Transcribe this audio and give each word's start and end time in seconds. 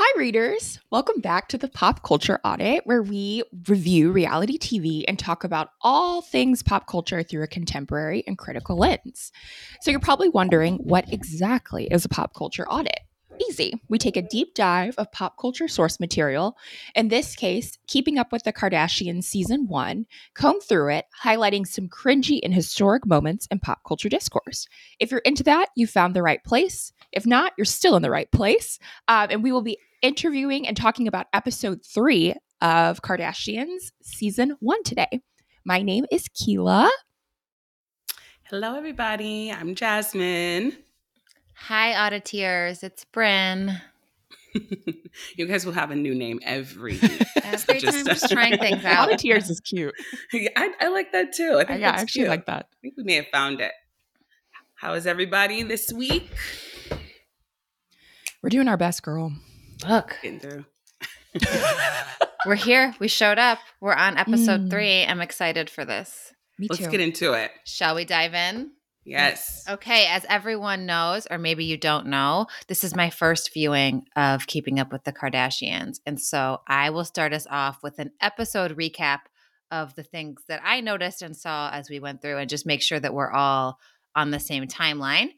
Hi, 0.00 0.16
readers. 0.16 0.78
Welcome 0.92 1.20
back 1.20 1.48
to 1.48 1.58
the 1.58 1.66
Pop 1.66 2.04
Culture 2.04 2.38
Audit, 2.44 2.86
where 2.86 3.02
we 3.02 3.42
review 3.66 4.12
reality 4.12 4.56
TV 4.56 5.02
and 5.08 5.18
talk 5.18 5.42
about 5.42 5.70
all 5.82 6.22
things 6.22 6.62
pop 6.62 6.86
culture 6.86 7.24
through 7.24 7.42
a 7.42 7.48
contemporary 7.48 8.22
and 8.28 8.38
critical 8.38 8.78
lens. 8.78 9.32
So, 9.80 9.90
you're 9.90 9.98
probably 9.98 10.28
wondering 10.28 10.76
what 10.76 11.12
exactly 11.12 11.88
is 11.90 12.04
a 12.04 12.08
pop 12.08 12.32
culture 12.32 12.64
audit? 12.68 13.00
Easy. 13.48 13.74
We 13.88 13.98
take 13.98 14.16
a 14.16 14.22
deep 14.22 14.54
dive 14.54 14.94
of 14.98 15.10
pop 15.10 15.34
culture 15.36 15.66
source 15.66 15.98
material, 15.98 16.56
in 16.94 17.08
this 17.08 17.34
case, 17.34 17.76
Keeping 17.88 18.18
Up 18.18 18.30
with 18.30 18.44
the 18.44 18.52
Kardashians 18.52 19.24
Season 19.24 19.66
1, 19.66 20.06
comb 20.34 20.60
through 20.60 20.92
it, 20.92 21.06
highlighting 21.24 21.66
some 21.66 21.88
cringy 21.88 22.38
and 22.44 22.54
historic 22.54 23.04
moments 23.04 23.48
in 23.50 23.58
pop 23.58 23.80
culture 23.84 24.08
discourse. 24.08 24.68
If 25.00 25.10
you're 25.10 25.20
into 25.20 25.42
that, 25.42 25.70
you 25.74 25.88
found 25.88 26.14
the 26.14 26.22
right 26.22 26.42
place. 26.44 26.92
If 27.12 27.26
not, 27.26 27.52
you're 27.56 27.64
still 27.64 27.96
in 27.96 28.02
the 28.02 28.10
right 28.10 28.30
place. 28.30 28.78
Um, 29.08 29.28
and 29.30 29.42
we 29.42 29.50
will 29.50 29.62
be 29.62 29.78
interviewing 30.02 30.66
and 30.66 30.76
talking 30.76 31.08
about 31.08 31.26
episode 31.32 31.84
three 31.84 32.34
of 32.60 33.02
Kardashians 33.02 33.92
Season 34.02 34.56
1 34.60 34.82
today. 34.84 35.22
My 35.64 35.82
name 35.82 36.06
is 36.10 36.28
Keela. 36.34 36.90
Hello, 38.44 38.74
everybody. 38.76 39.52
I'm 39.52 39.74
Jasmine. 39.74 40.76
Hi, 41.54 41.92
auditeers. 41.92 42.82
It's 42.82 43.04
Bryn. 43.04 43.80
you 45.36 45.46
guys 45.46 45.66
will 45.66 45.72
have 45.72 45.90
a 45.90 45.96
new 45.96 46.14
name 46.14 46.40
every 46.42 46.92
week. 47.02 47.22
every 47.42 47.80
time, 47.80 48.04
just 48.06 48.28
trying 48.30 48.58
things 48.58 48.84
out. 48.84 49.10
Auditeers 49.10 49.50
is 49.50 49.60
cute. 49.60 49.94
I, 50.32 50.72
I, 50.80 50.88
like 50.88 51.12
that 51.12 51.32
too. 51.34 51.58
I 51.58 51.64
think 51.64 51.80
yeah, 51.80 51.90
I 51.90 52.00
actually 52.00 52.20
cute. 52.20 52.28
like 52.28 52.46
that. 52.46 52.68
I 52.72 52.76
think 52.80 52.94
we 52.96 53.02
may 53.02 53.14
have 53.14 53.28
found 53.28 53.60
it. 53.60 53.72
How 54.76 54.94
is 54.94 55.06
everybody 55.06 55.62
this 55.62 55.92
week? 55.92 56.30
We're 58.42 58.50
doing 58.50 58.68
our 58.68 58.76
best, 58.76 59.02
girl. 59.02 59.32
Look. 59.86 60.18
Getting 60.22 60.40
through. 60.40 60.64
We're 62.46 62.54
here. 62.54 62.94
We 62.98 63.08
showed 63.08 63.38
up. 63.38 63.58
We're 63.80 63.94
on 63.94 64.16
episode 64.16 64.62
mm. 64.62 64.70
three. 64.70 65.04
I'm 65.04 65.20
excited 65.20 65.68
for 65.68 65.84
this. 65.84 66.32
Me 66.58 66.66
Let's 66.70 66.86
get 66.86 67.00
into 67.00 67.34
it. 67.34 67.50
Shall 67.64 67.94
we 67.94 68.04
dive 68.04 68.34
in? 68.34 68.72
Yes. 69.04 69.64
Okay, 69.68 70.06
as 70.06 70.26
everyone 70.28 70.84
knows, 70.84 71.26
or 71.30 71.38
maybe 71.38 71.64
you 71.64 71.78
don't 71.78 72.08
know, 72.08 72.46
this 72.66 72.84
is 72.84 72.94
my 72.94 73.08
first 73.08 73.54
viewing 73.54 74.04
of 74.16 74.46
Keeping 74.46 74.78
Up 74.78 74.92
with 74.92 75.04
the 75.04 75.12
Kardashians. 75.12 75.98
And 76.04 76.20
so 76.20 76.60
I 76.66 76.90
will 76.90 77.06
start 77.06 77.32
us 77.32 77.46
off 77.48 77.78
with 77.82 77.98
an 77.98 78.10
episode 78.20 78.76
recap 78.76 79.20
of 79.70 79.94
the 79.94 80.02
things 80.02 80.42
that 80.48 80.60
I 80.62 80.80
noticed 80.80 81.22
and 81.22 81.34
saw 81.34 81.70
as 81.70 81.88
we 81.88 82.00
went 82.00 82.20
through 82.20 82.36
and 82.38 82.50
just 82.50 82.66
make 82.66 82.82
sure 82.82 83.00
that 83.00 83.14
we're 83.14 83.30
all 83.30 83.78
on 84.14 84.30
the 84.30 84.40
same 84.40 84.66
timeline. 84.66 85.30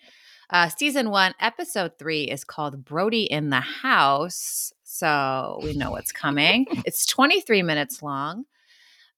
Uh, 0.52 0.68
season 0.68 1.10
one, 1.10 1.32
episode 1.38 1.92
three 1.96 2.24
is 2.24 2.42
called 2.42 2.84
Brody 2.84 3.22
in 3.22 3.50
the 3.50 3.60
House. 3.60 4.72
So 4.82 5.60
we 5.62 5.74
know 5.74 5.92
what's 5.92 6.10
coming. 6.10 6.66
it's 6.84 7.06
23 7.06 7.62
minutes 7.62 8.02
long. 8.02 8.44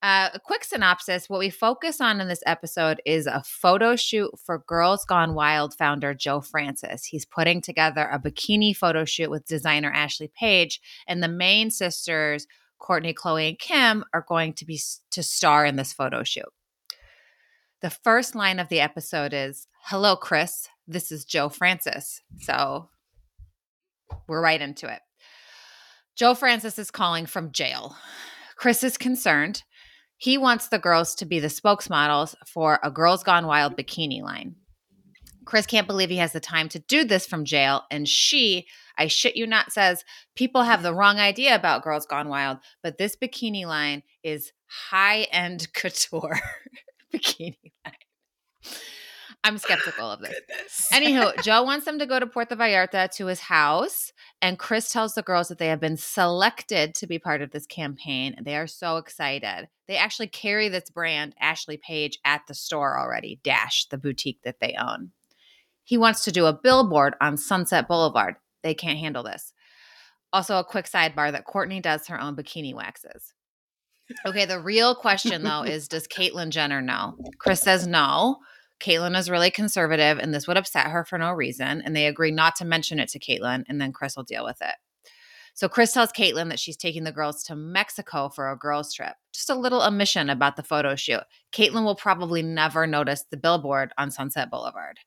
Uh, 0.02 0.28
a 0.34 0.40
quick 0.40 0.64
synopsis 0.64 1.30
what 1.30 1.38
we 1.38 1.48
focus 1.48 2.00
on 2.00 2.20
in 2.20 2.26
this 2.28 2.42
episode 2.44 3.00
is 3.06 3.26
a 3.26 3.42
photo 3.46 3.96
shoot 3.96 4.30
for 4.44 4.64
Girls 4.66 5.04
Gone 5.06 5.34
Wild 5.34 5.74
founder 5.74 6.12
Joe 6.12 6.40
Francis. 6.40 7.04
He's 7.04 7.24
putting 7.24 7.62
together 7.62 8.08
a 8.12 8.18
bikini 8.18 8.76
photo 8.76 9.04
shoot 9.04 9.30
with 9.30 9.46
designer 9.46 9.92
Ashley 9.92 10.30
Paige, 10.36 10.80
and 11.06 11.22
the 11.22 11.28
main 11.28 11.70
sisters, 11.70 12.46
Kourtney, 12.80 13.14
Khloé, 13.14 13.50
and 13.50 13.58
Kim, 13.58 14.04
are 14.12 14.26
going 14.28 14.54
to 14.54 14.66
be 14.66 14.78
to 15.12 15.22
star 15.22 15.64
in 15.64 15.76
this 15.76 15.92
photo 15.92 16.24
shoot. 16.24 16.52
The 17.80 17.90
first 17.90 18.34
line 18.34 18.58
of 18.58 18.68
the 18.68 18.80
episode 18.80 19.32
is 19.32 19.66
Hello, 19.84 20.16
Kris. 20.16 20.68
This 20.86 21.12
is 21.12 21.24
Joe 21.24 21.48
Francis. 21.48 22.20
So 22.40 22.88
we're 24.28 24.42
right 24.42 24.60
into 24.60 24.92
it. 24.92 25.00
Joe 26.16 26.34
Francis 26.34 26.78
is 26.78 26.90
calling 26.90 27.26
from 27.26 27.52
jail. 27.52 27.96
Kris 28.56 28.84
is 28.84 28.98
concerned. 28.98 29.62
He 30.16 30.38
wants 30.38 30.68
the 30.68 30.78
girls 30.78 31.14
to 31.16 31.24
be 31.24 31.40
the 31.40 31.48
spokesmodels 31.48 32.34
for 32.46 32.78
a 32.82 32.90
Girls 32.90 33.24
Gone 33.24 33.46
Wild 33.46 33.76
bikini 33.76 34.22
line. 34.22 34.56
Kris 35.44 35.66
can't 35.66 35.88
believe 35.88 36.10
he 36.10 36.18
has 36.18 36.32
the 36.32 36.40
time 36.40 36.68
to 36.68 36.78
do 36.78 37.04
this 37.04 37.26
from 37.26 37.44
jail. 37.44 37.82
And 37.90 38.08
she, 38.08 38.66
I 38.96 39.08
shit 39.08 39.36
you 39.36 39.46
not, 39.46 39.72
says 39.72 40.04
people 40.36 40.62
have 40.62 40.82
the 40.82 40.94
wrong 40.94 41.18
idea 41.18 41.54
about 41.54 41.82
Girls 41.82 42.06
Gone 42.06 42.28
Wild, 42.28 42.58
but 42.82 42.98
this 42.98 43.16
bikini 43.16 43.66
line 43.66 44.02
is 44.22 44.52
high 44.66 45.22
end 45.32 45.72
couture 45.74 46.38
bikini 47.12 47.72
line. 47.84 48.74
I'm 49.44 49.58
skeptical 49.58 50.08
of 50.08 50.20
this. 50.20 50.88
Anywho, 50.92 51.42
Joe 51.42 51.64
wants 51.64 51.84
them 51.84 51.98
to 51.98 52.06
go 52.06 52.20
to 52.20 52.26
Puerto 52.26 52.54
Vallarta 52.54 53.10
to 53.16 53.26
his 53.26 53.40
house, 53.40 54.12
and 54.40 54.58
Kris 54.58 54.92
tells 54.92 55.14
the 55.14 55.22
girls 55.22 55.48
that 55.48 55.58
they 55.58 55.66
have 55.66 55.80
been 55.80 55.96
selected 55.96 56.94
to 56.96 57.06
be 57.08 57.18
part 57.18 57.42
of 57.42 57.50
this 57.50 57.66
campaign. 57.66 58.36
They 58.40 58.56
are 58.56 58.68
so 58.68 58.98
excited. 58.98 59.68
They 59.88 59.96
actually 59.96 60.28
carry 60.28 60.68
this 60.68 60.90
brand, 60.90 61.34
Ashley 61.40 61.76
Paige, 61.76 62.18
at 62.24 62.42
the 62.46 62.54
store 62.54 62.98
already, 62.98 63.40
Dash, 63.42 63.86
the 63.86 63.98
boutique 63.98 64.40
that 64.44 64.60
they 64.60 64.76
own. 64.80 65.10
He 65.82 65.98
wants 65.98 66.22
to 66.24 66.32
do 66.32 66.46
a 66.46 66.52
billboard 66.52 67.14
on 67.20 67.36
Sunset 67.36 67.88
Boulevard. 67.88 68.36
They 68.62 68.74
can't 68.74 68.98
handle 68.98 69.24
this. 69.24 69.52
Also, 70.32 70.56
a 70.56 70.64
quick 70.64 70.86
sidebar 70.86 71.32
that 71.32 71.46
Kourtney 71.46 71.82
does 71.82 72.06
her 72.06 72.20
own 72.20 72.36
bikini 72.36 72.74
waxes. 72.74 73.34
Okay, 74.24 74.44
the 74.44 74.60
real 74.60 74.94
question 74.94 75.42
though 75.42 75.62
is 75.66 75.88
Does 75.88 76.06
Caitlyn 76.06 76.50
Jenner 76.50 76.80
know? 76.80 77.16
Kris 77.38 77.60
says 77.60 77.86
no. 77.86 78.38
Caitlyn 78.82 79.16
is 79.16 79.30
really 79.30 79.50
conservative 79.50 80.18
and 80.18 80.34
this 80.34 80.46
would 80.48 80.56
upset 80.56 80.88
her 80.88 81.04
for 81.04 81.18
no 81.18 81.30
reason. 81.32 81.82
And 81.82 81.94
they 81.94 82.06
agree 82.06 82.30
not 82.30 82.56
to 82.56 82.64
mention 82.64 82.98
it 82.98 83.08
to 83.10 83.18
Caitlyn 83.18 83.64
and 83.68 83.80
then 83.80 83.92
Kris 83.92 84.16
will 84.16 84.24
deal 84.24 84.44
with 84.44 84.60
it. 84.60 84.74
So 85.54 85.68
Kris 85.68 85.92
tells 85.92 86.12
Caitlyn 86.12 86.48
that 86.48 86.58
she's 86.58 86.76
taking 86.76 87.04
the 87.04 87.12
girls 87.12 87.42
to 87.44 87.54
Mexico 87.54 88.30
for 88.30 88.50
a 88.50 88.56
girls' 88.56 88.94
trip. 88.94 89.14
Just 89.32 89.50
a 89.50 89.54
little 89.54 89.82
omission 89.82 90.30
about 90.30 90.56
the 90.56 90.62
photo 90.62 90.96
shoot. 90.96 91.20
Caitlyn 91.52 91.84
will 91.84 91.94
probably 91.94 92.42
never 92.42 92.86
notice 92.86 93.24
the 93.30 93.36
billboard 93.36 93.92
on 93.98 94.10
Sunset 94.10 94.50
Boulevard. 94.50 94.98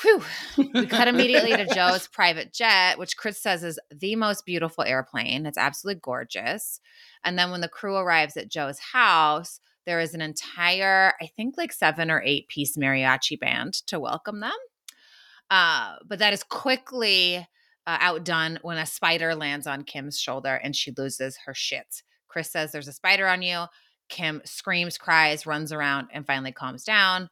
Whew. 0.00 0.22
We 0.56 0.86
cut 0.86 1.08
immediately 1.08 1.56
to 1.56 1.66
Joe's 1.74 2.06
private 2.12 2.52
jet, 2.52 2.98
which 2.98 3.16
Kris 3.16 3.40
says 3.42 3.64
is 3.64 3.80
the 3.90 4.14
most 4.16 4.46
beautiful 4.46 4.84
airplane. 4.84 5.44
It's 5.44 5.58
absolutely 5.58 6.00
gorgeous. 6.00 6.80
And 7.24 7.38
then 7.38 7.50
when 7.50 7.60
the 7.60 7.68
crew 7.68 7.96
arrives 7.96 8.36
at 8.36 8.48
Joe's 8.48 8.78
house, 8.78 9.60
there 9.88 10.00
is 10.00 10.12
an 10.12 10.20
entire, 10.20 11.14
I 11.18 11.26
think, 11.34 11.56
like 11.56 11.72
seven 11.72 12.10
or 12.10 12.22
eight 12.22 12.46
piece 12.48 12.76
mariachi 12.76 13.40
band 13.40 13.72
to 13.86 13.98
welcome 13.98 14.40
them. 14.40 14.52
Uh, 15.48 15.96
but 16.06 16.18
that 16.18 16.34
is 16.34 16.42
quickly 16.42 17.38
uh, 17.38 17.96
outdone 17.98 18.58
when 18.60 18.76
a 18.76 18.84
spider 18.84 19.34
lands 19.34 19.66
on 19.66 19.84
Kim's 19.84 20.20
shoulder 20.20 20.54
and 20.62 20.76
she 20.76 20.92
loses 20.98 21.38
her 21.46 21.54
shit. 21.54 22.02
Kris 22.28 22.50
says, 22.50 22.70
There's 22.70 22.86
a 22.86 22.92
spider 22.92 23.26
on 23.26 23.40
you. 23.40 23.64
Kim 24.10 24.42
screams, 24.44 24.98
cries, 24.98 25.46
runs 25.46 25.72
around, 25.72 26.08
and 26.12 26.26
finally 26.26 26.52
calms 26.52 26.84
down. 26.84 27.30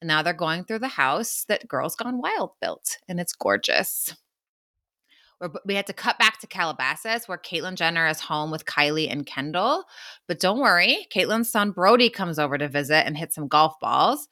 And 0.00 0.08
now 0.08 0.22
they're 0.22 0.32
going 0.32 0.64
through 0.64 0.78
the 0.78 0.88
house 0.88 1.44
that 1.48 1.68
Girls 1.68 1.94
Gone 1.94 2.22
Wild 2.22 2.52
built, 2.58 2.96
and 3.06 3.20
it's 3.20 3.34
gorgeous 3.34 4.14
we 5.64 5.74
had 5.74 5.86
to 5.86 5.92
cut 5.92 6.18
back 6.18 6.40
to 6.40 6.46
Calabasas 6.46 7.28
where 7.28 7.38
Caitlyn 7.38 7.74
Jenner 7.74 8.06
is 8.08 8.20
home 8.20 8.50
with 8.50 8.64
Kylie 8.64 9.10
and 9.10 9.24
Kendall. 9.24 9.84
But 10.26 10.40
don't 10.40 10.58
worry, 10.58 11.06
Caitlyn's 11.14 11.50
son 11.50 11.70
Brody 11.70 12.10
comes 12.10 12.38
over 12.38 12.58
to 12.58 12.68
visit 12.68 13.06
and 13.06 13.16
hit 13.16 13.32
some 13.32 13.48
golf 13.48 13.78
balls. 13.80 14.28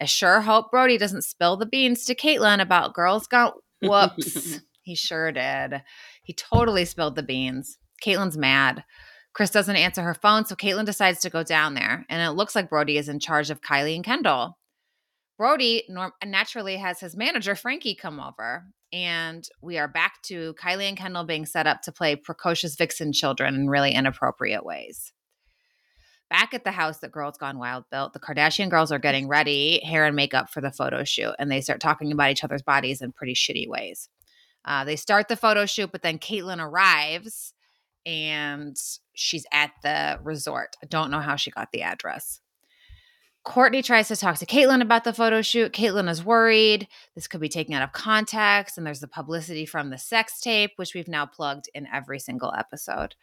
I 0.00 0.06
sure 0.06 0.40
hope 0.40 0.70
Brody 0.70 0.98
doesn't 0.98 1.22
spill 1.22 1.56
the 1.56 1.66
beans 1.66 2.04
to 2.06 2.14
Caitlyn 2.14 2.60
about 2.60 2.94
girls 2.94 3.26
gone. 3.26 3.52
Whoops. 3.82 4.60
he 4.82 4.94
sure 4.94 5.32
did. 5.32 5.82
He 6.22 6.32
totally 6.32 6.84
spilled 6.84 7.16
the 7.16 7.22
beans. 7.22 7.78
Caitlyn's 8.04 8.36
mad. 8.36 8.84
Kris 9.32 9.50
doesn't 9.50 9.76
answer 9.76 10.02
her 10.02 10.14
phone, 10.14 10.44
so 10.44 10.56
Caitlyn 10.56 10.84
decides 10.84 11.20
to 11.20 11.30
go 11.30 11.42
down 11.44 11.74
there. 11.74 12.04
And 12.08 12.22
it 12.22 12.34
looks 12.34 12.54
like 12.54 12.70
Brody 12.70 12.98
is 12.98 13.08
in 13.08 13.20
charge 13.20 13.50
of 13.50 13.60
Kylie 13.60 13.94
and 13.94 14.04
Kendall. 14.04 14.58
Brody 15.40 15.84
norm- 15.88 16.12
naturally 16.22 16.76
has 16.76 17.00
his 17.00 17.16
manager, 17.16 17.54
Frankie, 17.54 17.94
come 17.94 18.20
over 18.20 18.66
and 18.92 19.42
we 19.62 19.78
are 19.78 19.88
back 19.88 20.20
to 20.24 20.52
Kylie 20.62 20.86
and 20.86 20.98
Kendall 20.98 21.24
being 21.24 21.46
set 21.46 21.66
up 21.66 21.80
to 21.80 21.92
play 21.92 22.14
precocious 22.14 22.76
vixen 22.76 23.14
children 23.14 23.54
in 23.54 23.70
really 23.70 23.94
inappropriate 23.94 24.66
ways. 24.66 25.14
Back 26.28 26.52
at 26.52 26.64
the 26.64 26.72
house 26.72 26.98
that 26.98 27.12
Girls 27.12 27.38
Gone 27.38 27.58
Wild 27.58 27.84
built, 27.90 28.12
the 28.12 28.20
Kardashian 28.20 28.68
girls 28.68 28.92
are 28.92 28.98
getting 28.98 29.28
ready, 29.28 29.80
hair 29.82 30.04
and 30.04 30.14
makeup 30.14 30.50
for 30.50 30.60
the 30.60 30.70
photo 30.70 31.04
shoot, 31.04 31.32
and 31.38 31.50
they 31.50 31.62
start 31.62 31.80
talking 31.80 32.12
about 32.12 32.32
each 32.32 32.44
other's 32.44 32.60
bodies 32.60 33.00
in 33.00 33.10
pretty 33.10 33.32
shitty 33.32 33.66
ways. 33.66 34.10
Uh, 34.66 34.84
they 34.84 34.94
start 34.94 35.28
the 35.28 35.36
photo 35.36 35.64
shoot, 35.64 35.90
but 35.90 36.02
then 36.02 36.18
Caitlyn 36.18 36.62
arrives 36.62 37.54
and 38.04 38.76
she's 39.14 39.46
at 39.54 39.70
the 39.82 40.18
resort. 40.22 40.76
I 40.82 40.86
don't 40.86 41.10
know 41.10 41.20
how 41.20 41.36
she 41.36 41.50
got 41.50 41.72
the 41.72 41.80
address. 41.80 42.42
Kourtney 43.46 43.82
tries 43.82 44.08
to 44.08 44.16
talk 44.16 44.36
to 44.36 44.46
Caitlyn 44.46 44.82
about 44.82 45.04
the 45.04 45.14
photo 45.14 45.40
shoot. 45.40 45.72
Caitlyn 45.72 46.10
is 46.10 46.22
worried 46.24 46.86
this 47.14 47.26
could 47.26 47.40
be 47.40 47.48
taken 47.48 47.74
out 47.74 47.82
of 47.82 47.92
context, 47.92 48.76
and 48.76 48.86
there's 48.86 49.00
the 49.00 49.08
publicity 49.08 49.64
from 49.64 49.90
the 49.90 49.98
sex 49.98 50.40
tape, 50.40 50.72
which 50.76 50.94
we've 50.94 51.08
now 51.08 51.24
plugged 51.24 51.70
in 51.74 51.86
every 51.92 52.18
single 52.18 52.52
episode. 52.56 53.14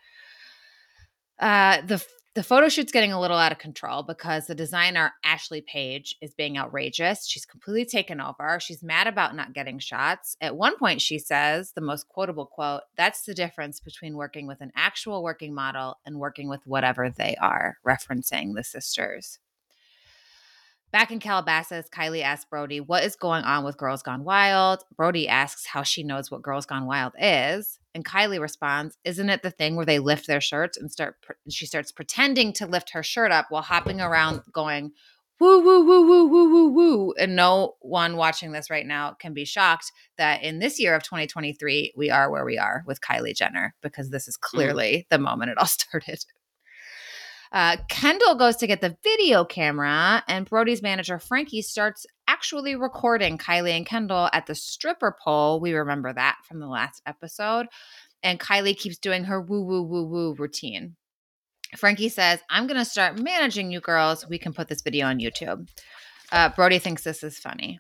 Uh, 1.40 1.82
the 1.82 2.04
the 2.38 2.44
photo 2.44 2.70
shoot's 2.70 2.92
getting 2.92 3.12
a 3.12 3.20
little 3.20 3.38
out 3.38 3.52
of 3.52 3.58
control 3.58 4.04
because 4.04 4.46
the 4.46 4.54
designer 4.54 5.12
Ashley 5.24 5.62
Paige 5.62 6.16
is 6.22 6.36
being 6.36 6.56
outrageous. 6.56 7.28
She's 7.28 7.48
completely 7.48 7.84
taken 7.84 8.22
over. 8.22 8.60
She's 8.62 8.84
mad 8.84 9.08
about 9.08 9.36
not 9.36 9.54
getting 9.54 9.80
shots. 9.80 10.38
At 10.40 10.56
one 10.56 10.78
point, 10.78 11.02
she 11.02 11.18
says 11.18 11.72
the 11.72 11.82
most 11.82 12.08
quotable 12.10 12.46
quote 12.46 12.82
That's 12.96 13.24
the 13.24 13.34
difference 13.34 13.80
between 13.80 14.16
working 14.16 14.46
with 14.46 14.62
an 14.62 14.72
actual 14.76 15.24
working 15.24 15.56
model 15.56 15.98
and 16.06 16.20
working 16.20 16.48
with 16.48 16.62
whatever 16.66 17.10
they 17.10 17.36
are, 17.42 17.78
referencing 17.84 18.54
the 18.54 18.64
sisters. 18.64 19.40
Back 20.98 21.12
in 21.12 21.20
Calabasas, 21.20 21.90
Kylie 21.90 22.24
asks 22.24 22.50
Brody 22.50 22.80
what 22.80 23.04
is 23.04 23.16
going 23.16 23.44
on 23.44 23.64
with 23.64 23.78
Girls 23.78 24.02
Gone 24.02 24.24
Wild. 24.24 24.84
Brody 24.96 25.28
asks 25.28 25.68
how 25.68 25.84
she 25.84 26.02
knows 26.02 26.32
what 26.32 26.42
Girls 26.42 26.66
Gone 26.66 26.88
Wild 26.88 27.14
is. 27.20 27.78
And 27.94 28.04
Kylie 28.04 28.42
responds, 28.42 28.98
Isn't 29.04 29.30
it 29.30 29.44
the 29.44 29.52
thing 29.52 29.76
where 29.76 29.86
they 29.86 30.00
lift 30.00 30.26
their 30.26 30.42
shirts 30.42 30.76
and 30.76 30.92
start, 30.92 31.18
she 31.52 31.68
starts 31.68 31.92
pretending 31.92 32.52
to 32.54 32.66
lift 32.66 32.94
her 32.94 33.04
shirt 33.04 33.32
up 33.32 33.46
while 33.50 33.62
hopping 33.62 34.02
around 34.02 34.42
going, 34.52 34.94
woo, 35.40 35.64
woo, 35.64 35.86
woo, 35.86 36.08
woo, 36.08 36.26
woo, 36.26 36.50
woo, 36.50 36.70
woo. 36.70 37.14
And 37.20 37.36
no 37.36 37.76
one 37.82 38.18
watching 38.18 38.52
this 38.52 38.72
right 38.72 38.88
now 38.88 39.14
can 39.20 39.36
be 39.36 39.46
shocked 39.46 39.92
that 40.18 40.42
in 40.42 40.58
this 40.58 40.80
year 40.80 40.96
of 40.96 41.04
2023, 41.04 41.94
we 41.96 42.10
are 42.10 42.32
where 42.32 42.44
we 42.44 42.58
are 42.58 42.84
with 42.88 43.02
Kylie 43.02 43.36
Jenner 43.36 43.76
because 43.84 44.10
this 44.10 44.28
is 44.28 44.36
mm-hmm. 44.36 44.58
clearly 44.58 44.94
mm. 44.98 45.10
the 45.10 45.20
moment 45.20 45.52
it 45.52 45.60
all 45.60 45.66
started. 45.68 46.26
Uh, 47.52 47.78
Kendall 47.90 48.36
goes 48.36 48.58
to 48.58 48.68
get 48.68 48.82
the 48.82 48.98
video 49.04 49.46
camera, 49.46 50.24
and 50.28 50.50
Brody's 50.50 50.82
manager, 50.82 51.20
Frankie, 51.20 51.62
starts 51.62 52.06
actually 52.28 52.76
recording 52.76 53.38
Kylie 53.38 53.76
and 53.76 53.86
Kendall 53.86 54.30
at 54.34 54.46
the 54.46 54.56
stripper 54.56 55.16
pole. 55.24 55.60
We 55.60 55.74
remember 55.74 56.14
that 56.14 56.38
from 56.48 56.60
the 56.60 56.68
last 56.68 57.02
episode. 57.06 57.68
And 58.24 58.40
Kylie 58.40 58.78
keeps 58.78 58.98
doing 58.98 59.26
her 59.26 59.42
woo, 59.42 59.64
woo, 59.64 59.84
woo, 59.84 60.06
woo 60.06 60.36
routine. 60.38 60.96
Frankie 61.76 62.10
says, 62.10 62.40
I'm 62.50 62.68
going 62.68 62.80
to 62.80 62.86
start 62.86 63.20
managing 63.20 63.72
you 63.72 63.80
girls. 63.80 64.28
We 64.28 64.38
can 64.38 64.54
put 64.54 64.68
this 64.68 64.82
video 64.82 65.08
on 65.08 65.20
YouTube. 65.20 65.68
Uh, 66.32 66.50
Brody 66.50 66.80
thinks 66.80 67.04
this 67.04 67.24
is 67.24 67.38
funny. 67.38 67.80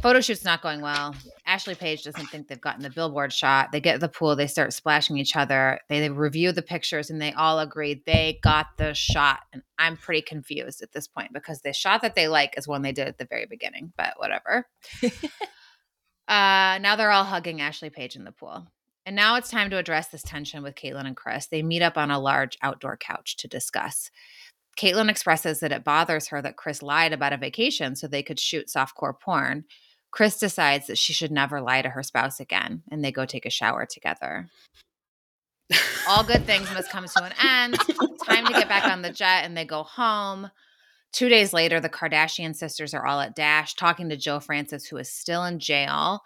Photo 0.00 0.20
shoot's 0.20 0.44
not 0.44 0.62
going 0.62 0.80
well. 0.80 1.14
Ashley 1.46 1.74
Paige 1.74 2.02
doesn't 2.02 2.26
think 2.26 2.48
they've 2.48 2.60
gotten 2.60 2.82
the 2.82 2.90
billboard 2.90 3.32
shot. 3.32 3.70
They 3.70 3.80
get 3.80 4.00
the 4.00 4.08
pool, 4.08 4.34
they 4.34 4.46
start 4.46 4.72
splashing 4.72 5.16
each 5.16 5.36
other. 5.36 5.78
They, 5.88 6.00
they 6.00 6.08
review 6.08 6.50
the 6.50 6.62
pictures 6.62 7.10
and 7.10 7.20
they 7.20 7.32
all 7.32 7.60
agree 7.60 8.02
they 8.04 8.40
got 8.42 8.66
the 8.78 8.94
shot. 8.94 9.40
And 9.52 9.62
I'm 9.78 9.96
pretty 9.96 10.22
confused 10.22 10.82
at 10.82 10.92
this 10.92 11.06
point 11.06 11.32
because 11.32 11.60
the 11.60 11.72
shot 11.72 12.02
that 12.02 12.14
they 12.14 12.26
like 12.26 12.56
is 12.56 12.66
one 12.66 12.82
they 12.82 12.92
did 12.92 13.06
at 13.06 13.18
the 13.18 13.26
very 13.26 13.46
beginning, 13.46 13.92
but 13.96 14.14
whatever. 14.16 14.66
uh, 16.28 16.78
now 16.80 16.96
they're 16.96 17.10
all 17.10 17.24
hugging 17.24 17.60
Ashley 17.60 17.90
Paige 17.90 18.16
in 18.16 18.24
the 18.24 18.32
pool. 18.32 18.66
And 19.04 19.16
now 19.16 19.36
it's 19.36 19.50
time 19.50 19.70
to 19.70 19.78
address 19.78 20.08
this 20.08 20.22
tension 20.22 20.62
with 20.62 20.76
Caitlyn 20.76 21.06
and 21.06 21.16
Kris. 21.16 21.46
They 21.46 21.62
meet 21.62 21.82
up 21.82 21.98
on 21.98 22.10
a 22.10 22.20
large 22.20 22.56
outdoor 22.62 22.96
couch 22.96 23.36
to 23.38 23.48
discuss. 23.48 24.10
Caitlyn 24.78 25.10
expresses 25.10 25.60
that 25.60 25.72
it 25.72 25.84
bothers 25.84 26.28
her 26.28 26.40
that 26.42 26.56
Kris 26.56 26.82
lied 26.82 27.12
about 27.12 27.32
a 27.32 27.36
vacation 27.36 27.94
so 27.94 28.06
they 28.06 28.22
could 28.22 28.40
shoot 28.40 28.68
softcore 28.68 29.18
porn. 29.18 29.64
Chris 30.10 30.38
decides 30.38 30.86
that 30.86 30.98
she 30.98 31.12
should 31.12 31.30
never 31.30 31.60
lie 31.60 31.82
to 31.82 31.90
her 31.90 32.02
spouse 32.02 32.38
again, 32.40 32.82
and 32.90 33.04
they 33.04 33.12
go 33.12 33.24
take 33.24 33.46
a 33.46 33.50
shower 33.50 33.86
together. 33.86 34.48
All 36.08 36.22
good 36.22 36.44
things 36.44 36.70
must 36.72 36.90
come 36.90 37.06
to 37.06 37.24
an 37.24 37.32
end. 37.42 37.78
Time 38.26 38.46
to 38.46 38.52
get 38.52 38.68
back 38.68 38.84
on 38.84 39.02
the 39.02 39.10
jet, 39.10 39.44
and 39.44 39.56
they 39.56 39.64
go 39.64 39.82
home. 39.82 40.50
Two 41.12 41.28
days 41.28 41.52
later, 41.52 41.78
the 41.78 41.90
Kardashian 41.90 42.56
sisters 42.56 42.94
are 42.94 43.04
all 43.06 43.20
at 43.20 43.36
Dash 43.36 43.74
talking 43.74 44.08
to 44.08 44.16
Joe 44.16 44.40
Francis, 44.40 44.86
who 44.86 44.96
is 44.96 45.12
still 45.12 45.44
in 45.44 45.58
jail. 45.58 46.22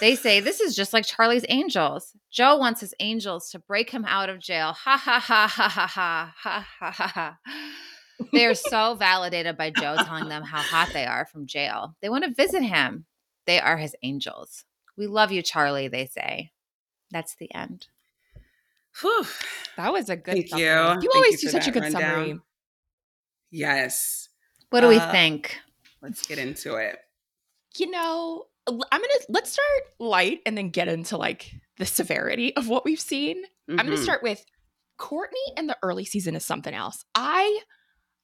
They 0.00 0.16
say 0.16 0.40
this 0.40 0.60
is 0.60 0.74
just 0.74 0.92
like 0.92 1.06
Charlie's 1.06 1.44
Angels. 1.48 2.12
Joe 2.30 2.56
wants 2.56 2.80
his 2.80 2.94
angels 3.00 3.48
to 3.50 3.58
break 3.60 3.90
him 3.90 4.04
out 4.06 4.28
of 4.28 4.40
jail. 4.40 4.72
Ha 4.72 4.96
ha 4.96 5.20
ha 5.20 5.46
ha 5.46 5.68
ha 5.68 5.86
ha 5.86 6.34
ha 6.36 6.66
ha 6.66 6.90
ha. 6.90 7.06
ha. 7.06 7.38
They 8.32 8.44
are 8.46 8.54
so 8.54 8.96
validated 8.96 9.56
by 9.56 9.70
Joe 9.70 9.94
telling 10.04 10.28
them 10.28 10.42
how 10.42 10.60
hot 10.60 10.90
they 10.92 11.06
are 11.06 11.24
from 11.24 11.46
jail. 11.46 11.94
They 12.02 12.08
want 12.08 12.24
to 12.24 12.34
visit 12.34 12.62
him. 12.64 13.06
They 13.46 13.60
are 13.60 13.76
his 13.76 13.94
angels. 14.02 14.64
We 14.96 15.06
love 15.06 15.30
you, 15.30 15.40
Charlie, 15.42 15.86
they 15.86 16.06
say. 16.06 16.50
That's 17.12 17.36
the 17.36 17.54
end. 17.54 17.86
Whew. 19.00 19.24
That 19.76 19.92
was 19.92 20.10
a 20.10 20.16
good 20.16 20.32
Thank 20.34 20.48
summary. 20.48 20.64
you. 20.64 20.70
You 20.72 20.84
Thank 21.00 21.14
always 21.14 21.42
you 21.42 21.48
do 21.48 21.52
such 21.52 21.68
a 21.68 21.70
good 21.70 21.82
rundown. 21.84 22.02
summary. 22.02 22.40
Yes. 23.50 24.28
What 24.70 24.80
do 24.80 24.88
we 24.88 24.96
Uh, 24.98 25.10
think? 25.10 25.56
Let's 26.02 26.26
get 26.26 26.38
into 26.38 26.76
it. 26.76 26.98
You 27.76 27.90
know, 27.90 28.44
I'm 28.66 28.76
gonna 28.78 29.20
let's 29.28 29.50
start 29.52 29.82
light 29.98 30.40
and 30.46 30.56
then 30.56 30.70
get 30.70 30.88
into 30.88 31.16
like 31.16 31.50
the 31.78 31.86
severity 31.86 32.54
of 32.56 32.68
what 32.68 32.84
we've 32.84 33.00
seen. 33.00 33.42
I'm 33.68 33.76
going 33.76 33.90
to 33.90 33.96
start 34.02 34.22
with 34.22 34.42
Kourtney 34.98 35.56
in 35.58 35.66
the 35.66 35.76
early 35.82 36.04
season 36.04 36.34
is 36.34 36.44
something 36.44 36.72
else. 36.74 37.04
I 37.14 37.60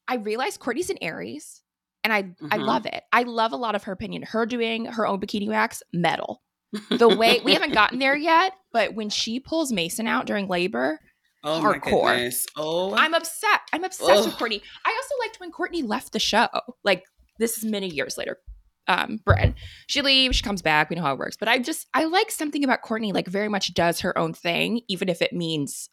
I 0.09 0.17
realize 0.17 0.57
Kourtney's 0.59 0.91
an 0.91 0.99
Aries 1.03 1.63
and 2.03 2.13
I 2.13 2.35
I 2.51 2.59
Mhm. 2.59 2.67
love 2.67 2.87
it. 2.87 3.03
I 3.13 3.23
love 3.23 3.53
a 3.53 3.57
lot 3.57 3.75
of 3.75 3.85
her 3.85 3.93
opinion. 3.93 4.23
Her 4.23 4.45
doing 4.47 4.87
her 4.87 5.07
own 5.07 5.21
bikini 5.21 5.49
wax, 5.49 5.83
metal. 5.93 6.43
The 6.91 7.09
way 7.09 7.41
we 7.45 7.53
haven't 7.55 7.73
gotten 7.75 7.99
there 7.99 8.17
yet, 8.17 8.55
but 8.73 8.95
when 8.95 9.09
she 9.11 9.39
pulls 9.41 9.71
Mason 9.73 10.07
out 10.07 10.27
during 10.27 10.49
labor, 10.49 10.99
oh 11.45 11.61
hardcore. 11.61 12.47
Oh, 12.57 12.95
I'm 12.95 13.15
upset. 13.15 13.61
I'm 13.73 13.85
obsessed 13.85 14.27
with 14.27 14.35
Kourtney. 14.37 14.61
I 14.85 14.91
also 14.91 15.15
liked 15.21 15.41
when 15.41 15.53
Kourtney 15.53 15.87
left 15.87 16.13
the 16.13 16.19
show. 16.19 16.49
Like 16.83 17.05
this 17.39 17.59
is 17.59 17.65
many 17.65 17.89
years 17.89 18.17
later. 18.19 18.39
Um, 18.87 19.19
Bryn. 19.25 19.55
She 19.87 20.03
leaves, 20.03 20.37
she 20.37 20.43
comes 20.43 20.61
back. 20.61 20.91
We 20.91 20.97
know 20.97 21.03
how 21.03 21.15
it 21.15 21.19
works. 21.19 21.37
But 21.37 21.49
I 21.49 21.59
just 21.59 21.87
I 21.95 22.05
like 22.05 22.31
something 22.31 22.65
about 22.65 22.83
Kourtney, 22.83 23.15
like 23.15 23.29
very 23.29 23.49
much 23.49 23.73
does 23.75 24.01
her 24.01 24.17
own 24.19 24.35
thing, 24.35 24.83
even 24.89 25.09
if 25.09 25.23
it 25.23 25.33
means 25.33 25.89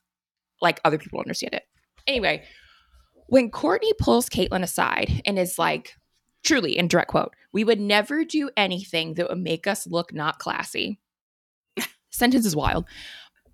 like 0.61 0.79
other 0.83 0.97
people 0.97 1.19
understand 1.19 1.53
it. 1.53 1.63
Anyway, 2.07 2.43
when 3.27 3.49
Kourtney 3.49 3.91
pulls 3.97 4.29
Caitlyn 4.29 4.63
aside 4.63 5.21
and 5.25 5.39
is 5.39 5.57
like, 5.57 5.95
truly 6.43 6.77
in 6.77 6.87
direct 6.87 7.11
quote, 7.11 7.33
we 7.53 7.63
would 7.63 7.79
never 7.79 8.25
do 8.25 8.49
anything 8.57 9.13
that 9.15 9.29
would 9.29 9.37
make 9.37 9.67
us 9.67 9.87
look 9.87 10.13
not 10.13 10.39
classy. 10.39 10.99
Sentence 12.09 12.45
is 12.45 12.55
wild. 12.55 12.85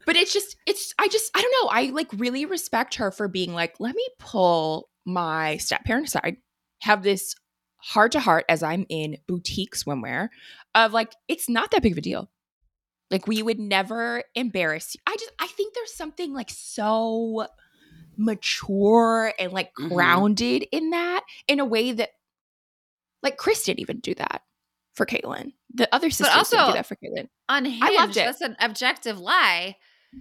But 0.07 0.15
it's 0.15 0.33
just, 0.33 0.55
it's, 0.65 0.93
I 0.97 1.07
just, 1.09 1.29
I 1.35 1.41
don't 1.41 1.51
know. 1.63 1.69
I 1.69 1.91
like 1.91 2.07
really 2.13 2.45
respect 2.45 2.95
her 2.95 3.11
for 3.11 3.27
being 3.27 3.53
like, 3.53 3.75
let 3.79 3.93
me 3.93 4.07
pull 4.17 4.89
my 5.05 5.57
step 5.57 5.83
parent 5.83 6.07
aside, 6.07 6.37
have 6.81 7.03
this 7.03 7.35
heart 7.77 8.13
to 8.13 8.19
heart 8.19 8.45
as 8.49 8.63
I'm 8.63 8.85
in 8.89 9.17
boutique 9.27 9.75
swimwear 9.75 10.29
of 10.73 10.93
like, 10.93 11.13
it's 11.27 11.47
not 11.47 11.69
that 11.71 11.83
big 11.83 11.91
of 11.91 11.97
a 11.99 12.01
deal. 12.01 12.31
Like 13.11 13.27
we 13.27 13.43
would 13.43 13.59
never 13.59 14.23
embarrass 14.33 14.95
you. 14.95 15.01
I 15.05 15.15
just, 15.17 15.31
I 15.39 15.47
think 15.47 15.73
there's 15.75 15.93
something 15.93 16.33
like 16.33 16.49
so 16.51 17.45
mature 18.17 19.33
and 19.39 19.51
like 19.53 19.71
Mhm. 19.79 19.89
grounded 19.89 20.65
in 20.71 20.89
that 20.91 21.21
in 21.47 21.59
a 21.59 21.65
way 21.65 21.91
that 21.91 22.09
like 23.23 23.37
Kris 23.37 23.63
didn't 23.63 23.79
even 23.81 23.99
do 23.99 24.13
that 24.15 24.41
for 24.95 25.05
Caitlyn. 25.05 25.51
The 25.73 25.93
other 25.93 26.09
sisters 26.09 26.27
didn't 26.27 26.37
also- 26.59 26.67
do 26.71 26.73
that 26.77 26.85
for 26.85 26.95
Caitlyn. 26.95 27.29
Unhinged. 27.49 27.93
loved 27.95 28.17
it. 28.17 28.25
That's 28.25 28.41
an 28.41 28.55
objective 28.59 29.19
lie. 29.19 29.75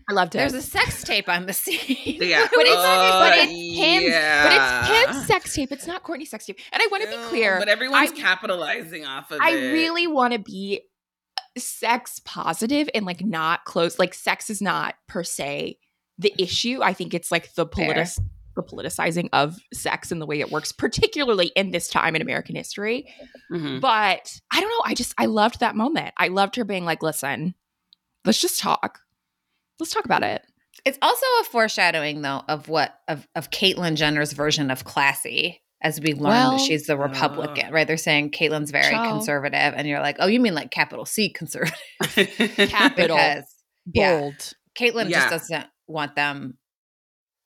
I 0.08 0.12
loved 0.12 0.34
it. 0.34 0.38
There's 0.38 0.52
a 0.54 0.62
sex 0.62 1.02
tape 1.04 1.28
on 1.28 1.46
the 1.46 1.52
scene. 1.54 1.78
Yeah. 2.20 2.46
but 2.54 2.66
it's 2.66 2.76
Uh, 2.76 3.20
but 3.20 3.38
it's 3.38 3.52
Kim's 3.52 4.04
but 4.04 4.52
it's 4.52 4.58
yeah. 4.58 5.04
Kim's 5.12 5.26
sex 5.26 5.54
tape. 5.54 5.72
It's 5.72 5.86
not 5.86 6.02
Kourtney's 6.02 6.30
sex 6.30 6.46
tape. 6.46 6.58
And 6.72 6.82
I 6.82 6.88
want 6.90 7.04
to 7.04 7.08
be 7.10 7.16
clear. 7.28 7.58
But 7.58 7.68
everyone's 7.68 8.12
I- 8.12 8.14
capitalizing 8.16 9.04
off 9.04 9.30
of 9.30 9.36
it. 9.36 9.42
I 9.42 9.50
it. 9.52 9.72
really 9.72 10.06
want 10.06 10.32
to 10.32 10.38
be 10.38 10.82
sex 11.58 12.20
positive 12.24 12.88
and 12.94 13.06
like 13.06 13.24
not 13.24 13.64
close. 13.64 13.98
Like 13.98 14.12
sex 14.14 14.50
is 14.50 14.60
not 14.60 14.94
per 15.08 15.22
se 15.24 15.78
the 16.18 16.34
issue. 16.38 16.80
I 16.82 16.92
think 16.92 17.14
it's 17.14 17.30
like 17.30 17.54
the 17.54 17.66
Fair. 17.66 17.86
politic 17.94 18.08
the 18.56 18.62
politicizing 18.62 19.28
of 19.34 19.54
sex 19.74 20.10
and 20.10 20.18
the 20.20 20.24
way 20.24 20.40
it 20.40 20.50
works, 20.50 20.72
particularly 20.72 21.48
in 21.56 21.72
this 21.72 21.88
time 21.88 22.16
in 22.16 22.22
American 22.22 22.56
history. 22.56 23.06
Mhm. 23.52 23.82
But 23.82 24.40
I 24.50 24.60
don't 24.62 24.70
know. 24.70 24.82
I 24.84 24.94
just 24.94 25.14
I 25.18 25.26
loved 25.26 25.60
that 25.60 25.76
moment. 25.76 26.14
I 26.16 26.28
loved 26.28 26.56
her 26.56 26.64
being 26.64 26.84
like, 26.86 27.02
listen, 27.02 27.54
let's 28.24 28.40
just 28.40 28.58
talk. 28.58 29.00
Let's 29.78 29.92
talk 29.92 30.04
about 30.04 30.22
it. 30.22 30.42
It's 30.84 30.98
also 31.02 31.26
a 31.40 31.44
foreshadowing, 31.44 32.22
though, 32.22 32.42
of 32.48 32.68
what 32.68 32.98
of 33.08 33.26
of 33.34 33.50
Caitlyn 33.50 33.96
Jenner's 33.96 34.32
version 34.32 34.70
of 34.70 34.84
classy. 34.84 35.62
As 35.82 36.00
we 36.00 36.14
learn 36.14 36.22
Well- 36.32 36.50
that 36.52 36.60
she's 36.60 36.86
the 36.86 36.96
Republican, 36.96 37.66
ah. 37.68 37.74
right? 37.74 37.86
They're 37.86 37.96
saying 37.98 38.30
Caitlyn's 38.30 38.70
very 38.70 38.90
Ciao. 38.94 39.10
conservative, 39.10 39.74
and 39.76 39.86
you're 39.86 40.00
like, 40.00 40.16
oh, 40.20 40.26
you 40.26 40.40
mean 40.40 40.54
like 40.54 40.70
capital 40.70 41.04
C 41.04 41.28
conservative? 41.28 41.76
Capital. 42.70 43.16
because 43.16 43.44
yeah, 43.92 44.18
Bold. 44.20 44.52
Caitlyn 44.78 45.10
Yeah. 45.10 45.28
just 45.28 45.30
doesn't 45.50 45.66
want 45.86 46.16
them. 46.16 46.56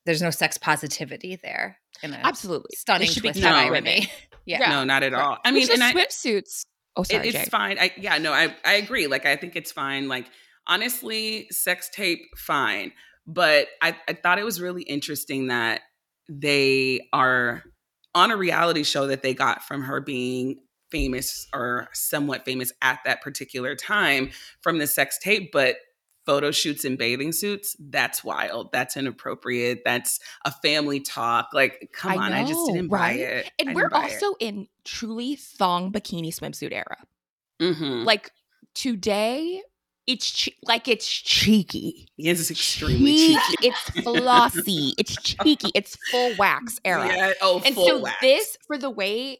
There's 0.05 0.21
no 0.21 0.29
sex 0.31 0.57
positivity 0.57 1.35
there. 1.43 1.77
In 2.01 2.13
a 2.13 2.17
Absolutely. 2.23 2.71
stunning 2.75 3.01
They 3.07 3.13
should 3.13 3.21
be 3.23 3.29
twist 3.29 3.41
No. 3.43 3.49
irony. 3.53 3.69
women. 3.71 4.01
yeah. 4.01 4.07
Yeah. 4.61 4.69
no, 4.71 4.83
not 4.85 5.03
at 5.03 5.13
all. 5.13 5.37
I 5.45 5.51
mean, 5.51 5.67
the 5.67 5.73
and 5.73 5.83
I, 5.83 5.93
swimsuits. 5.93 6.65
Oh, 6.95 7.03
it, 7.03 7.07
sorry, 7.07 7.27
it's 7.27 7.37
Jay. 7.37 7.45
fine. 7.45 7.77
I 7.79 7.91
yeah, 7.97 8.17
no, 8.17 8.33
I 8.33 8.55
I 8.65 8.73
agree. 8.75 9.07
Like 9.07 9.25
I 9.25 9.35
think 9.35 9.55
it's 9.55 9.71
fine. 9.71 10.07
Like 10.07 10.25
honestly, 10.67 11.47
sex 11.51 11.89
tape 11.89 12.21
fine, 12.37 12.91
but 13.27 13.67
I 13.81 13.95
I 14.07 14.13
thought 14.13 14.39
it 14.39 14.45
was 14.45 14.61
really 14.61 14.83
interesting 14.83 15.47
that 15.47 15.81
they 16.29 17.07
are 17.13 17.63
on 18.13 18.31
a 18.31 18.37
reality 18.37 18.83
show 18.83 19.07
that 19.07 19.21
they 19.23 19.33
got 19.33 19.63
from 19.63 19.83
her 19.83 20.01
being 20.01 20.61
famous 20.91 21.47
or 21.53 21.87
somewhat 21.93 22.43
famous 22.45 22.73
at 22.81 22.99
that 23.05 23.21
particular 23.21 23.75
time 23.75 24.29
from 24.61 24.77
the 24.77 24.87
sex 24.87 25.17
tape, 25.17 25.51
but 25.53 25.77
photo 26.25 26.51
shoots 26.51 26.85
in 26.85 26.97
bathing 26.97 27.31
suits, 27.31 27.75
that's 27.79 28.23
wild. 28.23 28.71
That's 28.71 28.95
inappropriate. 28.95 29.81
That's 29.83 30.19
a 30.45 30.51
family 30.51 30.99
talk. 30.99 31.49
Like, 31.53 31.89
come 31.93 32.11
I 32.11 32.15
on, 32.17 32.33
I 32.33 32.43
just 32.43 32.65
didn't 32.67 32.89
buy 32.89 32.97
right? 32.97 33.19
it. 33.19 33.51
And 33.59 33.75
we're 33.75 33.89
also 33.93 34.35
in 34.39 34.67
truly 34.83 35.35
thong 35.35 35.91
bikini 35.91 36.27
swimsuit 36.27 36.73
era. 36.73 36.97
hmm 37.59 38.03
Like 38.03 38.31
today, 38.73 39.63
it's 40.13 40.31
che- 40.31 40.55
like 40.63 40.87
it's 40.87 41.07
cheeky. 41.07 42.07
yes, 42.17 42.39
it's 42.39 42.51
extremely 42.51 43.15
cheeky. 43.15 43.67
It's 43.67 43.79
flossy. 44.03 44.93
it's 44.97 45.15
cheeky. 45.21 45.71
It's 45.73 45.97
full 46.11 46.33
wax 46.37 46.79
era. 46.85 47.07
Yeah, 47.07 47.33
oh, 47.41 47.61
and 47.65 47.75
full 47.75 47.87
so 47.87 47.99
wax. 47.99 48.17
this 48.21 48.57
for 48.67 48.77
the 48.77 48.89
way 48.89 49.39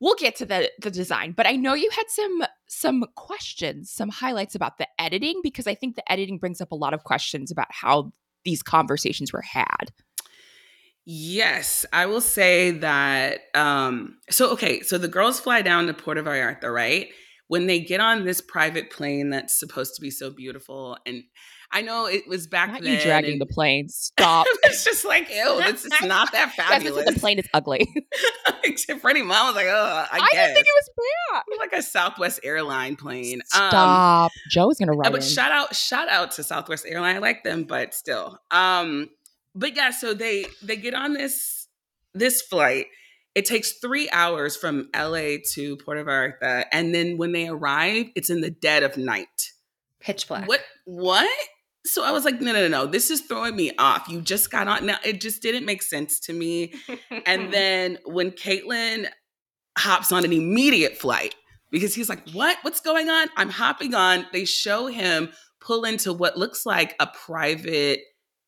we'll 0.00 0.14
get 0.16 0.36
to 0.36 0.44
the 0.44 0.70
the 0.82 0.90
design 0.90 1.32
but 1.32 1.46
i 1.46 1.52
know 1.52 1.72
you 1.72 1.88
had 1.90 2.04
some 2.08 2.42
some 2.66 3.04
questions 3.14 3.90
some 3.90 4.08
highlights 4.10 4.54
about 4.54 4.76
the 4.76 4.86
editing 4.98 5.40
because 5.42 5.66
i 5.68 5.74
think 5.74 5.94
the 5.94 6.12
editing 6.12 6.36
brings 6.36 6.60
up 6.60 6.72
a 6.72 6.74
lot 6.74 6.92
of 6.92 7.04
questions 7.04 7.50
about 7.50 7.68
how 7.70 8.12
these 8.44 8.62
conversations 8.62 9.32
were 9.32 9.40
had 9.40 9.92
Yes, 11.06 11.84
I 11.92 12.06
will 12.06 12.22
say 12.22 12.70
that. 12.70 13.40
Um, 13.54 14.16
so, 14.30 14.50
okay, 14.52 14.80
so 14.80 14.96
the 14.96 15.08
girls 15.08 15.38
fly 15.38 15.60
down 15.60 15.86
to 15.86 15.92
Puerto 15.94 16.22
Vallarta, 16.22 16.72
right? 16.72 17.10
When 17.48 17.66
they 17.66 17.80
get 17.80 18.00
on 18.00 18.24
this 18.24 18.40
private 18.40 18.90
plane 18.90 19.30
that's 19.30 19.58
supposed 19.58 19.94
to 19.96 20.00
be 20.00 20.10
so 20.10 20.30
beautiful, 20.30 20.96
and 21.04 21.24
I 21.70 21.82
know 21.82 22.06
it 22.06 22.26
was 22.28 22.46
back 22.46 22.70
not 22.70 22.82
then. 22.82 22.94
you 22.94 23.00
dragging 23.00 23.38
the 23.38 23.46
plane 23.46 23.88
stop 23.90 24.46
it's 24.62 24.84
just 24.84 25.04
like, 25.04 25.28
ew, 25.28 25.60
this 25.60 25.84
is 25.84 25.92
not 26.02 26.30
that 26.32 26.52
fabulous. 26.52 27.04
the 27.12 27.18
plane 27.18 27.38
is 27.38 27.48
ugly 27.52 27.92
Except 28.64 29.00
Freddie 29.00 29.22
Mom 29.22 29.48
was 29.48 29.56
like, 29.56 29.66
oh, 29.66 30.06
I, 30.10 30.16
i, 30.16 30.18
guess. 30.18 30.30
didn't 30.32 30.54
think 30.54 30.66
it 30.66 30.74
was 30.76 30.90
bad 30.96 31.42
like 31.58 31.72
a 31.72 31.82
Southwest 31.82 32.40
airline 32.44 32.96
plane. 32.96 33.40
Um, 33.54 33.68
stop 33.70 34.32
joe's 34.50 34.78
gonna 34.78 34.92
run. 34.92 35.10
but 35.12 35.22
in. 35.22 35.28
shout 35.28 35.52
out, 35.52 35.74
shout 35.74 36.08
out 36.08 36.32
to 36.32 36.42
Southwest 36.42 36.86
Airline. 36.86 37.16
I 37.16 37.18
like 37.18 37.42
them, 37.42 37.64
but 37.64 37.94
still. 37.94 38.38
Um, 38.50 39.10
but 39.54 39.76
yeah, 39.76 39.90
so 39.90 40.14
they 40.14 40.46
they 40.62 40.76
get 40.76 40.94
on 40.94 41.12
this 41.12 41.68
this 42.12 42.42
flight. 42.42 42.86
It 43.34 43.46
takes 43.46 43.72
three 43.72 44.08
hours 44.10 44.56
from 44.56 44.88
LA 44.94 45.36
to 45.54 45.76
Puerto 45.84 46.04
Vallarta, 46.04 46.64
and 46.72 46.94
then 46.94 47.16
when 47.16 47.32
they 47.32 47.48
arrive, 47.48 48.06
it's 48.14 48.30
in 48.30 48.40
the 48.40 48.50
dead 48.50 48.82
of 48.82 48.96
night. 48.96 49.52
Pitch 50.00 50.28
black. 50.28 50.46
What? 50.46 50.60
What? 50.84 51.30
So 51.86 52.04
I 52.04 52.12
was 52.12 52.24
like, 52.24 52.40
no, 52.40 52.52
no, 52.52 52.60
no, 52.60 52.68
no. 52.68 52.86
This 52.86 53.10
is 53.10 53.22
throwing 53.22 53.56
me 53.56 53.72
off. 53.78 54.08
You 54.08 54.20
just 54.20 54.50
got 54.50 54.68
on. 54.68 54.86
Now 54.86 54.98
it 55.04 55.20
just 55.20 55.42
didn't 55.42 55.66
make 55.66 55.82
sense 55.82 56.18
to 56.20 56.32
me. 56.32 56.74
And 57.26 57.52
then 57.52 57.98
when 58.06 58.30
Caitlyn 58.30 59.08
hops 59.76 60.12
on 60.12 60.24
an 60.24 60.32
immediate 60.32 60.96
flight 60.96 61.34
because 61.70 61.94
he's 61.94 62.08
like, 62.08 62.30
What? 62.30 62.56
What's 62.62 62.80
going 62.80 63.10
on? 63.10 63.28
I'm 63.36 63.50
hopping 63.50 63.94
on. 63.94 64.26
They 64.32 64.44
show 64.44 64.86
him 64.86 65.30
pull 65.60 65.84
into 65.84 66.12
what 66.12 66.38
looks 66.38 66.64
like 66.64 66.94
a 67.00 67.06
private 67.06 68.00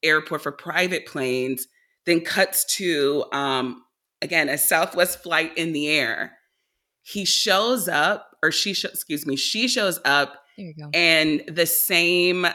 airport 0.02 0.42
for 0.42 0.52
private 0.52 1.06
planes, 1.06 1.66
then 2.04 2.20
cuts 2.20 2.64
to, 2.76 3.24
um, 3.32 3.82
again, 4.23 4.49
a 4.49 4.58
Southwest 4.58 5.23
flight 5.23 5.56
in 5.56 5.73
the 5.73 5.88
air. 5.88 6.38
He 7.02 7.25
shows 7.25 7.88
up, 7.88 8.37
or 8.42 8.50
she, 8.50 8.73
sho- 8.73 8.88
excuse 8.88 9.26
me, 9.26 9.37
she 9.37 9.68
shows 9.68 10.00
up 10.04 10.35
there 10.56 10.66
you 10.66 10.75
go 10.78 10.90
and 10.94 11.42
the 11.49 11.66
same 11.66 12.46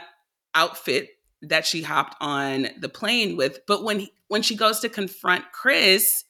outfit 0.54 1.08
that 1.42 1.64
she 1.66 1.82
hopped 1.82 2.16
on 2.20 2.68
the 2.78 2.88
plane 2.88 3.36
with 3.36 3.60
but 3.66 3.84
when 3.84 4.00
he, 4.00 4.12
when 4.28 4.42
she 4.42 4.54
goes 4.56 4.80
to 4.80 4.88
confront 4.88 5.44
Kris 5.52 6.24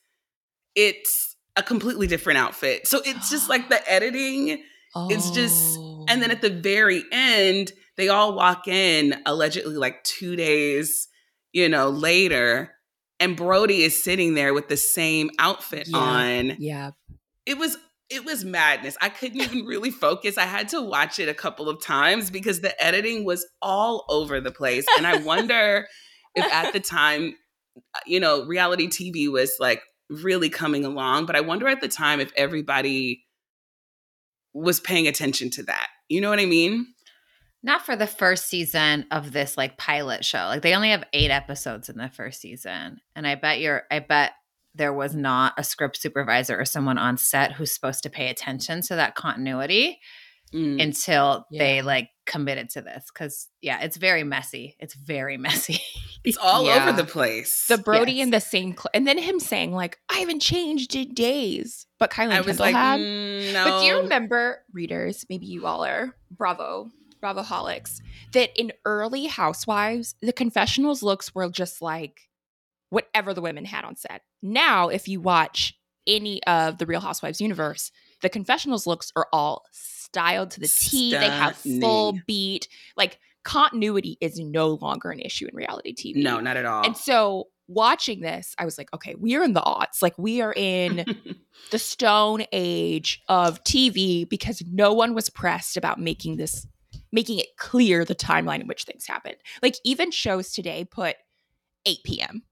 it's 0.75 1.35
a 1.55 1.63
completely 1.63 2.07
different 2.07 2.37
outfit 2.39 2.87
so 2.87 3.01
it's 3.05 3.29
just 3.29 3.49
like 3.49 3.69
the 3.69 3.91
editing 3.91 4.61
it's 5.09 5.31
just- 5.31 5.77
and 6.07 6.21
then 6.21 6.29
Oh. 6.29 6.33
at 6.33 6.41
the 6.41 6.51
oh. 6.55 6.61
very 6.61 7.03
end 7.11 7.71
they 7.97 8.09
all 8.09 8.35
walk 8.35 8.67
in 8.67 9.15
allegedly 9.25 9.75
like 9.75 10.03
2 10.03 10.35
days 10.35 11.07
you 11.51 11.67
know 11.69 11.89
later 11.89 12.71
and 13.23 13.35
Brody 13.35 13.83
is 13.83 14.01
sitting 14.01 14.33
there 14.35 14.53
with 14.53 14.67
the 14.69 14.77
same 14.77 15.29
outfit 15.39 15.87
Yeah. 15.89 15.97
on 15.97 16.55
yeah 16.59 16.91
it 17.45 17.57
was 17.57 17.77
it 18.09 18.25
was 18.25 18.45
madness. 18.45 18.95
I 19.01 19.09
couldn't 19.09 19.41
even 19.41 19.65
really 19.65 19.89
focus. 19.89 20.37
I 20.37 20.43
had 20.43 20.69
to 20.69 20.81
watch 20.81 21.17
it 21.19 21.29
a 21.29 21.33
couple 21.33 21.67
of 21.67 21.81
times 21.81 22.29
because 22.29 22.61
the 22.61 22.79
editing 22.83 23.25
was 23.25 23.43
all 23.59 24.05
over 24.07 24.39
the 24.39 24.51
place. 24.51 24.85
And 24.97 25.07
I 25.07 25.17
wonder 25.17 25.87
if 26.35 26.45
at 26.53 26.73
the 26.73 26.79
time, 26.79 27.35
uh, 27.95 27.99
you 28.05 28.19
know, 28.19 28.45
reality 28.45 28.87
TV 28.87 29.31
was 29.31 29.55
like 29.59 29.81
really 30.09 30.49
coming 30.49 30.85
along, 30.85 31.25
but 31.25 31.35
I 31.35 31.41
wonder 31.41 31.67
at 31.67 31.81
the 31.81 31.87
time 31.87 32.19
if 32.19 32.31
everybody 32.35 33.23
was 34.53 34.79
paying 34.79 35.07
attention 35.07 35.49
to 35.51 35.63
that. 35.63 35.87
You 36.09 36.21
know 36.21 36.29
what 36.29 36.39
I 36.39 36.45
mean? 36.45 36.85
Not 37.63 37.85
for 37.85 37.95
the 37.95 38.07
first 38.07 38.47
season 38.47 39.05
of 39.09 39.31
this 39.31 39.57
like 39.57 39.77
pilot 39.77 40.25
show. 40.25 40.39
Like 40.47 40.61
they 40.61 40.75
only 40.75 40.89
have 40.89 41.05
eight 41.13 41.31
episodes 41.31 41.87
in 41.89 41.97
the 41.97 42.09
first 42.09 42.41
season. 42.41 42.99
And 43.15 43.25
I 43.25 43.35
bet 43.35 43.59
you're 43.59 43.83
I 43.89 43.99
bet 43.99 44.33
there 44.75 44.91
was 44.93 45.15
not 45.15 45.53
a 45.57 45.63
script 45.63 45.97
supervisor 46.01 46.59
or 46.59 46.65
someone 46.65 46.97
on 46.97 47.15
set 47.17 47.53
who's 47.53 47.73
supposed 47.73 48.03
to 48.03 48.09
pay 48.09 48.29
attention 48.29 48.81
to 48.83 48.95
that 48.95 49.15
continuity 49.15 49.99
Mm. 50.53 50.79
until 50.83 51.47
they 51.51 51.81
like 51.81 52.09
committed 52.27 52.69
to 52.71 52.81
this. 52.83 53.09
Cause 53.09 53.47
yeah, 53.59 53.81
it's 53.81 53.97
very 53.97 54.23
messy. 54.23 54.75
It's 54.79 54.93
very 54.93 55.35
messy. 55.47 55.81
It's 56.23 56.37
all 56.37 56.63
Yeah. 56.67 56.87
over 56.87 56.95
the 56.95 57.05
place. 57.09 57.65
the 57.65 57.79
Brody 57.79 58.11
Yes. 58.13 58.23
in 58.25 58.29
the 58.29 58.39
same, 58.39 58.73
cl- 58.77 58.85
and 58.93 59.07
then 59.07 59.17
him 59.17 59.39
saying 59.39 59.71
like, 59.73 59.97
"I 60.11 60.19
haven't 60.19 60.41
changed 60.41 60.95
in 60.95 61.15
days," 61.15 61.87
but 61.97 62.11
Kylie 62.11 62.33
I 62.33 62.35
and 62.37 62.45
was 62.45 62.57
Kendall 62.57 62.65
like, 62.67 62.75
had. 62.75 62.99
mm, 62.99 63.53
no. 63.53 63.65
But 63.65 63.79
do 63.79 63.85
you 63.87 63.97
remember, 64.01 64.63
readers? 64.71 65.25
Maybe 65.27 65.47
you 65.47 65.65
all 65.65 65.83
are 65.85 66.15
Bravo, 66.29 66.91
Bravo 67.23 67.41
holics. 67.41 68.01
That 68.33 68.49
in 68.59 68.73
early 68.83 69.27
Housewives, 69.27 70.15
the 70.21 70.33
confessionals 70.33 71.01
looks 71.01 71.33
were 71.33 71.49
just 71.49 71.81
like 71.81 72.19
whatever 72.89 73.33
the 73.33 73.39
women 73.39 73.63
had 73.63 73.85
on 73.85 73.95
set. 73.95 74.23
Now, 74.41 74.89
if 74.89 75.07
you 75.07 75.21
watch 75.21 75.73
any 76.05 76.43
of 76.43 76.79
the 76.79 76.85
Real 76.85 76.99
Housewives 76.99 77.39
universe, 77.39 77.91
the 78.21 78.27
confessionals 78.27 78.85
looks 78.85 79.13
are 79.15 79.29
all 79.31 79.63
styled 79.71 80.51
to 80.51 80.59
the 80.59 80.67
T. 80.67 81.11
They 81.11 81.29
have 81.29 81.55
full 81.55 82.19
beat. 82.27 82.67
Like 82.97 83.19
continuity 83.45 84.17
is 84.19 84.37
no 84.37 84.71
longer 84.81 85.09
an 85.09 85.21
issue 85.21 85.47
in 85.47 85.55
reality 85.55 85.95
TV. 85.95 86.21
No, 86.21 86.41
not 86.41 86.57
at 86.57 86.65
all. 86.65 86.85
And 86.85 86.97
so 86.97 87.47
watching 87.69 88.19
this, 88.19 88.53
I 88.57 88.65
was 88.65 88.77
like, 88.77 88.93
okay, 88.93 89.15
we 89.15 89.37
are 89.37 89.43
in 89.43 89.53
the 89.53 89.61
aughts. 89.61 90.01
Like 90.01 90.17
we 90.17 90.41
are 90.41 90.53
in 90.53 91.05
the 91.71 91.79
stone 91.79 92.43
age 92.51 93.21
of 93.29 93.63
TV 93.63 94.27
because 94.27 94.61
no 94.69 94.91
one 94.91 95.13
was 95.13 95.29
pressed 95.29 95.77
about 95.77 96.01
making 96.01 96.35
this 96.35 96.67
making 97.13 97.39
it 97.39 97.55
clear 97.57 98.03
the 98.03 98.15
timeline 98.15 98.59
in 98.59 98.67
which 98.67 98.83
things 98.83 99.07
happened. 99.07 99.37
Like 99.61 99.75
even 99.85 100.11
shows 100.11 100.51
today 100.51 100.83
put 100.83 101.15
8 101.85 101.99
p.m., 102.03 102.43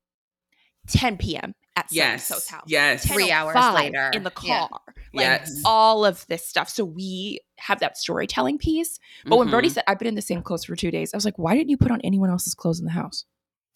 10 0.87 1.17
p.m. 1.17 1.53
at 1.75 1.85
yes. 1.91 2.27
so 2.27 2.35
house. 2.55 2.63
Yes. 2.67 3.05
Three 3.07 3.31
hours 3.31 3.55
later. 3.75 4.11
in 4.13 4.23
the 4.23 4.31
Yeah. 4.43 4.67
car. 4.67 4.81
Like 5.13 5.23
Yes. 5.25 5.61
all 5.65 6.05
of 6.05 6.25
this 6.27 6.45
stuff. 6.47 6.69
So 6.69 6.83
we 6.85 7.39
have 7.57 7.79
that 7.79 7.97
storytelling 7.97 8.57
piece. 8.57 8.99
But 9.25 9.37
when 9.37 9.49
Brody 9.49 9.69
Mhm. 9.69 9.73
said, 9.73 9.83
I've 9.87 9.99
been 9.99 10.07
in 10.07 10.15
the 10.15 10.21
same 10.21 10.41
clothes 10.41 10.65
for 10.65 10.75
two 10.75 10.91
days, 10.91 11.13
I 11.13 11.17
was 11.17 11.23
like, 11.25 11.37
why 11.39 11.55
didn't 11.55 11.69
you 11.69 11.77
put 11.77 11.91
on 11.91 12.01
anyone 12.01 12.29
else's 12.29 12.53
clothes 12.55 12.79
in 12.79 12.85
the 12.85 12.91
house? 12.91 13.25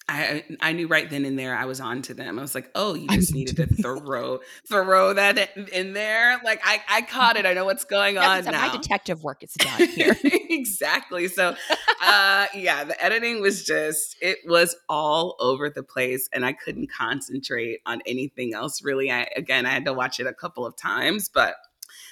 I 0.08 0.44
I 0.62 0.74
knew 0.74 0.88
right 0.88 1.10
then 1.10 1.26
and 1.26 1.38
there 1.38 1.56
I 1.58 1.66
was 1.66 1.80
on 1.82 2.04
to 2.04 2.14
them. 2.14 2.38
I 2.38 2.42
was 2.42 2.54
like, 2.54 2.70
oh, 2.76 2.94
you 2.94 3.08
just 3.08 3.34
needed 3.34 3.56
to 3.58 3.66
throw 3.68 4.40
throw 4.68 5.14
that 5.14 5.58
in- 5.74 5.94
there. 5.94 6.40
Like 6.44 6.62
I 6.64 6.80
I 6.88 7.02
caught 7.02 7.38
it. 7.38 7.46
I 7.48 7.54
know 7.54 7.66
what's 7.66 7.86
going 7.86 8.18
on 8.20 8.46
now. 8.46 8.68
my 8.68 8.72
detective 8.78 9.24
work 9.24 9.42
is 9.44 9.54
done 9.54 9.88
here. 9.96 10.16
exactly. 10.24 11.28
So 11.28 11.56
uh 12.04 12.46
yeah, 12.54 12.84
the 12.84 13.04
editing 13.04 13.42
was 13.42 13.64
just 13.64 14.16
it 14.22 14.38
was 14.46 14.76
all 14.90 15.36
over 15.40 15.70
the 15.72 15.84
place 15.84 16.30
and 16.32 16.46
I 16.46 16.54
couldn't 16.54 16.92
concentrate 16.92 17.80
on 17.88 18.02
anything 18.06 18.54
else 18.54 18.84
really. 18.84 19.10
I 19.12 19.28
again 19.36 19.66
I 19.66 19.70
had 19.72 19.86
to 19.86 19.94
watch 19.94 20.20
it 20.20 20.28
a 20.28 20.34
couple 20.34 20.68
of 20.68 20.76
times, 20.78 21.30
but 21.30 21.56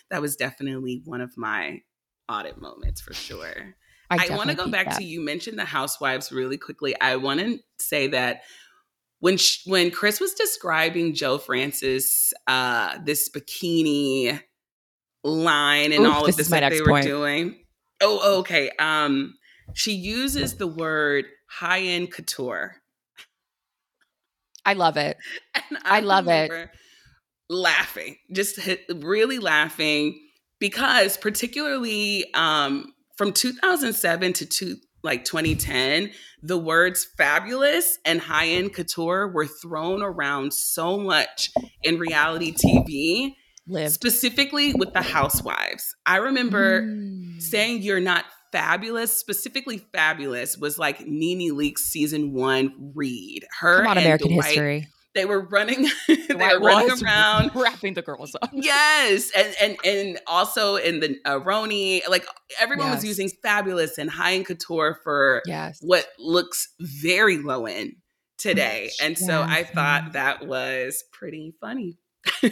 that 0.09 0.19
was 0.21 0.35
definitely 0.35 1.01
one 1.05 1.21
of 1.21 1.37
my 1.37 1.81
audit 2.27 2.59
moments 2.59 3.01
for 3.01 3.13
sure. 3.13 3.75
I, 4.19 4.35
want 4.35 4.49
to 4.49 4.55
go 4.55 4.67
back 4.67 4.97
to 4.97 5.03
you 5.03 5.21
mentioned 5.21 5.57
the 5.57 5.65
housewives 5.65 6.31
really 6.31 6.57
quickly. 6.57 6.99
I 6.99 7.15
want 7.17 7.39
to 7.39 7.59
say 7.79 8.07
that 8.07 8.41
when 9.19 9.37
sh- 9.37 9.65
when 9.65 9.91
Kris 9.91 10.19
was 10.19 10.33
describing 10.33 11.13
Joe 11.13 11.37
Francis 11.37 12.33
uh 12.47 12.97
this 13.05 13.29
bikini 13.29 14.39
line 15.23 15.93
and 15.93 16.05
Oof, 16.05 16.13
all 16.13 16.21
of 16.21 16.27
this 16.27 16.39
is 16.39 16.51
my 16.51 16.59
that 16.59 16.71
they 16.71 16.81
were 16.81 16.87
point. 16.87 17.05
doing. 17.05 17.55
Oh, 18.01 18.39
okay. 18.39 18.71
Um 18.79 19.35
she 19.73 19.93
uses 19.93 20.55
the 20.57 20.67
word 20.67 21.25
high-end 21.47 22.11
couture. 22.11 22.75
I 24.65 24.73
love 24.73 24.97
it. 24.97 25.17
And 25.69 25.79
I 25.85 25.99
love 26.01 26.27
it. 26.27 26.69
Laughing, 27.49 28.17
just 28.31 28.59
really 28.93 29.39
laughing 29.39 30.19
because 30.59 31.17
particularly 31.17 32.25
um, 32.33 32.93
from 33.23 33.31
2007 33.33 34.33
to 34.33 34.45
two, 34.45 34.75
like 35.01 35.23
2010, 35.23 36.11
the 36.41 36.57
words 36.57 37.07
fabulous 37.17 37.97
and 38.05 38.19
high 38.19 38.47
end 38.47 38.73
couture 38.73 39.29
were 39.29 39.47
thrown 39.47 40.01
around 40.01 40.53
so 40.53 40.97
much 40.97 41.49
in 41.83 41.97
reality 41.99 42.53
TV, 42.53 43.33
Lived. 43.65 43.93
specifically 43.93 44.73
with 44.73 44.91
the 44.93 45.01
housewives. 45.01 45.95
I 46.05 46.17
remember 46.17 46.81
Mm. 46.81 47.41
saying 47.41 47.81
you're 47.81 47.99
not 48.01 48.25
Fabulous, 48.51 49.17
specifically 49.17 49.79
Fabulous, 49.93 50.57
was 50.59 50.77
like 50.77 50.99
Nene 51.07 51.55
Leakes 51.55 51.79
season 51.79 52.33
one 52.33 52.91
read. 52.93 53.41
Her 53.61 53.77
Come 53.77 53.87
on, 53.87 53.97
American 53.97 54.33
Dwight, 54.33 54.45
history. 54.45 54.87
They 55.15 55.25
were 55.25 55.41
running. 55.41 55.87
they 56.07 56.17
were 56.29 56.59
running 56.59 57.03
around. 57.03 57.51
wrapping 57.55 57.93
the 57.93 58.01
girls 58.01 58.35
up. 58.41 58.49
Yes, 58.51 59.31
and 59.35 59.55
and 59.61 59.77
and 59.85 60.19
also 60.27 60.75
in 60.75 60.99
the 61.01 61.17
uh, 61.25 61.39
Roni, 61.39 62.01
like 62.09 62.25
everyone 62.59 62.89
was 62.89 63.05
using 63.05 63.29
Fabulous 63.29 63.97
and 63.97 64.09
High 64.09 64.31
and 64.31 64.45
Couture 64.45 64.99
for 65.03 65.41
Yes. 65.45 65.79
what 65.81 66.07
looks 66.17 66.67
very 66.79 67.37
low 67.37 67.65
end 67.65 67.93
today, 68.37 68.89
and 69.01 69.17
so 69.17 69.41
I 69.41 69.63
thought 69.63 70.13
that 70.13 70.47
was 70.47 71.03
pretty 71.11 71.53
funny. 71.61 71.97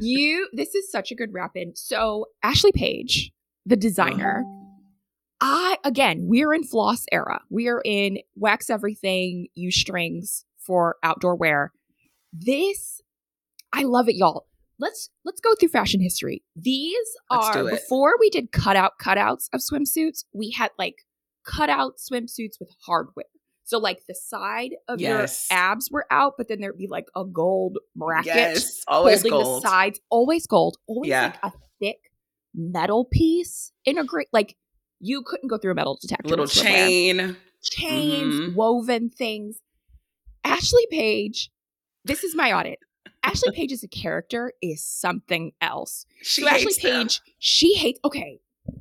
You 0.00 0.48
this 0.52 0.74
is 0.74 0.90
such 0.90 1.10
a 1.10 1.14
good 1.14 1.30
wrap 1.32 1.52
in. 1.56 1.74
So 1.74 2.26
Ashley 2.42 2.72
Paige, 2.72 3.32
the 3.66 3.76
designer, 3.76 4.44
I 5.40 5.76
again, 5.84 6.26
we're 6.28 6.54
in 6.54 6.62
floss 6.64 7.04
era. 7.12 7.40
We 7.50 7.68
are 7.68 7.82
in 7.84 8.18
wax 8.36 8.70
everything, 8.70 9.48
use 9.54 9.76
strings 9.76 10.44
for 10.58 10.96
outdoor 11.02 11.34
wear. 11.36 11.72
This 12.32 13.00
I 13.72 13.82
love 13.84 14.08
it, 14.08 14.16
y'all. 14.16 14.46
Let's 14.78 15.10
let's 15.24 15.40
go 15.40 15.54
through 15.54 15.70
fashion 15.70 16.00
history. 16.00 16.42
These 16.56 16.96
Let's 17.30 17.48
are 17.56 17.68
before 17.68 18.14
we 18.20 18.30
did 18.30 18.52
cutout 18.52 18.92
cutouts 19.00 19.48
of 19.52 19.60
swimsuits, 19.60 20.24
we 20.32 20.50
had 20.50 20.70
like 20.78 20.96
cutout 21.44 21.94
swimsuits 21.98 22.60
with 22.60 22.70
hardware. 22.86 23.24
So 23.64 23.78
like 23.78 24.00
the 24.08 24.14
side 24.14 24.70
of 24.88 25.00
Yes. 25.00 25.46
your 25.50 25.58
abs 25.58 25.90
were 25.90 26.06
out, 26.10 26.34
but 26.38 26.48
then 26.48 26.60
there'd 26.60 26.78
be 26.78 26.86
like 26.86 27.06
a 27.16 27.24
gold 27.24 27.78
bracket 27.96 28.34
Yes, 28.34 28.82
always 28.88 29.16
holding 29.22 29.30
gold. 29.32 29.62
the 29.62 29.68
sides, 29.68 30.00
always 30.10 30.46
gold, 30.46 30.78
always 30.86 31.10
Yeah. 31.10 31.22
like 31.42 31.52
a 31.52 31.52
thick 31.80 31.98
metal 32.54 33.04
piece 33.04 33.72
in 33.84 33.98
a 33.98 34.04
great 34.04 34.28
like 34.32 34.56
you 35.00 35.22
couldn't 35.22 35.48
go 35.48 35.58
through 35.58 35.72
a 35.72 35.74
metal 35.74 35.98
detector. 36.00 36.28
Little 36.28 36.46
chain. 36.46 37.36
chains, 37.62 38.34
Mhm. 38.34 38.54
woven 38.54 39.10
things. 39.10 39.60
Ashley 40.44 40.86
Paige, 40.90 41.50
this 42.08 42.24
is 42.24 42.34
my 42.34 42.52
audit. 42.52 42.80
Ashley 43.22 43.52
Paige 43.52 43.72
as 43.72 43.84
a 43.84 43.88
character 43.88 44.52
is 44.62 44.84
something 44.84 45.52
else. 45.60 46.06
She 46.22 46.42
so 46.42 46.48
Ashley 46.48 46.64
hates 46.64 46.82
them. 46.82 47.02
Page, 47.02 47.20
she 47.38 47.74
hates. 47.74 48.00
Okay, 48.04 48.40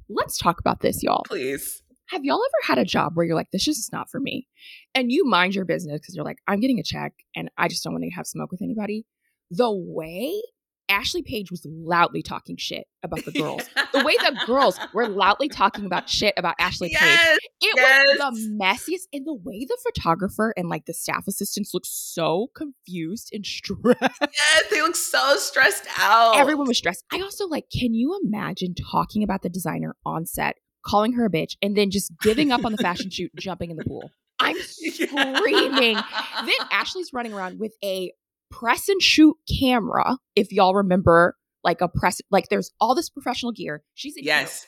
let's 0.09 0.37
talk 0.37 0.59
about 0.59 0.79
this, 0.79 1.03
y'all. 1.03 1.23
Please. 1.27 1.83
Have 2.07 2.23
y'all 2.23 2.39
ever 2.39 2.67
had 2.67 2.77
a 2.77 2.85
job 2.85 3.11
where 3.15 3.25
you're 3.25 3.35
like, 3.35 3.51
this 3.51 3.67
is 3.67 3.77
just 3.77 3.91
not 3.91 4.09
for 4.09 4.19
me? 4.19 4.47
And 4.95 5.11
you 5.11 5.25
mind 5.25 5.53
your 5.53 5.65
business 5.65 5.99
because 5.99 6.15
you're 6.15 6.25
like, 6.25 6.39
I'm 6.47 6.61
getting 6.61 6.79
a 6.79 6.83
check 6.83 7.13
and 7.35 7.51
I 7.57 7.67
just 7.67 7.83
don't 7.83 7.93
want 7.93 8.05
to 8.05 8.09
have 8.11 8.25
smoke 8.25 8.49
with 8.49 8.61
anybody. 8.61 9.05
The 9.51 9.69
way 9.71 10.41
Ashley 10.89 11.21
Paige 11.21 11.51
was 11.51 11.65
loudly 11.69 12.21
talking 12.21 12.55
shit 12.57 12.87
about 13.03 13.25
the 13.25 13.31
girls, 13.31 13.63
the 13.91 14.03
way 14.03 14.15
the 14.17 14.41
girls 14.45 14.79
were 14.93 15.07
loudly 15.07 15.49
talking 15.49 15.85
about 15.85 16.09
shit 16.09 16.33
about 16.37 16.55
Ashley 16.59 16.89
Paige, 16.89 17.01
yes. 17.01 17.39
It 17.61 17.73
yes. 17.75 18.05
was 18.19 18.35
the 18.35 18.49
messiest. 18.61 19.07
And 19.13 19.25
the 19.25 19.33
way 19.33 19.65
the 19.65 19.77
photographer 19.83 20.53
and 20.55 20.69
like 20.69 20.85
the 20.85 20.93
staff 20.93 21.27
assistants 21.27 21.73
looked 21.73 21.87
so 21.87 22.49
confused 22.55 23.29
and 23.33 23.45
stressed. 23.45 23.97
Yes, 23.99 24.63
they 24.69 24.81
look 24.81 24.95
so 24.95 25.35
stressed 25.37 25.85
out. 25.97 26.37
Everyone 26.37 26.67
was 26.67 26.77
stressed. 26.77 27.03
I 27.11 27.19
also 27.21 27.47
like, 27.47 27.65
can 27.71 27.93
you 27.93 28.19
imagine 28.23 28.75
talking 28.75 29.23
about 29.23 29.41
the 29.41 29.49
designer 29.49 29.95
on 30.05 30.25
set, 30.25 30.57
calling 30.85 31.13
her 31.13 31.25
a 31.25 31.29
bitch, 31.29 31.55
and 31.61 31.75
then 31.75 31.91
just 31.91 32.11
giving 32.21 32.51
up 32.51 32.65
on 32.65 32.71
the 32.71 32.77
fashion 32.77 33.09
shoot, 33.09 33.31
jumping 33.39 33.71
in 33.71 33.77
the 33.77 33.85
pool? 33.85 34.11
I'm 34.39 34.57
screaming. 34.61 35.95
then 35.95 36.67
Ashley's 36.71 37.11
running 37.11 37.33
around 37.33 37.59
with 37.59 37.73
a 37.83 38.11
press 38.51 38.87
and 38.87 39.01
shoot 39.01 39.35
camera. 39.59 40.17
If 40.35 40.51
y'all 40.51 40.75
remember, 40.75 41.35
like 41.63 41.81
a 41.81 41.87
press, 41.87 42.21
like 42.29 42.49
there's 42.49 42.71
all 42.79 42.93
this 42.93 43.09
professional 43.09 43.51
gear. 43.51 43.83
She's 43.95 44.15
in, 44.15 44.23
Yes. 44.23 44.67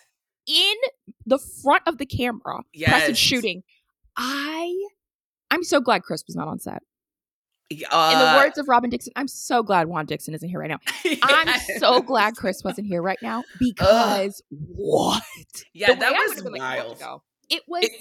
In 0.50 0.76
the 1.28 1.38
front 1.38 1.84
of 1.86 1.98
the 2.00 2.06
camera, 2.08 2.62
Yes. 2.74 3.16
shooting. 3.18 3.62
I, 4.18 4.76
I'm 5.52 5.64
so 5.64 5.80
glad 5.80 6.02
Kris 6.04 6.24
was 6.28 6.36
not 6.36 6.48
on 6.48 6.60
set. 6.60 6.82
In 7.70 7.84
Uh, 7.92 8.34
the 8.34 8.40
words 8.44 8.58
of 8.58 8.68
Robin 8.68 8.90
Dixon, 8.90 9.14
I'm 9.16 9.28
so 9.28 9.62
glad 9.62 9.88
Juan 9.88 10.08
Dixon 10.08 10.34
isn't 10.34 10.50
here 10.50 10.60
right 10.60 10.70
now. 10.72 10.80
I'm 11.22 11.60
so 11.78 12.02
glad 12.02 12.36
Kris 12.36 12.64
wasn't 12.64 12.88
here 12.88 13.02
right 13.02 13.20
now 13.22 13.44
because 13.60 14.42
what? 14.50 15.22
Yeah, 15.74 15.94
that 15.94 16.12
was 16.14 16.38
would've 16.44 16.52
like, 16.54 17.00
wild. 17.00 17.22
It 17.52 17.62
was 17.68 17.84
It- 17.84 17.92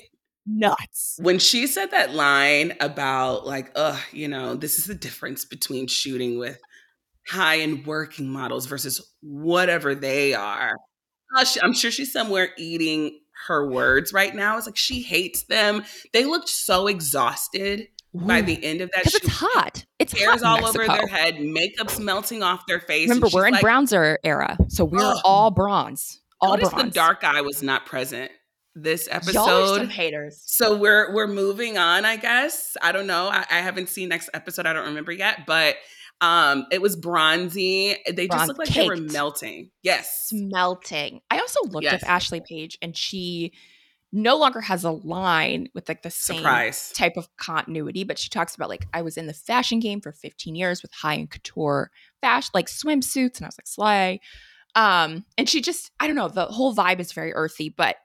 nuts. 0.47 1.19
when 1.21 1.39
she 1.39 1.67
said 1.67 1.91
that 1.91 2.15
line 2.15 2.75
about 2.81 3.47
like, 3.47 3.71
ugh, 3.77 4.01
you 4.11 4.27
know, 4.29 4.55
this 4.55 4.79
is 4.79 4.87
the 4.87 4.95
difference 4.95 5.45
between 5.45 5.87
shooting 5.87 6.39
with 6.39 6.59
high 7.29 7.59
end 7.59 7.85
working 7.87 8.31
models 8.31 8.65
versus 8.65 9.07
whatever 9.21 9.95
they 9.95 10.33
are. 10.33 10.75
Uh, 11.37 11.45
she- 11.45 11.61
I'm 11.61 11.73
sure 11.73 11.91
she's 11.91 12.13
somewhere 12.13 12.51
eating 12.57 13.21
her 13.47 13.69
words 13.69 14.13
right 14.13 14.35
now. 14.35 14.57
It's 14.57 14.67
like 14.67 14.77
she 14.77 15.03
hates 15.03 15.45
them. 15.45 15.85
They 16.13 16.25
looked 16.25 16.49
so 16.49 16.87
exhausted 16.87 17.89
by 18.15 18.41
the 18.41 18.63
end 18.65 18.81
of 18.81 18.91
that 18.93 19.05
because 19.05 19.15
it's 19.17 19.29
hot. 19.29 19.85
It's 19.99 20.19
Hairs 20.19 20.43
hot 20.43 20.63
all 20.63 20.69
over 20.69 20.87
their 20.87 21.07
head, 21.07 21.41
makeup's 21.41 22.01
melting 22.01 22.43
off 22.43 22.65
their 22.67 22.81
face. 22.81 23.09
Remember, 23.09 23.29
we're 23.33 23.47
in 23.47 23.53
like, 23.53 23.63
bronzer 23.65 24.17
era, 24.25 24.57
so 24.69 24.85
we're 24.85 24.99
Ugh. 25.01 25.21
all 25.25 25.51
bronze. 25.51 26.21
All 26.41 26.55
Notice 26.57 26.71
bronze. 26.71 26.85
the 26.85 26.91
dark 26.91 27.23
eye 27.25 27.41
was 27.43 27.63
not 27.63 27.85
present 27.87 28.31
this 28.75 29.09
episode. 29.11 29.35
Y'all 29.35 29.75
are 29.75 29.79
some 29.79 29.89
haters. 29.89 30.41
So 30.47 30.77
we're 30.77 31.13
we're 31.15 31.27
moving 31.27 31.79
on, 31.79 32.05
I 32.05 32.17
guess. 32.17 32.77
I 32.81 32.93
don't 32.93 33.07
know. 33.07 33.29
I, 33.29 33.45
I 33.51 33.59
haven't 33.59 33.89
seen 33.89 34.09
next 34.09 34.31
episode. 34.35 34.67
I 34.67 34.73
don't 34.73 34.87
remember 34.87 35.13
yet, 35.13 35.41
but 35.47 35.77
um, 36.21 36.67
it 36.73 36.83
was 36.83 36.97
bronzy. 36.97 37.97
They 38.07 38.27
just 38.27 38.31
Bronze- 38.31 38.49
looked 38.49 38.59
like 38.61 38.69
they 38.75 38.89
were 38.89 38.97
melting. 38.97 39.71
Yes. 39.83 40.29
melting. 40.33 41.21
I 41.31 41.39
also 41.39 41.61
looked 41.65 41.85
Yes. 41.85 42.03
up 42.03 42.09
Ashley 42.09 42.41
Paige, 42.41 42.77
and 42.83 42.97
she 42.97 43.53
no 44.11 44.37
longer 44.39 44.61
has 44.63 44.85
a 44.85 44.91
line 44.91 45.69
with 45.75 45.87
like 45.89 46.03
the 46.03 46.11
same 46.11 46.39
Surprise. 46.39 46.93
type 46.93 47.17
of 47.19 47.29
continuity, 47.37 48.05
but 48.05 48.19
she 48.19 48.31
talks 48.31 48.55
about 48.55 48.69
like 48.71 48.87
I 48.95 49.03
was 49.03 49.17
in 49.19 49.27
the 49.27 49.35
fashion 49.35 49.81
game 49.81 50.01
for 50.01 50.13
15 50.13 50.55
years 50.57 50.81
with 50.83 50.93
high 50.93 51.17
end 51.17 51.31
couture 51.31 51.91
fashion, 52.23 52.51
like 52.55 52.67
swimsuits, 52.69 53.37
and 53.37 53.45
I 53.45 53.49
was 53.49 53.59
like 53.59 53.67
slay. 53.67 54.21
Um, 54.75 55.25
and 55.37 55.49
she 55.49 55.61
just 55.61 55.91
I 56.01 56.07
don't 56.07 56.17
know, 56.17 56.29
the 56.29 56.47
whole 56.47 56.75
vibe 56.75 57.01
is 57.01 57.13
very 57.13 57.33
earthy, 57.35 57.69
but 57.69 57.97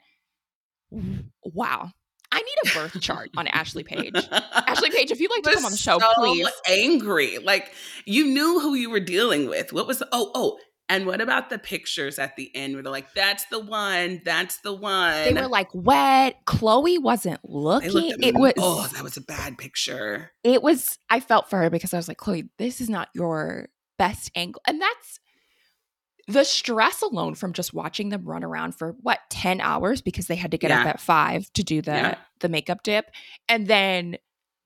wow. 1.43 1.91
I 2.33 2.41
need 2.41 2.71
a 2.71 2.73
birth 2.73 2.99
chart 2.99 3.29
on 3.37 3.47
Ashley 3.47 3.83
Paige. 3.83 4.15
Ashley 4.31 4.89
Paige, 4.89 5.11
if 5.11 5.19
you'd 5.19 5.31
like 5.31 5.43
to 5.43 5.53
come 5.53 5.65
on 5.65 5.71
the 5.71 5.77
show, 5.77 5.99
so 5.99 6.09
please. 6.15 6.47
angry. 6.67 7.37
Like 7.37 7.71
you 8.05 8.25
knew 8.25 8.59
who 8.59 8.73
you 8.73 8.89
were 8.89 8.99
dealing 8.99 9.47
with. 9.47 9.71
What 9.71 9.87
was 9.87 10.01
oh 10.11 10.31
oh 10.33 10.57
and 10.89 11.05
what 11.05 11.21
about 11.21 11.49
the 11.49 11.59
pictures 11.59 12.19
at 12.19 12.35
the 12.35 12.53
end 12.55 12.73
where 12.73 12.83
they're 12.83 12.91
like, 12.91 13.13
that's 13.13 13.45
the 13.45 13.59
one, 13.59 14.21
that's 14.25 14.57
the 14.57 14.73
one. 14.73 15.23
They 15.23 15.33
were 15.33 15.47
like 15.47 15.69
wet. 15.73 16.35
Khloé 16.45 17.01
wasn't 17.01 17.39
looking. 17.43 18.15
It 18.21 18.35
was 18.35 18.53
oh, 18.57 18.87
that 18.93 19.03
was 19.03 19.15
a 19.15 19.21
bad 19.21 19.57
picture. 19.57 20.31
it 20.43 20.61
was 20.61 20.97
I 21.09 21.19
felt 21.19 21.49
for 21.49 21.59
her 21.59 21.69
because 21.69 21.93
I 21.93 21.97
was 21.97 22.07
like, 22.07 22.17
Khloé, 22.17 22.49
this 22.57 22.81
is 22.81 22.89
not 22.89 23.09
your 23.13 23.69
best 23.97 24.31
angle. 24.35 24.61
And 24.67 24.81
that's 24.81 25.19
the 26.27 26.43
stress 26.43 27.01
alone 27.01 27.35
from 27.35 27.51
just 27.53 27.73
watching 27.73 28.09
them 28.09 28.23
run 28.23 28.43
around 28.43 28.73
for 28.75 28.95
what 29.01 29.19
10 29.29 29.59
hours 29.59 30.01
because 30.01 30.27
they 30.27 30.35
had 30.35 30.51
to 30.51 30.57
get 30.57 30.71
up 30.71 30.85
at 30.87 30.99
5 31.01 31.51
to 31.53 31.63
do 31.63 31.81
the 31.81 31.91
Yeah. 31.91 32.15
the 32.39 32.49
makeup 32.49 32.83
dip 32.83 33.11
and 33.49 33.67
then 33.67 34.17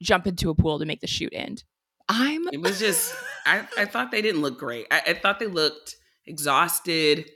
jump 0.01 0.27
into 0.27 0.49
a 0.51 0.55
pool 0.55 0.77
to 0.79 0.85
make 0.85 1.01
the 1.01 1.07
shoot 1.07 1.33
end. 1.33 1.63
I'm 2.09 2.47
It 2.49 2.61
was 2.61 2.79
just 2.79 3.13
I, 3.45 3.67
I 3.77 3.85
thought 3.85 4.11
they 4.11 4.21
didn't 4.21 4.41
look 4.41 4.59
great. 4.59 4.85
I, 4.91 5.01
I 5.07 5.13
thought 5.13 5.39
they 5.39 5.47
looked 5.47 5.95
exhausted, 6.25 7.29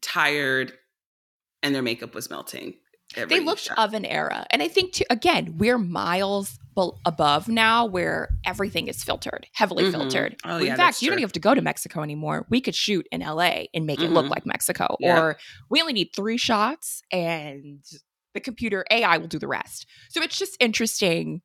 tired, 0.00 0.72
and 1.62 1.74
their 1.74 1.82
makeup 1.82 2.14
was 2.14 2.30
melting. 2.30 2.74
They 3.14 3.22
every 3.22 3.40
looked 3.40 3.62
shot. 3.62 3.78
of 3.78 3.94
an 3.94 4.04
era. 4.04 4.46
And 4.50 4.62
I 4.62 4.68
think 4.68 4.92
too 4.92 5.04
again, 5.10 5.54
we're 5.58 5.78
miles 5.78 6.58
bel- 6.74 7.00
above 7.04 7.48
now 7.48 7.86
where 7.86 8.28
everything 8.44 8.86
is 8.88 9.02
filtered, 9.02 9.46
heavily 9.54 9.84
Mhm. 9.84 9.92
filtered. 9.92 10.36
Oh, 10.44 10.58
in 10.58 10.66
yeah, 10.66 10.76
fact, 10.76 11.00
you 11.02 11.08
don't 11.08 11.18
even 11.18 11.24
have 11.24 11.32
to 11.32 11.40
go 11.40 11.54
to 11.54 11.62
Mexico 11.62 12.02
anymore. 12.02 12.46
We 12.50 12.60
could 12.60 12.74
shoot 12.74 13.06
in 13.10 13.22
LA 13.22 13.68
and 13.74 13.86
make 13.86 14.00
it 14.00 14.10
look 14.10 14.26
Mhm. 14.26 14.30
like 14.30 14.46
Mexico. 14.46 14.96
Yeah. 15.00 15.18
Or 15.20 15.38
we 15.70 15.80
only 15.80 15.92
need 15.94 16.10
three 16.14 16.36
shots 16.36 17.02
and 17.10 17.82
the 18.34 18.40
computer 18.40 18.84
AI 18.90 19.16
will 19.16 19.26
do 19.26 19.38
the 19.38 19.48
rest. 19.48 19.86
So 20.10 20.22
it's 20.22 20.38
just 20.38 20.56
interesting. 20.60 21.40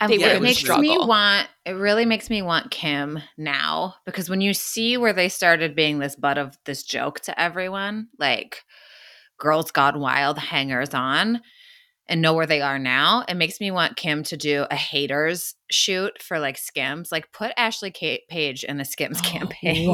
Um, 0.00 0.10
They 0.10 0.18
were 0.18 0.24
it 0.24 0.28
gonna 0.28 0.40
makes 0.40 0.68
me 0.68 0.96
want. 0.98 1.48
It 1.64 1.72
really 1.72 2.04
makes 2.04 2.28
me 2.28 2.42
want 2.42 2.70
Kim 2.72 3.20
now 3.36 3.94
because 4.06 4.28
when 4.28 4.40
you 4.40 4.52
see 4.54 4.96
where 4.96 5.12
they 5.12 5.28
started 5.28 5.76
being 5.76 5.98
this 6.00 6.16
butt 6.16 6.36
of 6.38 6.58
this 6.64 6.82
joke 6.82 7.20
to 7.20 7.40
everyone, 7.40 8.08
like 8.18 8.64
Girls 9.44 9.70
Gone 9.70 10.00
Wild, 10.00 10.38
hangers 10.38 10.94
on, 10.94 11.40
and 12.08 12.20
know 12.22 12.32
where 12.34 12.46
they 12.46 12.60
are 12.62 12.78
now, 12.78 13.24
it 13.28 13.34
makes 13.34 13.60
me 13.60 13.70
want 13.70 13.96
Kim 13.96 14.22
to 14.24 14.36
do 14.36 14.66
a 14.70 14.74
haters 14.76 15.54
shoot 15.70 16.20
for 16.22 16.38
like 16.38 16.56
Skims. 16.58 17.12
Like 17.12 17.30
put 17.32 17.52
Ashley 17.56 17.90
Kate 17.90 18.22
Paige 18.28 18.64
in 18.64 18.80
a 18.80 18.84
Skims 18.84 19.20
oh, 19.24 19.28
campaign. 19.28 19.88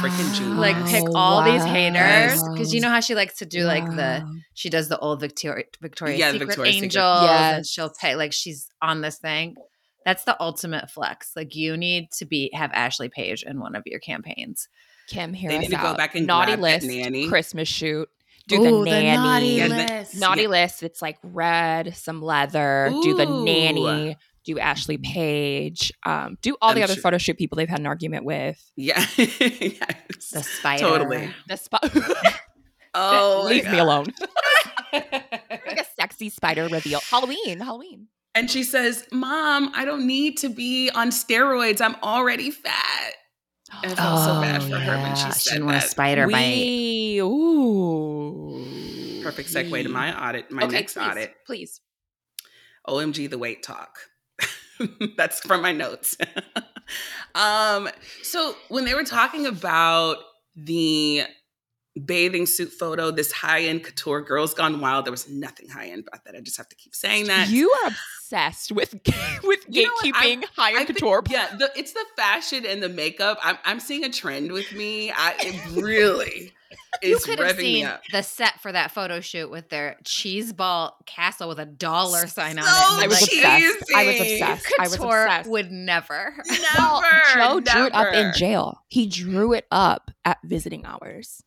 Freaking 0.00 0.34
genius. 0.38 0.58
Like 0.58 0.86
pick 0.86 1.04
all 1.14 1.42
these 1.42 1.64
haters 1.64 2.40
because 2.52 2.72
you 2.74 2.80
know 2.80 2.90
how 2.90 3.00
she 3.00 3.14
likes 3.14 3.38
to 3.38 3.46
do 3.46 3.64
like 3.64 3.84
the 3.96 4.22
she 4.54 4.70
does 4.70 4.88
the 4.88 4.98
old 4.98 5.20
Victoria 5.20 5.64
Victoria's 5.80 6.18
Yeah, 6.20 6.32
the 6.32 6.38
Secret 6.38 6.48
Victoria's 6.48 6.74
Secret. 6.76 6.84
Angels, 6.84 7.20
and 7.30 7.56
Yes. 7.58 7.68
she'll 7.68 7.90
pay 8.00 8.14
like 8.16 8.32
she's 8.32 8.68
on 8.80 9.00
this 9.00 9.18
thing. 9.18 9.54
That's 10.04 10.24
the 10.24 10.36
ultimate 10.40 10.90
flex. 10.90 11.32
Like 11.36 11.54
you 11.54 11.76
need 11.76 12.10
to 12.18 12.24
be 12.26 12.50
have 12.54 12.70
Ashley 12.72 13.08
Paige 13.10 13.42
in 13.42 13.60
one 13.60 13.74
of 13.74 13.82
your 13.86 14.00
campaigns. 14.00 14.68
Kim, 15.08 15.32
here 15.34 15.50
They 15.50 15.56
us 15.56 15.62
need 15.62 15.70
to 15.70 15.76
out. 15.76 15.92
go 15.92 15.96
back 15.96 16.14
and 16.14 16.26
Naughty 16.26 16.52
grab 16.56 16.60
that 16.60 16.82
list 16.82 16.86
nanny. 16.86 17.28
Christmas 17.28 17.68
shoot. 17.68 18.08
Do 18.48 18.62
the 18.62 18.70
Ooh, 18.70 18.84
nanny. 18.84 19.16
naughty 19.16 19.46
Yeah, 19.46 19.68
the- 19.68 19.74
list. 19.94 20.14
Naughty 20.16 20.42
Yeah. 20.42 20.48
list. 20.48 20.82
It's 20.82 21.00
like 21.02 21.18
red, 21.22 21.94
some 21.96 22.20
leather. 22.22 22.90
Do 23.02 23.14
the 23.14 23.26
nanny. 23.26 24.16
Do 24.44 24.58
Ashley 24.58 24.96
Paige. 24.96 25.92
Um, 26.06 26.38
do 26.40 26.56
all 26.62 26.72
the 26.72 26.80
I'm 26.80 26.84
other 26.84 26.94
sure- 26.94 27.02
photo 27.02 27.18
shoot 27.18 27.36
people 27.36 27.56
they've 27.56 27.68
had 27.68 27.80
an 27.80 27.86
argument 27.86 28.24
with. 28.24 28.58
Yeah. 28.76 29.04
yes. 29.18 30.30
the 30.32 30.42
spider. 30.42 30.80
Totally. 30.82 31.30
The 31.46 31.56
spider. 31.56 31.90
Oh, 32.94 33.44
my 33.44 33.50
leave 33.50 33.70
me 33.70 33.78
alone. 33.78 34.06
like 34.92 35.78
a 35.78 35.84
sexy 36.00 36.30
spider 36.30 36.66
reveal. 36.68 37.00
Halloween. 37.10 37.60
Halloween. 37.60 38.08
And 38.34 38.50
she 38.50 38.64
says, 38.64 39.04
Mom, 39.12 39.70
I 39.74 39.84
don't 39.84 40.06
need 40.06 40.38
to 40.38 40.48
be 40.48 40.90
on 40.94 41.10
steroids. 41.10 41.80
I'm 41.82 41.96
already 42.02 42.50
fat. 42.50 43.12
And 43.84 43.92
I 43.92 43.94
felt 43.94 44.24
so 44.24 44.40
bad 44.40 44.62
for 44.62 44.78
her 44.78 44.96
when 44.96 45.14
she 45.14 45.22
Oh, 45.22 45.26
yeah. 45.26 45.30
said 45.32 45.50
didn't 45.52 45.66
want 45.66 45.76
a 45.76 45.80
that. 45.80 45.90
spider 45.90 46.26
bite. 46.28 47.18
ooh. 47.20 48.17
Perfect 49.30 49.52
segue 49.52 49.82
to 49.82 49.88
my 49.88 50.28
audit, 50.28 50.50
my 50.50 50.62
okay, 50.64 50.72
next 50.72 50.94
please, 50.94 51.02
audit. 51.02 51.34
Please. 51.46 51.80
OMG, 52.86 53.28
the 53.28 53.38
weight 53.38 53.62
talk. 53.62 53.98
That's 55.16 55.40
from 55.40 55.60
my 55.62 55.72
notes. 55.72 56.16
um, 57.34 57.88
so 58.22 58.54
when 58.68 58.84
they 58.84 58.94
were 58.94 59.04
talking 59.04 59.44
about 59.46 60.16
the 60.56 61.24
bathing 62.04 62.46
suit 62.46 62.72
photo, 62.72 63.10
this 63.10 63.32
high-end 63.32 63.82
couture 63.84 64.22
girls 64.22 64.54
gone 64.54 64.80
wild, 64.80 65.04
there 65.04 65.10
was 65.10 65.28
nothing 65.28 65.68
high-end 65.68 66.04
about 66.08 66.24
that. 66.24 66.34
I 66.36 66.40
just 66.40 66.56
have 66.56 66.68
to 66.68 66.76
keep 66.76 66.94
saying 66.94 67.26
that. 67.26 67.48
You 67.48 67.70
are 67.84 67.88
obsessed 67.88 68.72
with 68.72 68.94
with 69.42 69.60
You 69.68 69.82
know 69.84 69.90
what? 70.02 70.06
I- 70.14 70.36
gatekeeping 70.36 70.44
higher 70.56 70.76
I 70.76 70.84
think- 70.84 70.98
couture. 71.00 71.22
yeah, 71.28 71.54
the, 71.56 71.70
it's 71.76 71.92
the 71.92 72.04
fashion 72.16 72.64
and 72.64 72.82
the 72.82 72.88
makeup. 72.88 73.38
I'm, 73.42 73.58
I'm 73.64 73.80
seeing 73.80 74.04
a 74.04 74.10
trend 74.10 74.52
with 74.52 74.72
me. 74.72 75.10
I 75.14 75.60
really 75.72 76.52
You 77.02 77.18
could 77.18 77.38
have 77.38 77.56
seen 77.56 77.86
up. 77.86 78.02
the 78.12 78.22
set 78.22 78.60
for 78.60 78.72
that 78.72 78.90
photo 78.90 79.20
shoot 79.20 79.50
with 79.50 79.68
their 79.68 79.96
cheese 80.04 80.52
ball 80.52 80.96
castle 81.06 81.48
with 81.48 81.58
a 81.60 81.64
dollar 81.66 82.26
sign 82.26 82.58
on 82.58 82.64
it. 82.64 82.68
I 82.68 83.06
was 83.06 83.20
Like, 83.20 83.30
obsessed. 83.30 83.94
I 83.94 84.04
was 84.06 84.16
cheesy. 84.16 84.40
obsessed. 84.40 84.74
I 84.78 84.82
was 84.82 84.94
obsessed. 84.94 85.48
would 85.50 85.70
never. 85.72 86.34
Well, 86.76 87.02
Joe 87.34 87.58
Never, 87.58 87.60
drew 87.60 87.86
it 87.86 87.94
up 87.94 88.14
in 88.14 88.32
jail. 88.34 88.82
He 88.88 89.06
drew 89.06 89.52
it 89.52 89.66
up 89.70 90.10
at 90.24 90.38
visiting 90.44 90.84
hours. 90.84 91.42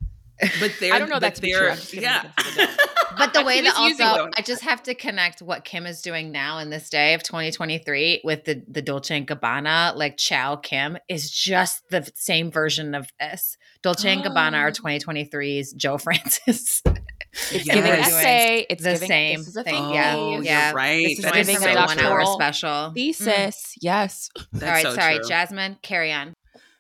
But 0.60 0.74
they're, 0.80 0.94
I 0.94 1.00
don't 1.00 1.10
know 1.10 1.20
that's 1.20 1.40
that 1.40 1.46
to 1.48 1.52
true. 1.54 1.60
they're- 1.62 1.70
I'm 1.72 1.78
just 1.78 1.94
gonna 1.94 2.02
yeah. 2.08 2.22
leave 2.22 2.32
it 2.48 2.52
to 2.52 2.56
the 2.56 3.16
But 3.18 3.34
the 3.34 3.44
way 3.44 3.62
that 3.62 3.76
also. 3.76 4.30
I 4.38 4.42
just 4.42 4.64
have 4.64 4.82
to 4.84 4.96
connect 4.96 5.42
what 5.42 5.64
Kim 5.66 5.86
is 5.86 6.02
doing 6.02 6.32
now 6.32 6.58
in 6.60 6.70
this 6.70 6.90
day 6.90 7.14
of 7.14 7.24
2023 7.24 8.22
with 8.24 8.46
the 8.46 8.64
the 8.68 8.82
Dolce 8.82 9.16
and 9.18 9.28
Gabbana, 9.28 9.96
like 9.96 10.18
Ciao 10.18 10.56
Kim, 10.56 10.98
is 11.10 11.30
just 11.30 11.84
the 11.90 12.10
same 12.16 12.50
version 12.52 12.96
of 12.96 13.10
this. 13.20 13.58
Dolce 13.84 14.12
and 14.12 14.24
Gabbana 14.24 14.56
are 14.58 14.68
Oh. 14.72 14.72
2023's 14.72 15.74
Joe 15.74 15.98
Francis. 16.00 16.82
It's 17.52 17.66
Yes. 17.66 17.76
giving 17.76 17.92
We're 17.92 17.96
essay. 17.98 18.66
It's 18.70 18.84
the 18.84 18.92
giving, 18.94 19.08
same 19.08 19.38
this 19.40 19.48
is 19.50 19.56
a 19.58 19.64
thing. 19.64 19.74
thesis. 19.76 19.88
Oh, 19.90 19.94
yeah, 19.94 20.16
Oh, 20.18 20.32
you're 20.34 20.44
yeah. 20.44 20.72
right. 20.74 21.04
This 21.06 21.20
is 21.20 21.24
That 21.24 21.34
my 21.34 21.40
is 21.40 21.48
giving 21.48 21.62
so 21.62 21.70
a 21.70 21.74
favorite 21.74 21.86
one 21.88 22.00
hour 22.00 22.26
special. 22.26 22.70
Mm. 22.70 22.94
thesis. 22.94 23.74
Yes. 23.82 24.30
That's 24.52 24.64
All 24.64 24.70
right, 24.70 24.84
so 24.84 24.96
sorry, 24.96 25.16
true. 25.18 25.28
Jasmine, 25.30 25.78
carry 25.82 26.12
on. 26.12 26.34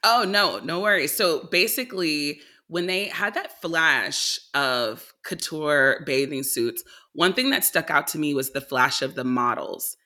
Oh 0.03 0.25
no, 0.27 0.59
no 0.59 0.79
worries. 0.81 1.13
So 1.13 1.47
basically, 1.51 2.39
when 2.71 2.87
they 2.87 3.07
had 3.07 3.33
that 3.33 3.59
flash 3.61 4.39
of 4.53 5.13
couture 5.25 6.03
bathing 6.05 6.41
suits, 6.41 6.81
one 7.11 7.33
thing 7.33 7.49
that 7.49 7.65
stuck 7.65 7.89
out 7.91 8.07
to 8.07 8.17
me 8.17 8.33
was 8.33 8.51
the 8.51 8.61
flash 8.61 9.01
of 9.01 9.13
the 9.15 9.25
models. 9.25 9.97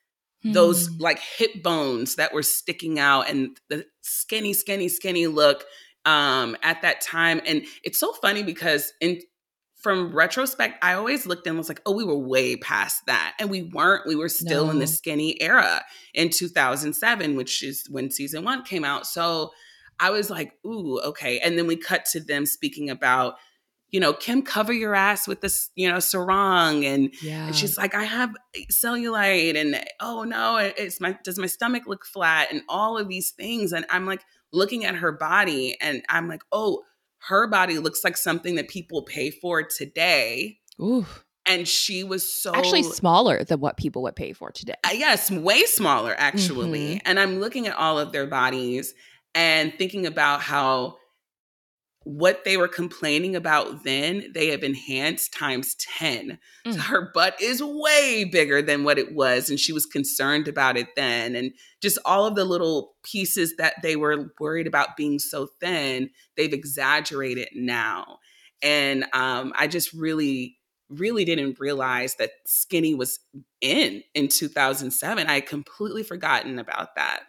Those 0.43 0.87
Hmm. 0.87 0.95
like 0.97 1.19
hip 1.19 1.61
bones 1.61 2.15
that 2.15 2.33
were 2.33 2.41
sticking 2.41 2.97
out 2.97 3.29
and 3.29 3.55
the 3.69 3.85
skinny, 4.01 4.53
skinny, 4.53 4.89
skinny 4.89 5.27
look 5.27 5.63
um 6.05 6.57
at 6.63 6.81
that 6.81 7.01
time. 7.01 7.39
And 7.45 7.65
it's 7.83 7.99
so 7.99 8.13
funny 8.13 8.41
because 8.41 8.93
in 8.99 9.21
from 9.75 10.15
retrospect, 10.15 10.83
I 10.83 10.93
always 10.95 11.27
looked 11.27 11.45
and 11.45 11.59
was 11.59 11.69
like, 11.69 11.81
oh, 11.85 11.91
we 11.93 12.03
were 12.03 12.17
way 12.17 12.55
past 12.55 13.03
that. 13.05 13.35
And 13.39 13.51
we 13.51 13.61
weren't. 13.61 14.07
We 14.07 14.15
were 14.15 14.29
still 14.29 14.71
in 14.71 14.79
the 14.79 14.87
skinny 14.87 15.39
era 15.39 15.83
in 16.15 16.31
2007, 16.31 17.35
which 17.35 17.61
is 17.61 17.85
when 17.91 18.09
season 18.09 18.43
one 18.43 18.63
came 18.63 18.83
out. 18.83 19.05
So 19.05 19.51
I 19.99 20.09
was 20.11 20.29
like, 20.29 20.53
ooh, 20.65 20.99
okay. 21.01 21.39
And 21.39 21.57
then 21.57 21.67
we 21.67 21.75
cut 21.77 22.05
to 22.11 22.19
them 22.19 22.45
speaking 22.45 22.89
about, 22.89 23.35
you 23.91 23.99
know, 23.99 24.13
Kim, 24.13 24.41
cover 24.41 24.73
your 24.73 24.93
ass 24.95 25.27
with 25.27 25.41
this, 25.41 25.69
you 25.75 25.89
know, 25.89 25.99
sarong. 25.99 26.83
And, 26.85 27.13
Yeah. 27.21 27.47
and 27.47 27.55
she's 27.55 27.77
like, 27.77 27.95
I 27.95 28.03
have 28.03 28.33
cellulite. 28.71 29.55
And 29.59 29.81
oh 30.01 30.23
no, 30.23 30.57
it's 30.57 30.99
my, 30.99 31.17
does 31.23 31.37
my 31.39 31.47
stomach 31.47 31.83
look 31.87 32.05
flat? 32.05 32.51
And 32.51 32.61
all 32.67 32.97
of 32.97 33.07
these 33.07 33.31
things. 33.31 33.71
And 33.73 33.85
I'm 33.89 34.05
like 34.05 34.21
looking 34.51 34.85
at 34.85 34.95
her 34.95 35.11
body 35.11 35.77
and 35.81 36.03
I'm 36.09 36.27
like, 36.27 36.43
oh, 36.51 36.83
her 37.27 37.47
body 37.47 37.79
looks 37.79 38.03
like 38.03 38.17
something 38.17 38.55
that 38.55 38.67
people 38.67 39.03
pay 39.03 39.31
for 39.31 39.63
today. 39.63 40.59
Ooh. 40.81 41.05
And 41.47 41.67
she 41.67 42.03
was 42.03 42.29
so 42.29 42.53
Actually, 42.55 42.83
smaller 42.83 43.43
than 43.43 43.59
what 43.59 43.77
people 43.77 44.01
would 44.03 44.15
pay 44.15 44.33
for 44.33 44.51
today. 44.51 44.73
uh, 44.83 44.89
yes, 44.93 45.29
way 45.31 45.63
smaller 45.65 46.15
actually. 46.17 46.95
Mhm. 46.95 47.01
And 47.05 47.19
I'm 47.19 47.39
looking 47.39 47.67
at 47.67 47.75
all 47.75 47.99
of 47.99 48.11
their 48.11 48.25
bodies 48.25 48.93
and 49.35 49.73
thinking 49.77 50.05
about 50.07 50.41
how 50.41 50.97
what 52.03 52.43
they 52.45 52.55
were 52.55 52.67
complaining 52.67 53.35
about 53.35 53.83
then, 53.83 54.31
they 54.35 54.49
have 54.49 54.63
enhanced 54.63 55.33
times 55.33 55.75
10. 55.97 56.37
So 56.69 56.77
Mm. 56.77 56.81
her 56.81 57.11
butt 57.15 57.35
is 57.41 57.63
way 57.63 58.23
bigger 58.31 58.61
than 58.61 58.83
what 58.83 58.99
it 58.99 59.15
was. 59.15 59.49
And 59.49 59.59
she 59.59 59.73
was 59.73 59.87
concerned 59.87 60.47
about 60.47 60.77
it 60.77 60.89
then. 60.95 61.35
And 61.35 61.51
just 61.81 61.97
all 62.05 62.27
of 62.27 62.35
the 62.35 62.45
little 62.45 62.95
pieces 63.03 63.55
that 63.57 63.81
they 63.81 63.95
were 63.95 64.31
worried 64.39 64.67
about 64.67 64.95
being 64.95 65.17
so 65.17 65.47
thin, 65.59 66.11
they've 66.37 66.53
exaggerated 66.53 67.49
now. 67.55 68.19
And 68.61 69.05
um, 69.13 69.51
I 69.55 69.65
just 69.67 69.91
really, 69.91 70.59
really 70.89 71.25
didn't 71.25 71.59
realize 71.59 72.15
that 72.17 72.31
skinny 72.45 72.93
was 72.93 73.19
in 73.61 74.03
in 74.13 74.27
2007. 74.27 75.25
I 75.25 75.33
had 75.35 75.47
completely 75.47 76.03
forgotten 76.03 76.59
about 76.59 76.93
that. 76.95 77.23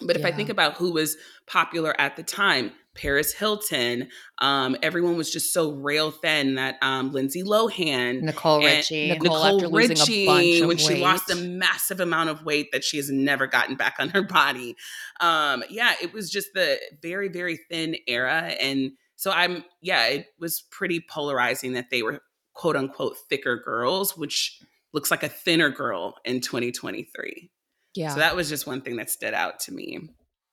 But 0.00 0.16
if 0.16 0.24
I 0.24 0.32
think 0.32 0.48
about 0.48 0.74
who 0.74 0.92
was 0.92 1.16
popular 1.46 1.98
at 1.98 2.16
the 2.16 2.22
time, 2.22 2.72
Paris 2.94 3.32
Hilton, 3.32 4.08
um, 4.38 4.76
everyone 4.82 5.16
was 5.16 5.30
just 5.30 5.52
so 5.52 5.72
rail 5.72 6.10
thin 6.10 6.56
that 6.56 6.76
um, 6.82 7.12
Lindsay 7.12 7.42
Lohan, 7.42 8.22
Nicole 8.22 8.62
Richie. 8.62 9.10
Nicole- 9.10 9.44
after 9.44 9.68
losing 9.68 9.98
a 9.98 10.26
bunch 10.26 10.60
of 10.60 10.68
when 10.68 10.76
she 10.78 11.00
lost 11.00 11.30
a 11.30 11.36
massive 11.36 12.00
amount 12.00 12.30
of 12.30 12.44
weight 12.44 12.72
that 12.72 12.84
she 12.84 12.96
has 12.96 13.10
never 13.10 13.46
gotten 13.46 13.76
back 13.76 13.96
on 13.98 14.08
her 14.10 14.22
body. 14.22 14.76
Um, 15.20 15.62
yeah, 15.70 15.94
it 16.02 16.12
was 16.12 16.30
just 16.30 16.48
the 16.54 16.80
very, 17.02 17.28
very 17.28 17.58
thin 17.70 17.96
era. 18.06 18.54
And 18.60 18.92
so 19.16 19.30
I'm, 19.30 19.64
yeah, 19.80 20.06
it 20.06 20.26
was 20.38 20.62
pretty 20.70 21.04
polarizing 21.08 21.74
that 21.74 21.90
they 21.90 22.02
were 22.02 22.22
quote 22.54 22.76
unquote 22.76 23.16
thicker 23.28 23.56
girls, 23.56 24.16
which 24.16 24.58
looks 24.92 25.10
like 25.10 25.22
a 25.22 25.28
thinner 25.28 25.70
girl 25.70 26.16
in 26.24 26.40
2023. 26.40 27.50
Yeah. 27.96 28.10
So 28.10 28.20
that 28.20 28.36
was 28.36 28.48
just 28.48 28.66
one 28.66 28.80
thing 28.80 28.96
that 28.96 29.10
stood 29.10 29.34
out 29.34 29.60
to 29.60 29.72
me. 29.72 30.00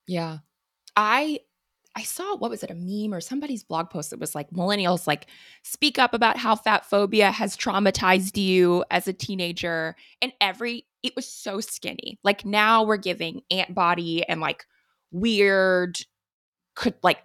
Yeah. 0.06 0.38
I 0.96 1.40
I 1.96 2.02
saw 2.02 2.36
what 2.36 2.50
was 2.50 2.62
it 2.64 2.70
a 2.70 2.74
meme 2.74 3.14
or 3.14 3.20
somebody's 3.20 3.62
blog 3.62 3.88
post 3.90 4.10
that 4.10 4.18
was 4.18 4.34
like 4.34 4.50
millennials 4.50 5.06
like 5.06 5.26
speak 5.62 5.98
up 5.98 6.12
about 6.12 6.36
how 6.36 6.56
fat 6.56 6.84
phobia 6.84 7.30
has 7.30 7.56
traumatized 7.56 8.36
you 8.36 8.84
as 8.90 9.06
a 9.06 9.12
teenager 9.12 9.94
and 10.20 10.32
every 10.40 10.86
it 11.04 11.14
was 11.14 11.28
so 11.28 11.60
skinny. 11.60 12.18
Like 12.24 12.44
now 12.44 12.82
we're 12.82 12.96
giving 12.96 13.42
ant 13.50 13.74
body 13.74 14.26
and 14.26 14.40
like 14.40 14.64
weird 15.12 15.98
could 16.74 16.94
like 17.02 17.18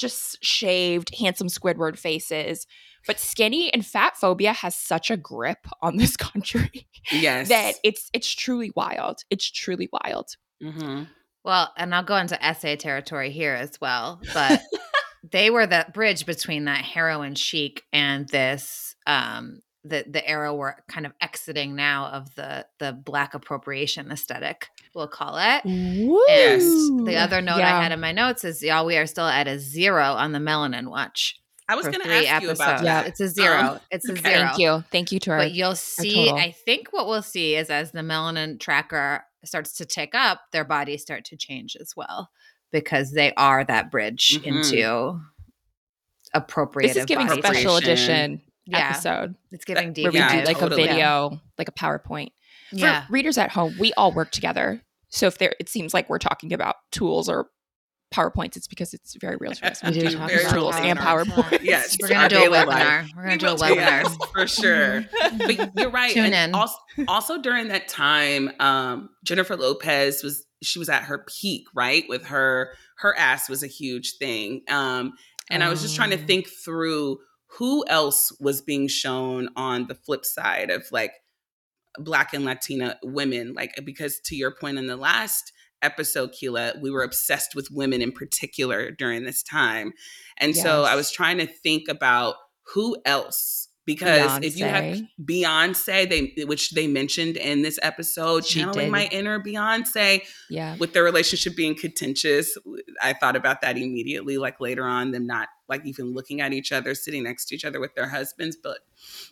just 0.00 0.42
shaved 0.44 1.14
handsome 1.16 1.46
Squidward 1.48 1.98
faces. 1.98 2.66
But 3.06 3.18
skinny 3.18 3.72
and 3.72 3.84
fat 3.86 4.16
phobia 4.16 4.52
has 4.52 4.74
such 4.76 5.10
a 5.10 5.16
grip 5.16 5.66
on 5.82 5.96
this 5.96 6.16
country 6.16 6.88
Yes. 7.12 7.48
that 7.48 7.74
it's 7.84 8.10
it's 8.12 8.30
truly 8.34 8.72
wild. 8.74 9.20
It's 9.30 9.50
truly 9.50 9.88
wild. 9.92 10.30
Mhm. 10.62 11.08
Well, 11.44 11.72
and 11.78 11.94
I'll 11.94 12.02
go 12.02 12.16
into 12.16 12.42
essay 12.44 12.76
territory 12.76 13.30
here 13.30 13.54
as 13.54 13.80
well, 13.80 14.20
but 14.34 14.60
they 15.32 15.48
were 15.50 15.66
the 15.66 15.86
bridge 15.94 16.26
between 16.26 16.64
that 16.66 16.84
heroin 16.84 17.34
chic 17.34 17.84
and 17.92 18.28
this 18.28 18.94
um 19.06 19.60
the 19.84 20.04
the 20.08 20.26
era 20.28 20.54
we're 20.54 20.74
kind 20.88 21.06
of 21.06 21.12
exiting 21.22 21.74
now 21.74 22.06
of 22.08 22.34
the 22.34 22.66
the 22.78 22.92
black 22.92 23.32
appropriation 23.34 24.10
aesthetic, 24.10 24.68
we'll 24.94 25.08
call 25.08 25.36
it. 25.38 25.62
Yes. 25.64 26.62
The 26.62 27.16
other 27.16 27.40
note 27.40 27.60
I 27.60 27.82
had 27.82 27.92
in 27.92 28.00
my 28.00 28.12
notes 28.12 28.44
is 28.44 28.62
y'all, 28.62 28.84
we 28.86 28.96
are 28.96 29.06
still 29.06 29.26
at 29.26 29.48
a 29.48 29.58
zero 29.58 30.04
on 30.04 30.32
the 30.32 30.38
melanin 30.38 30.88
watch. 30.90 31.36
I 31.68 31.76
was 31.76 31.86
going 31.86 32.00
to 32.00 32.04
three 32.04 32.26
ask 32.26 32.42
you 32.42 32.50
about 32.50 32.68
episodes. 32.80 32.82
that. 32.82 33.06
It's 33.06 33.20
a 33.20 33.28
zero. 33.28 33.56
Um, 33.58 33.80
it's 33.92 34.08
a 34.08 34.12
okay. 34.12 34.22
zero. 34.22 34.46
Thank 34.48 34.58
you. 34.58 34.84
Thank 34.90 35.12
you 35.12 35.20
to 35.20 35.30
our 35.30 35.38
But 35.38 35.52
you'll 35.52 35.76
see. 35.76 36.28
I 36.28 36.50
think 36.50 36.88
what 36.90 37.06
we'll 37.06 37.22
see 37.22 37.54
is 37.54 37.70
as 37.70 37.92
the 37.92 38.00
melanin 38.00 38.58
tracker 38.58 39.24
starts 39.44 39.74
to 39.74 39.86
tick 39.86 40.10
up, 40.14 40.40
their 40.52 40.64
bodies 40.64 41.02
start 41.02 41.24
to 41.26 41.36
change 41.36 41.76
as 41.80 41.92
well 41.96 42.30
because 42.72 43.12
they 43.12 43.32
are 43.34 43.62
that 43.64 43.90
bridge 43.90 44.40
Mhm. 44.42 44.46
into 44.46 45.20
appropriative 46.34 46.82
This 46.88 46.96
is 46.98 47.06
giving 47.06 47.26
body 47.28 47.40
special 47.40 47.76
edition 47.76 48.42
Yeah, 48.78 48.90
episode 48.90 49.34
it's 49.52 49.64
giving 49.64 49.88
That- 49.88 49.94
deep 49.94 50.04
where 50.04 50.12
we 50.12 50.18
Yeah, 50.18 50.28
do 50.30 50.36
dive. 50.38 50.46
like 50.46 50.58
totally. 50.58 50.84
a 50.84 50.86
video, 50.88 51.40
like 51.58 51.68
a 51.68 51.72
PowerPoint. 51.72 52.28
For 52.70 52.76
Yeah. 52.76 53.04
readers 53.10 53.36
at 53.38 53.50
home, 53.50 53.74
we 53.78 53.92
all 53.94 54.12
work 54.12 54.30
together. 54.30 54.82
So 55.08 55.26
if 55.26 55.38
there, 55.38 55.54
it 55.58 55.68
seems 55.68 55.92
like 55.92 56.08
we're 56.08 56.18
talking 56.18 56.52
about 56.52 56.76
tools 56.92 57.28
or 57.28 57.48
PowerPoints, 58.14 58.56
it's 58.56 58.66
because 58.66 58.92
it's 58.92 59.14
very 59.20 59.36
real 59.38 59.52
to 59.52 59.70
us. 59.70 59.82
We 59.84 59.90
do 59.92 60.00
do 60.00 60.16
talk 60.16 60.28
Very 60.30 60.42
about 60.42 60.54
tools 60.54 60.74
and 60.76 60.98
PowerPoints. 60.98 61.24
PowerPoint. 61.26 61.62
Yes, 61.62 61.96
We're 62.02 62.08
gonna 62.08 62.28
do 62.28 62.38
a 62.38 62.48
webinar. 62.48 62.66
life. 62.66 63.10
We're 63.16 63.22
gonna 63.22 63.32
We 63.34 63.38
do 63.38 63.46
a 63.48 63.54
webinar. 63.56 64.32
for 64.32 64.46
sure. 64.48 65.04
but 65.38 65.78
you're 65.78 65.90
right. 65.90 66.12
Tune 66.12 66.26
and 66.32 66.50
in. 66.50 66.54
Also, 66.54 66.74
also 67.08 67.38
during 67.40 67.68
that 67.68 67.86
time, 67.88 68.50
um, 68.58 69.10
Jennifer 69.24 69.56
Lopez 69.56 70.22
was 70.24 70.44
she 70.62 70.78
was 70.78 70.88
at 70.88 71.04
her 71.04 71.24
peak, 71.40 71.66
right? 71.74 72.04
With 72.08 72.26
her 72.26 72.72
her 72.98 73.16
ass 73.16 73.48
was 73.48 73.62
a 73.62 73.66
huge 73.68 74.14
thing. 74.18 74.62
Um, 74.68 75.12
and 75.48 75.62
I 75.64 75.68
was 75.70 75.80
just 75.82 75.96
trying 75.96 76.10
to 76.10 76.20
Oh. 76.20 76.26
think 76.26 76.48
through 76.48 77.18
who 77.58 77.84
else 77.88 78.32
was 78.40 78.60
being 78.60 78.88
shown 78.88 79.48
on 79.56 79.86
the 79.86 79.94
flip 79.94 80.24
side 80.24 80.70
of 80.70 80.86
like 80.92 81.12
black 81.98 82.32
and 82.32 82.44
Latina 82.44 82.98
women, 83.02 83.54
like 83.54 83.74
because 83.84 84.20
to 84.26 84.36
your 84.36 84.54
point 84.54 84.78
in 84.78 84.86
the 84.86 84.96
last 84.96 85.52
episode, 85.82 86.32
Keela, 86.32 86.74
we 86.80 86.90
were 86.90 87.02
obsessed 87.02 87.54
with 87.54 87.70
women 87.70 88.02
in 88.02 88.12
particular 88.12 88.90
during 88.90 89.24
this 89.24 89.42
time. 89.42 89.92
And 90.38 90.54
so 90.54 90.84
I 90.84 90.94
was 90.94 91.10
trying 91.10 91.38
to 91.38 91.46
think 91.46 91.88
about 91.88 92.36
who 92.74 92.96
else 93.04 93.68
because 93.86 94.38
if 94.44 94.56
you 94.58 94.64
have 94.66 94.84
Beyonce. 94.84 95.08
Beyonce, 95.24 96.08
they 96.36 96.44
which 96.44 96.70
they 96.70 96.86
mentioned 96.86 97.36
in 97.36 97.62
this 97.62 97.78
episode, 97.82 98.44
She 98.46 98.60
channeling 98.60 98.86
did. 98.86 98.92
my 98.92 99.08
inner 99.10 99.40
Beyonce 99.42 100.22
Yeah. 100.48 100.76
with 100.76 100.92
their 100.92 101.02
relationship 101.02 101.56
being 101.56 101.74
contentious. 101.74 102.56
I 103.02 103.12
thought 103.14 103.36
about 103.36 103.60
that 103.62 103.76
immediately, 103.76 104.38
like 104.38 104.60
later 104.60 104.84
on, 104.84 105.10
them 105.10 105.26
not 105.26 105.48
like 105.68 105.84
even 105.86 106.12
looking 106.14 106.40
at 106.40 106.52
each 106.52 106.72
other, 106.72 106.94
sitting 106.94 107.22
next 107.24 107.46
to 107.46 107.54
each 107.54 107.64
other 107.64 107.80
with 107.80 107.94
their 107.94 108.08
husbands, 108.08 108.56
but 108.60 108.78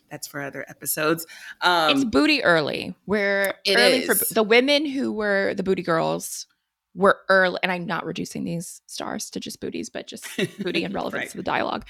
that's 0.09 0.27
for 0.27 0.41
other 0.41 0.65
episodes. 0.69 1.25
Um, 1.61 1.91
it's 1.91 2.05
booty 2.05 2.43
early. 2.43 2.95
Where 3.05 3.55
It 3.65 3.75
early 3.77 4.05
for 4.05 4.15
the 4.33 4.43
women 4.43 4.85
who 4.85 5.11
were 5.11 5.53
the 5.55 5.63
booty 5.63 5.83
girls 5.83 6.47
were 6.95 7.19
early, 7.29 7.59
and 7.61 7.71
I'm 7.71 7.85
not 7.85 8.03
reducing 8.05 8.43
these 8.45 8.81
stars 8.87 9.29
to 9.31 9.39
just 9.39 9.59
booties, 9.61 9.89
but 9.89 10.07
just 10.07 10.25
booty 10.59 10.83
and 10.83 10.93
relevance 10.95 11.21
Right. 11.21 11.29
to 11.31 11.37
the 11.37 11.43
dialogue. 11.43 11.85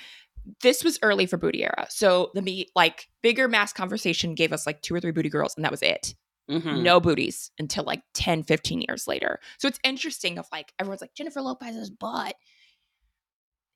This 0.62 0.84
was 0.84 1.00
early 1.02 1.26
for 1.26 1.38
booty 1.38 1.64
era. 1.64 1.88
So 1.90 2.32
the 2.34 2.42
me 2.42 2.68
like 2.76 3.08
bigger 3.22 3.48
mass 3.48 3.74
conversation 3.74 4.36
gave 4.36 4.52
us 4.54 4.66
like 4.66 4.82
two 4.82 4.94
or 4.96 5.00
three 5.00 5.12
booty 5.12 5.30
girls, 5.30 5.54
and 5.56 5.64
that 5.66 5.72
was 5.72 5.82
it. 5.82 6.16
Mhm. 6.50 6.82
No 6.82 7.00
booties 7.00 7.52
until 7.60 7.84
like 7.84 8.02
10, 8.16 8.44
15 8.44 8.82
years 8.88 9.08
later. 9.08 9.40
So 9.60 9.68
it's 9.68 9.80
interesting 9.84 10.40
of 10.40 10.48
like 10.52 10.74
everyone's 10.80 11.02
like 11.02 11.14
Jennifer 11.14 11.42
Lopez's 11.42 11.90
butt. 11.92 12.36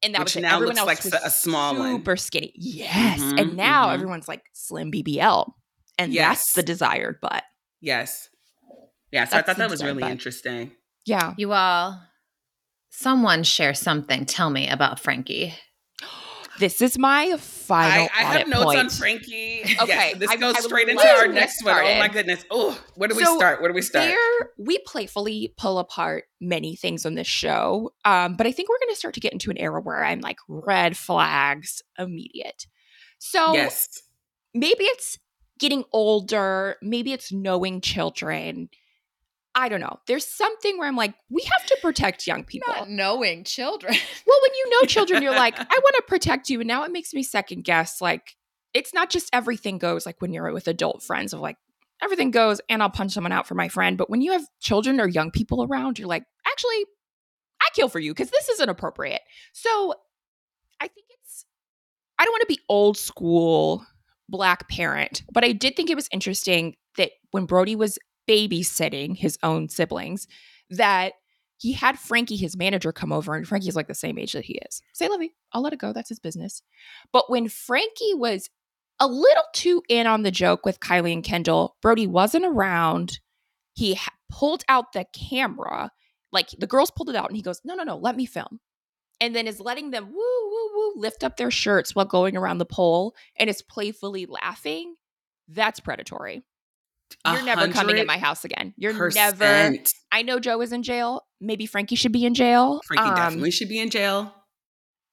And 0.01 0.15
that 0.15 0.19
Which 0.19 0.35
was 0.35 0.37
it. 0.37 0.41
now 0.41 0.55
Everyone 0.55 0.75
looks 0.75 0.79
else 1.05 1.13
like 1.13 1.21
was 1.23 1.23
a 1.23 1.29
small 1.29 1.75
one. 1.77 1.95
super 1.97 2.15
skinny. 2.17 2.51
Yes. 2.55 3.19
Mhm, 3.21 3.39
and 3.39 3.55
now 3.57 3.87
mhm. 3.89 3.93
everyone's 3.93 4.27
like 4.27 4.43
slim 4.53 4.91
BBL. 4.91 5.53
And 5.97 6.11
Yes. 6.11 6.39
that's 6.39 6.53
the 6.53 6.63
desired 6.63 7.19
butt. 7.21 7.43
Yes. 7.79 8.29
Yeah, 9.11 9.25
so 9.25 9.37
I 9.37 9.43
thought 9.43 9.57
that 9.57 9.69
was 9.69 9.83
really 9.83 10.01
butt. 10.01 10.11
interesting. 10.11 10.71
Yeah. 11.05 11.35
You 11.37 11.53
all, 11.53 12.01
someone 12.89 13.43
share 13.43 13.75
something. 13.75 14.25
Tell 14.25 14.49
me 14.49 14.67
about 14.67 14.99
Frankie. 14.99 15.53
This 16.59 16.81
is 16.81 16.97
my 16.99 17.35
final 17.37 18.07
I, 18.15 18.19
I 18.19 18.23
have 18.37 18.47
notes 18.47 18.65
point. 18.65 18.79
on 18.79 18.89
Frankie. 18.89 19.61
Okay, 19.81 19.87
Yes, 19.87 20.17
this 20.17 20.29
I- 20.29 20.35
goes 20.35 20.55
I 20.55 20.59
straight 20.61 20.87
into 20.89 21.07
our 21.07 21.27
next 21.27 21.63
one. 21.63 21.75
Oh 21.83 21.99
my 21.99 22.07
goodness. 22.07 22.45
Oh, 22.51 22.79
where 22.95 23.09
do 23.09 23.15
we 23.15 23.23
So 23.23 23.35
start? 23.37 23.59
Where 23.61 23.69
do 23.69 23.75
we 23.75 23.81
start? 23.81 24.05
There, 24.05 24.49
we 24.57 24.77
playfully 24.79 25.53
pull 25.57 25.79
apart 25.79 26.25
many 26.39 26.75
things 26.75 27.05
on 27.05 27.15
this 27.15 27.27
show, 27.27 27.91
um, 28.05 28.35
but 28.35 28.45
I 28.47 28.51
think 28.51 28.69
we're 28.69 28.79
going 28.79 28.93
to 28.93 28.95
start 28.99 29.13
to 29.15 29.19
get 29.19 29.33
into 29.33 29.49
an 29.51 29.57
era 29.57 29.81
where 29.81 30.03
I'm 30.03 30.19
like 30.21 30.37
red 30.47 30.95
flags 30.95 31.81
immediate. 31.97 32.67
So 33.19 33.53
yes. 33.53 34.01
maybe 34.53 34.83
it's 34.83 35.17
getting 35.59 35.83
older, 35.91 36.75
maybe 36.81 37.13
it's 37.13 37.31
knowing 37.31 37.81
children. 37.81 38.69
I 39.55 39.69
don't 39.69 39.81
know. 39.81 39.99
There's 40.07 40.25
something 40.25 40.77
where 40.77 40.87
I'm 40.87 40.95
like, 40.95 41.13
we 41.29 41.43
have 41.43 41.65
to 41.67 41.77
protect 41.81 42.25
young 42.25 42.43
people. 42.43 42.73
Not 42.73 42.89
knowing 42.89 43.43
children. 43.43 43.93
Well, 44.25 44.39
when 44.41 44.53
you 44.55 44.69
know 44.69 44.87
children, 44.87 45.21
you're 45.21 45.35
like, 45.35 45.59
I 45.59 45.63
want 45.63 45.95
to 45.97 46.03
protect 46.07 46.49
you. 46.49 46.59
And 46.61 46.67
now 46.67 46.83
it 46.83 46.91
makes 46.91 47.13
me 47.13 47.23
second 47.23 47.63
guess. 47.65 48.01
Like, 48.01 48.35
it's 48.73 48.93
not 48.93 49.09
just 49.09 49.29
everything 49.33 49.77
goes 49.77 50.05
like 50.05 50.21
when 50.21 50.33
you're 50.33 50.51
with 50.51 50.67
adult 50.67 51.03
friends 51.03 51.33
of 51.33 51.39
like, 51.39 51.57
everything 52.01 52.31
goes 52.31 52.61
and 52.69 52.81
I'll 52.81 52.89
punch 52.89 53.11
someone 53.11 53.31
out 53.31 53.47
for 53.47 53.55
my 53.55 53.67
friend. 53.67 53.97
But 53.97 54.09
when 54.09 54.21
you 54.21 54.31
have 54.31 54.45
children 54.59 54.99
or 54.99 55.07
young 55.07 55.29
people 55.29 55.63
around, 55.63 55.99
you're 55.99 56.07
like, 56.07 56.23
actually, 56.47 56.85
I 57.61 57.67
kill 57.73 57.89
for 57.89 57.99
you 57.99 58.11
because 58.11 58.31
this 58.31 58.49
isn't 58.49 58.69
appropriate. 58.69 59.21
So 59.53 59.93
I 60.79 60.87
think 60.87 61.07
it's, 61.09 61.45
I 62.17 62.25
don't 62.25 62.33
want 62.33 62.41
to 62.41 62.47
be 62.47 62.59
old 62.69 62.97
school 62.97 63.85
black 64.29 64.69
parent, 64.69 65.23
but 65.31 65.43
I 65.43 65.51
did 65.51 65.75
think 65.75 65.89
it 65.89 65.95
was 65.95 66.09
interesting 66.11 66.75
that 66.97 67.11
when 67.31 67.45
Brody 67.45 67.75
was 67.75 67.99
babysitting 68.27 69.17
his 69.17 69.37
own 69.43 69.69
siblings, 69.69 70.27
that 70.69 71.13
he 71.57 71.71
had 71.71 71.97
Frankie, 71.97 72.35
his 72.35 72.57
manager, 72.57 72.91
come 72.91 73.13
over, 73.13 73.35
and 73.35 73.47
Frankie's 73.47 73.75
like 73.75 73.87
the 73.87 73.93
same 73.93 74.17
age 74.17 74.33
that 74.33 74.45
he 74.45 74.59
is. 74.67 74.81
Say, 74.93 75.07
Lovey, 75.07 75.33
I'll 75.53 75.61
let 75.61 75.73
it 75.73 75.79
go. 75.79 75.93
That's 75.93 76.09
his 76.09 76.19
business. 76.19 76.61
But 77.11 77.29
when 77.29 77.47
Frankie 77.47 78.13
was 78.15 78.49
a 78.99 79.07
little 79.07 79.43
too 79.53 79.81
in 79.89 80.07
on 80.07 80.23
the 80.23 80.31
joke 80.31 80.65
with 80.65 80.79
Kylie 80.79 81.13
and 81.13 81.23
Kendall, 81.23 81.77
Brody 81.81 82.07
wasn't 82.07 82.45
around. 82.45 83.19
He 83.73 83.95
ha- 83.95 84.11
pulled 84.29 84.63
out 84.67 84.93
the 84.93 85.05
camera, 85.13 85.89
like 86.31 86.49
the 86.59 86.67
girls 86.67 86.91
pulled 86.91 87.09
it 87.09 87.15
out, 87.15 87.29
and 87.29 87.37
he 87.37 87.41
goes, 87.41 87.61
No, 87.63 87.75
no, 87.75 87.83
no, 87.83 87.97
let 87.97 88.17
me 88.17 88.25
film. 88.25 88.59
And 89.21 89.35
then 89.35 89.47
is 89.47 89.59
letting 89.59 89.91
them 89.91 90.07
woo, 90.07 90.15
woo, 90.15 90.69
woo, 90.75 90.93
lift 90.97 91.23
up 91.23 91.37
their 91.37 91.51
shirts 91.51 91.95
while 91.95 92.05
going 92.05 92.35
around 92.35 92.57
the 92.57 92.65
pole 92.65 93.15
and 93.37 93.49
is 93.49 93.61
playfully 93.61 94.25
laughing. 94.25 94.95
That's 95.47 95.79
predatory. 95.79 96.43
You're 97.25 97.43
never 97.43 97.67
coming 97.69 97.97
in 97.97 98.07
my 98.07 98.17
house 98.17 98.43
again. 98.43 98.73
You're 98.77 99.09
never. 99.09 99.73
I 100.11 100.21
know 100.23 100.39
Joe 100.39 100.61
is 100.61 100.71
in 100.71 100.83
jail. 100.83 101.21
Maybe 101.39 101.65
Frankie 101.65 101.95
should 101.95 102.11
be 102.11 102.25
in 102.25 102.33
jail. 102.33 102.81
Frankie 102.85 103.09
um, 103.09 103.15
definitely 103.15 103.51
should 103.51 103.69
be 103.69 103.79
in 103.79 103.89
jail. 103.89 104.33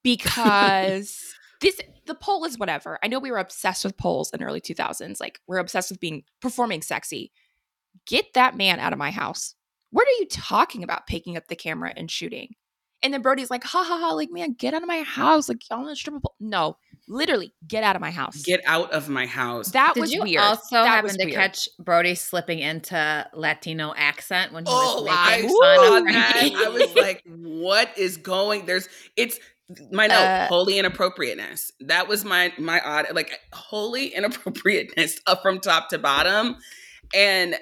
because 0.02 1.34
this 1.60 1.80
the 2.06 2.14
poll 2.14 2.44
is 2.44 2.58
whatever. 2.58 2.98
I 3.02 3.08
know 3.08 3.18
we 3.18 3.30
were 3.30 3.38
obsessed 3.38 3.84
with 3.84 3.96
polls 3.96 4.30
in 4.32 4.42
early 4.42 4.60
2000s. 4.60 5.20
Like 5.20 5.40
we're 5.46 5.58
obsessed 5.58 5.90
with 5.90 6.00
being 6.00 6.24
performing 6.40 6.82
sexy. 6.82 7.32
Get 8.06 8.34
that 8.34 8.56
man 8.56 8.80
out 8.80 8.92
of 8.92 8.98
my 8.98 9.10
house. 9.10 9.54
What 9.90 10.06
are 10.06 10.20
you 10.20 10.26
talking 10.26 10.82
about 10.82 11.06
picking 11.06 11.36
up 11.36 11.48
the 11.48 11.56
camera 11.56 11.92
and 11.96 12.10
shooting? 12.10 12.54
And 13.02 13.14
then 13.14 13.22
Brody's 13.22 13.50
like, 13.50 13.64
ha 13.64 13.82
ha 13.82 13.98
ha, 13.98 14.12
like, 14.12 14.30
man, 14.30 14.52
get 14.52 14.74
out 14.74 14.82
of 14.82 14.88
my 14.88 15.00
house. 15.02 15.48
Like, 15.48 15.68
y'all 15.70 15.82
in 15.86 15.88
a 15.92 15.96
strip 15.96 16.20
pole. 16.22 16.34
No, 16.38 16.76
literally, 17.08 17.54
get 17.66 17.82
out 17.82 17.96
of 17.96 18.02
my 18.02 18.10
house. 18.10 18.42
Get 18.42 18.60
out 18.66 18.90
of 18.92 19.08
my 19.08 19.24
house. 19.26 19.70
that 19.70 19.94
Did 19.94 20.00
was 20.00 20.12
you 20.12 20.22
weird. 20.22 20.42
also 20.42 20.76
That 20.76 20.86
happen 20.86 21.10
to 21.16 21.24
weird. 21.24 21.34
catch 21.34 21.68
Brody 21.78 22.14
slipping 22.14 22.58
into 22.58 23.26
Latino 23.32 23.94
accent 23.96 24.52
when 24.52 24.64
he 24.66 24.72
Oh, 24.72 25.02
was 25.04 25.12
I 25.16 25.30
making 25.36 25.50
saw 25.50 25.76
fun 25.76 26.08
of 26.08 26.12
that. 26.12 26.52
I 26.66 26.68
was 26.68 26.94
like, 26.96 27.22
what 27.26 27.96
is 27.96 28.16
going? 28.18 28.66
There's 28.66 28.86
it's 29.16 29.38
my 29.92 30.06
note, 30.08 30.16
Uh, 30.16 30.46
holy 30.48 30.78
inappropriateness. 30.78 31.72
That 31.80 32.06
was 32.08 32.24
my 32.24 32.52
my 32.58 32.80
odd 32.80 33.06
like 33.14 33.38
holy 33.52 34.08
inappropriateness 34.08 35.20
up 35.26 35.42
from 35.42 35.60
top 35.60 35.88
to 35.90 35.98
bottom. 35.98 36.56
And 37.14 37.54
it 37.54 37.60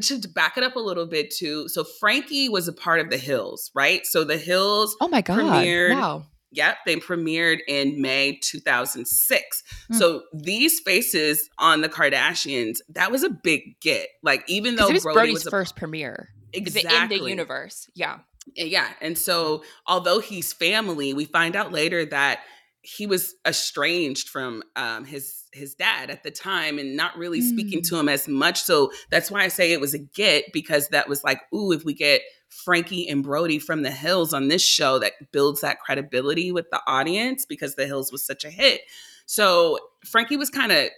to 0.00 0.28
back 0.28 0.56
it 0.56 0.64
up 0.64 0.76
a 0.76 0.80
little 0.80 1.06
bit 1.06 1.30
too. 1.30 1.68
So 1.68 1.84
Frankie 1.84 2.48
was 2.48 2.68
a 2.68 2.72
part 2.72 3.00
of 3.00 3.10
the 3.10 3.18
Hills, 3.18 3.70
right? 3.74 4.04
So 4.06 4.24
the 4.24 4.36
Hills 4.36 4.96
oh 5.00 5.08
my 5.08 5.20
God. 5.20 5.38
premiered- 5.38 5.94
Wow. 5.94 6.26
Yep, 6.52 6.76
they 6.86 6.96
premiered 6.96 7.58
in 7.66 8.00
May 8.00 8.38
2006. 8.40 9.62
Hmm. 9.88 9.94
So 9.94 10.22
these 10.32 10.78
faces 10.80 11.50
on 11.58 11.80
the 11.80 11.88
Kardashians, 11.88 12.78
that 12.90 13.10
was 13.10 13.24
a 13.24 13.30
big 13.30 13.80
get. 13.80 14.06
Like 14.22 14.44
even 14.48 14.76
though 14.76 14.88
it 14.88 14.92
was 14.94 15.02
Brody 15.02 15.16
Brody's 15.16 15.34
was 15.34 15.46
a, 15.46 15.50
first 15.50 15.74
premiere. 15.74 16.28
Exactly 16.52 17.16
in 17.16 17.22
the 17.24 17.28
universe. 17.28 17.90
Yeah. 17.94 18.18
yeah, 18.54 18.88
and 19.00 19.18
so 19.18 19.64
although 19.86 20.20
he's 20.20 20.52
family, 20.52 21.12
we 21.12 21.24
find 21.24 21.56
out 21.56 21.72
later 21.72 22.04
that 22.06 22.40
he 22.86 23.06
was 23.06 23.34
estranged 23.46 24.28
from 24.28 24.62
um, 24.76 25.04
his 25.04 25.44
his 25.52 25.74
dad 25.74 26.10
at 26.10 26.22
the 26.22 26.30
time 26.30 26.78
and 26.78 26.96
not 26.96 27.16
really 27.16 27.40
speaking 27.40 27.80
Mm. 27.80 27.88
to 27.88 27.96
him 27.96 28.08
as 28.08 28.28
much. 28.28 28.62
So 28.62 28.90
that's 29.10 29.30
why 29.30 29.42
I 29.44 29.48
say 29.48 29.72
it 29.72 29.80
was 29.80 29.94
a 29.94 29.98
get 29.98 30.52
because 30.52 30.88
that 30.88 31.08
was 31.08 31.22
like, 31.24 31.40
ooh, 31.54 31.70
if 31.72 31.84
we 31.84 31.94
get 31.94 32.22
Frankie 32.48 33.08
and 33.08 33.22
Brody 33.22 33.58
from 33.60 33.82
the 33.82 33.90
Hills 33.90 34.34
on 34.34 34.48
this 34.48 34.62
show, 34.64 34.98
that 34.98 35.12
builds 35.32 35.60
that 35.62 35.78
credibility 35.80 36.50
with 36.52 36.68
the 36.70 36.80
audience 36.86 37.46
because 37.46 37.76
the 37.76 37.86
Hills 37.86 38.10
was 38.12 38.24
such 38.26 38.44
a 38.44 38.50
hit. 38.50 38.80
So 39.26 39.78
Frankie 40.04 40.36
was 40.36 40.50
kind 40.50 40.72
of 40.72 40.88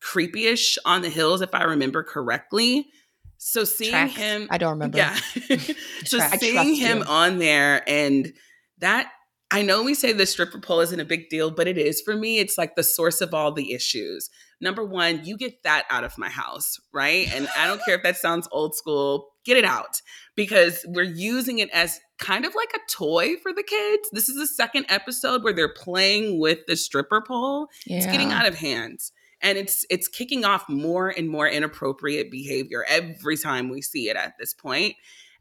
creepy-ish 0.00 0.78
on 0.84 1.02
the 1.02 1.10
Hills, 1.10 1.40
if 1.42 1.54
I 1.54 1.64
remember 1.64 2.02
correctly. 2.02 2.88
So 3.36 3.64
seeing 3.64 3.90
Tracks. 3.92 4.16
him, 4.16 4.48
I 4.50 4.58
don't 4.58 4.70
remember. 4.72 4.98
yeah. 4.98 5.16
so 6.04 6.18
seeing 6.38 6.74
him 6.74 6.98
you. 6.98 7.04
on 7.04 7.38
there 7.38 7.88
and 7.88 8.32
that 8.78 9.10
I 9.50 9.62
know 9.62 9.82
we 9.82 9.94
say 9.94 10.12
the 10.12 10.26
stripper 10.26 10.58
pole 10.60 10.80
isn't 10.80 11.00
a 11.00 11.04
big 11.06 11.30
deal, 11.30 11.50
but 11.50 11.66
it 11.66 11.78
is 11.78 12.02
for 12.02 12.14
me. 12.14 12.38
It's 12.38 12.58
like 12.58 12.76
the 12.76 12.82
source 12.82 13.20
of 13.22 13.32
all 13.32 13.50
the 13.50 13.72
issues. 13.72 14.28
Number 14.60 14.84
one, 14.84 15.24
you 15.24 15.36
get 15.38 15.62
that 15.62 15.84
out 15.88 16.04
of 16.04 16.18
my 16.18 16.28
house, 16.28 16.78
right? 16.92 17.32
And 17.34 17.48
I 17.56 17.66
don't 17.66 17.82
care 17.84 17.94
if 17.96 18.02
that 18.02 18.16
sounds 18.16 18.48
old 18.52 18.74
school, 18.74 19.28
get 19.44 19.56
it 19.56 19.64
out 19.64 20.02
because 20.34 20.84
we're 20.88 21.02
using 21.02 21.60
it 21.60 21.70
as 21.70 21.98
kind 22.18 22.44
of 22.44 22.54
like 22.54 22.70
a 22.74 22.90
toy 22.90 23.36
for 23.36 23.52
the 23.54 23.62
kids. 23.62 24.08
This 24.12 24.28
is 24.28 24.36
the 24.36 24.46
second 24.48 24.86
episode 24.88 25.42
where 25.44 25.52
they're 25.54 25.72
playing 25.72 26.38
with 26.40 26.58
the 26.66 26.76
stripper 26.76 27.22
pole 27.22 27.68
Yeah. 27.86 27.98
it's 27.98 28.06
getting 28.06 28.32
out 28.32 28.46
of 28.46 28.56
hand 28.56 28.98
and 29.40 29.56
it's 29.56 29.86
it's 29.88 30.08
kicking 30.08 30.44
off 30.44 30.68
more 30.68 31.08
and 31.08 31.28
more 31.28 31.46
inappropriate 31.48 32.28
behavior 32.30 32.84
every 32.88 33.36
time 33.36 33.68
we 33.68 33.80
see 33.80 34.10
it 34.10 34.16
at 34.16 34.34
this 34.38 34.52
point 34.52 34.96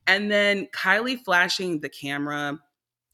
And 0.05 0.31
then 0.31 0.67
Kylie 0.67 1.19
flashing 1.25 1.81
the 1.81 1.89
camera. 1.89 2.59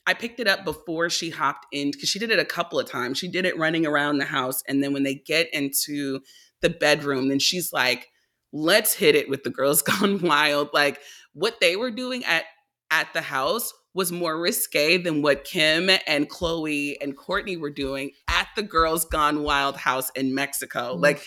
I 0.05 0.13
picked 0.13 0.39
it 0.39 0.47
up 0.47 0.65
before 0.65 1.09
she 1.09 1.29
hopped 1.29 1.65
in 1.71 1.91
because 1.91 2.09
she 2.09 2.19
did 2.19 2.29
it 2.31 2.39
a 2.39 2.45
couple 2.45 2.79
of 2.79 2.89
times. 2.89 3.17
She 3.17 3.29
did 3.29 3.45
it 3.45 3.57
running 3.57 3.85
around 3.85 4.17
the 4.17 4.25
house. 4.25 4.61
And 4.67 4.83
then 4.83 4.91
when 4.93 5.03
they 5.03 5.15
get 5.15 5.53
into 5.53 6.19
the 6.61 6.69
bedroom, 6.69 7.29
then 7.29 7.39
she's 7.39 7.71
like, 7.71 8.07
let's 8.51 8.93
hit 8.93 9.15
it 9.15 9.29
with 9.29 9.43
the 9.43 9.49
girls 9.49 9.81
gone 9.81 10.21
wild. 10.21 10.69
Like 10.73 10.99
what 11.33 11.59
they 11.61 11.75
were 11.75 11.91
doing 11.91 12.23
at 12.25 12.43
at 12.91 13.11
the 13.13 13.21
house 13.21 13.73
was 13.95 14.11
more 14.11 14.39
risque 14.39 14.97
than 14.97 15.21
what 15.21 15.43
Kim 15.45 15.89
and 16.07 16.29
Khloé 16.29 16.95
and 17.01 17.17
Kourtney 17.17 17.59
were 17.59 17.69
doing 17.69 18.11
at 18.27 18.47
the 18.55 18.63
Girls 18.63 19.05
Gone 19.05 19.43
Wild 19.43 19.77
house 19.77 20.09
in 20.15 20.33
Mexico. 20.33 20.95
Mm. 20.95 21.01
Like, 21.01 21.23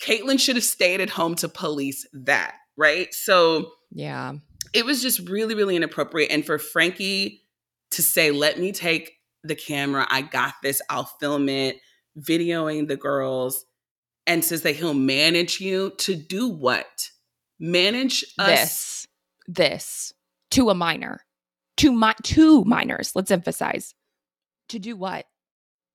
Caitlyn 0.00 0.38
should 0.38 0.54
have 0.54 0.64
stayed 0.64 1.00
at 1.00 1.10
home 1.10 1.34
to 1.36 1.48
police 1.48 2.06
that, 2.12 2.54
right? 2.76 3.12
So 3.12 3.72
Yeah. 3.90 4.34
it 4.72 4.84
was 4.86 5.02
just 5.02 5.28
really, 5.28 5.54
really 5.56 5.74
inappropriate. 5.74 6.30
And 6.30 6.46
for 6.46 6.58
Frankie 6.58 7.42
to 7.92 8.02
say, 8.02 8.30
let 8.30 8.58
me 8.58 8.72
take 8.72 9.12
the 9.44 9.54
camera, 9.54 10.06
I 10.10 10.22
got 10.22 10.54
this, 10.62 10.82
I'll 10.90 11.10
film 11.20 11.48
it, 11.48 11.76
videoing 12.18 12.88
the 12.88 12.96
girls, 12.96 13.64
and 14.26 14.44
says 14.44 14.62
that 14.62 14.76
he'll 14.76 14.94
manage 14.94 15.60
you 15.60 15.92
to 15.98 16.14
do 16.14 16.48
what? 16.48 17.10
Manage 17.58 18.24
us. 18.38 18.48
This. 18.48 19.06
This. 19.46 20.12
To 20.52 20.70
a 20.70 20.74
minor. 20.74 21.24
To 21.78 21.92
my 21.92 22.14
two 22.22 22.64
minors, 22.64 23.12
let's 23.14 23.30
emphasize. 23.30 23.94
To 24.70 24.78
do 24.78 24.96
what? 24.96 25.26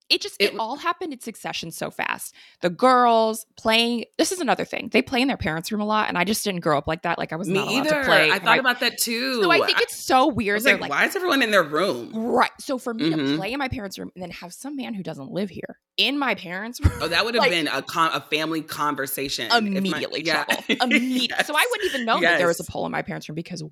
It 0.09 0.21
just 0.21 0.35
It 0.39 0.53
it, 0.53 0.59
all 0.59 0.75
happened 0.75 1.13
in 1.13 1.19
succession 1.21 1.71
so 1.71 1.89
fast. 1.89 2.35
The 2.61 2.69
girls 2.69 3.45
playing 3.57 4.05
this 4.17 4.31
is 4.31 4.39
another 4.39 4.65
thing. 4.65 4.89
They 4.91 5.01
play 5.01 5.21
in 5.21 5.27
their 5.27 5.37
parents' 5.37 5.71
room 5.71 5.81
a 5.81 5.85
lot, 5.85 6.09
and 6.09 6.17
I 6.17 6.23
just 6.23 6.43
didn't 6.43 6.59
grow 6.61 6.77
up 6.77 6.87
like 6.87 7.03
that. 7.03 7.17
Like 7.17 7.31
I 7.33 7.35
was 7.37 7.47
Me 7.47 7.53
not 7.55 7.67
allowed 7.67 7.87
either. 7.87 7.99
to 8.01 8.05
play. 8.05 8.31
I 8.31 8.39
thought 8.39 8.59
about 8.59 8.81
that 8.81 8.97
too. 8.97 9.41
So 9.41 9.49
I 9.49 9.59
think 9.65 9.79
it's 9.81 9.95
so 9.95 10.27
weird. 10.27 10.61
like, 10.63 10.79
like, 10.81 10.89
why 10.91 11.05
is 11.05 11.15
everyone 11.15 11.41
in 11.41 11.51
their 11.51 11.63
room? 11.63 12.11
right. 12.13 12.51
So 12.59 12.77
for 12.77 12.93
me 12.93 13.09
Mhm. 13.11 13.31
to 13.31 13.37
play 13.37 13.53
in 13.53 13.59
my 13.59 13.69
parents' 13.69 13.97
room 13.97 14.11
and 14.15 14.21
then 14.21 14.31
have 14.31 14.53
some 14.53 14.75
man 14.75 14.93
who 14.93 15.03
doesn't 15.03 15.31
live 15.31 15.49
here 15.49 15.79
in 15.97 16.17
my 16.19 16.35
parents' 16.35 16.79
room 16.81 16.91
Oh, 17.01 17.07
that 17.07 17.23
would 17.25 17.35
have 17.35 17.41
Like- 17.41 17.51
been 17.51 17.67
a 17.67 17.83
a 17.93 18.21
family 18.29 18.61
conversation. 18.61 19.45
if 19.45 19.51
my- 19.51 19.57
immediately 19.57 20.21
yeah. 20.25 20.43
trouble. 20.43 20.63
Immediately. 20.81 21.43
So 21.45 21.55
I 21.55 21.65
wouldn't 21.71 21.89
even 21.93 22.05
know 22.05 22.19
that 22.19 22.37
there 22.37 22.47
was 22.47 22.59
a 22.59 22.63
Yes. 22.63 22.69
pole 22.69 22.85
in 22.85 22.91
my 22.91 23.01
parents' 23.03 23.29
room 23.29 23.35
because 23.35 23.63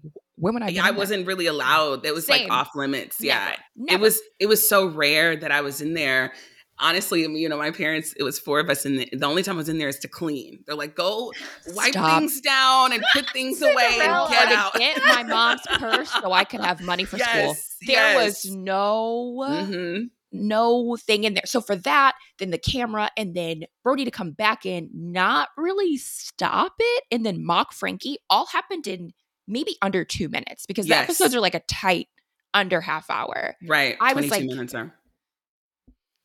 when 0.42 0.54
would 0.56 0.64
I? 0.64 0.76
I 0.82 0.92
wasn't 0.92 1.26
really 1.26 1.46
allowed. 1.46 2.06
It 2.06 2.14
was 2.14 2.26
Same. 2.26 2.44
like 2.50 2.52
off 2.52 2.70
limits. 2.76 3.18
Yeah. 3.22 3.56
Never, 3.78 3.98
It 3.98 4.02
was 4.02 4.20
it 4.40 4.48
was 4.48 4.68
so 4.68 4.88
rare 4.88 5.36
that 5.38 5.52
I 5.52 5.62
was 5.62 5.80
in 5.82 5.94
there. 5.94 6.34
Honestly, 6.80 7.22
you 7.22 7.48
know, 7.48 7.60
my 7.60 7.70
parents, 7.70 8.12
it 8.18 8.24
was 8.24 8.40
four 8.40 8.60
of 8.60 8.68
us, 8.68 8.86
and 8.86 8.98
the, 8.98 9.10
the 9.14 9.26
only 9.28 9.44
time 9.44 9.54
I 9.56 9.58
was 9.58 9.70
in 9.70 9.78
there 9.78 9.88
is 9.90 10.00
to 10.00 10.08
clean. 10.08 10.64
They're 10.66 10.76
like, 10.76 10.96
go 10.96 11.32
wipe 11.76 11.92
Stop. 11.94 12.20
things 12.20 12.42
down 12.42 12.92
and 12.92 13.04
put 13.14 13.30
things 13.34 13.62
away 13.62 14.00
and 14.02 14.30
get 14.32 14.52
out. 14.52 14.74
get 14.74 14.98
my 15.08 15.22
mom's 15.22 15.62
purse 15.78 16.10
so 16.12 16.32
I 16.32 16.44
could 16.44 16.62
have 16.62 16.82
money 16.82 17.04
for 17.06 17.20
school. 17.20 17.56
There 17.86 18.14
yes. 18.14 18.46
was 18.46 18.56
no 18.56 19.46
Mhm. 19.48 20.06
no 20.32 20.98
thing 21.06 21.24
in 21.26 21.36
there. 21.36 21.44
So 21.46 21.62
for 21.62 21.76
that, 21.76 22.14
then 22.40 22.50
the 22.50 22.58
camera, 22.58 23.10
and 23.16 23.36
then 23.36 23.66
Brody 23.84 24.06
to 24.06 24.12
come 24.12 24.32
back 24.32 24.66
in, 24.66 24.90
not 24.94 25.50
really 25.58 25.98
stop 25.98 26.74
it, 26.80 27.04
and 27.12 27.24
then 27.24 27.46
mock 27.46 27.74
Frankie, 27.74 28.18
all 28.28 28.48
happened 28.48 28.88
in 28.88 29.12
maybe 29.52 29.78
under 29.82 30.04
two 30.06 30.30
minutes 30.30 30.66
because 30.66 30.88
Yes. 30.88 30.98
the 30.98 31.04
episodes 31.04 31.36
are 31.36 31.40
like 31.42 31.54
a 31.56 31.60
tight 31.62 32.08
under 32.54 32.82
half 32.82 33.10
hour. 33.10 33.56
Right. 33.68 33.96
I 34.02 34.14
was 34.14 34.28
22 34.28 34.30
like- 34.48 34.56
minutes 34.56 34.74
are. 34.74 34.94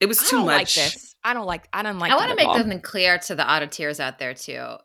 It 0.01 0.07
was 0.07 0.21
I 0.21 0.27
too 0.27 0.37
don't 0.37 0.47
like 0.47 0.61
much. 0.63 0.75
this. 0.77 1.15
I 1.25 1.33
don't 1.35 1.47
like. 1.47 1.69
I 1.73 1.83
don't 1.83 1.99
like. 1.99 2.13
I 2.13 2.17
want 2.17 2.29
to 2.31 2.37
make 2.37 2.47
all. 2.47 2.57
something 2.59 2.81
clear 2.83 3.19
to 3.19 3.35
the 3.35 3.43
Auditeers 3.43 3.99
out 3.99 4.19
there 4.19 4.35
too. 4.35 4.77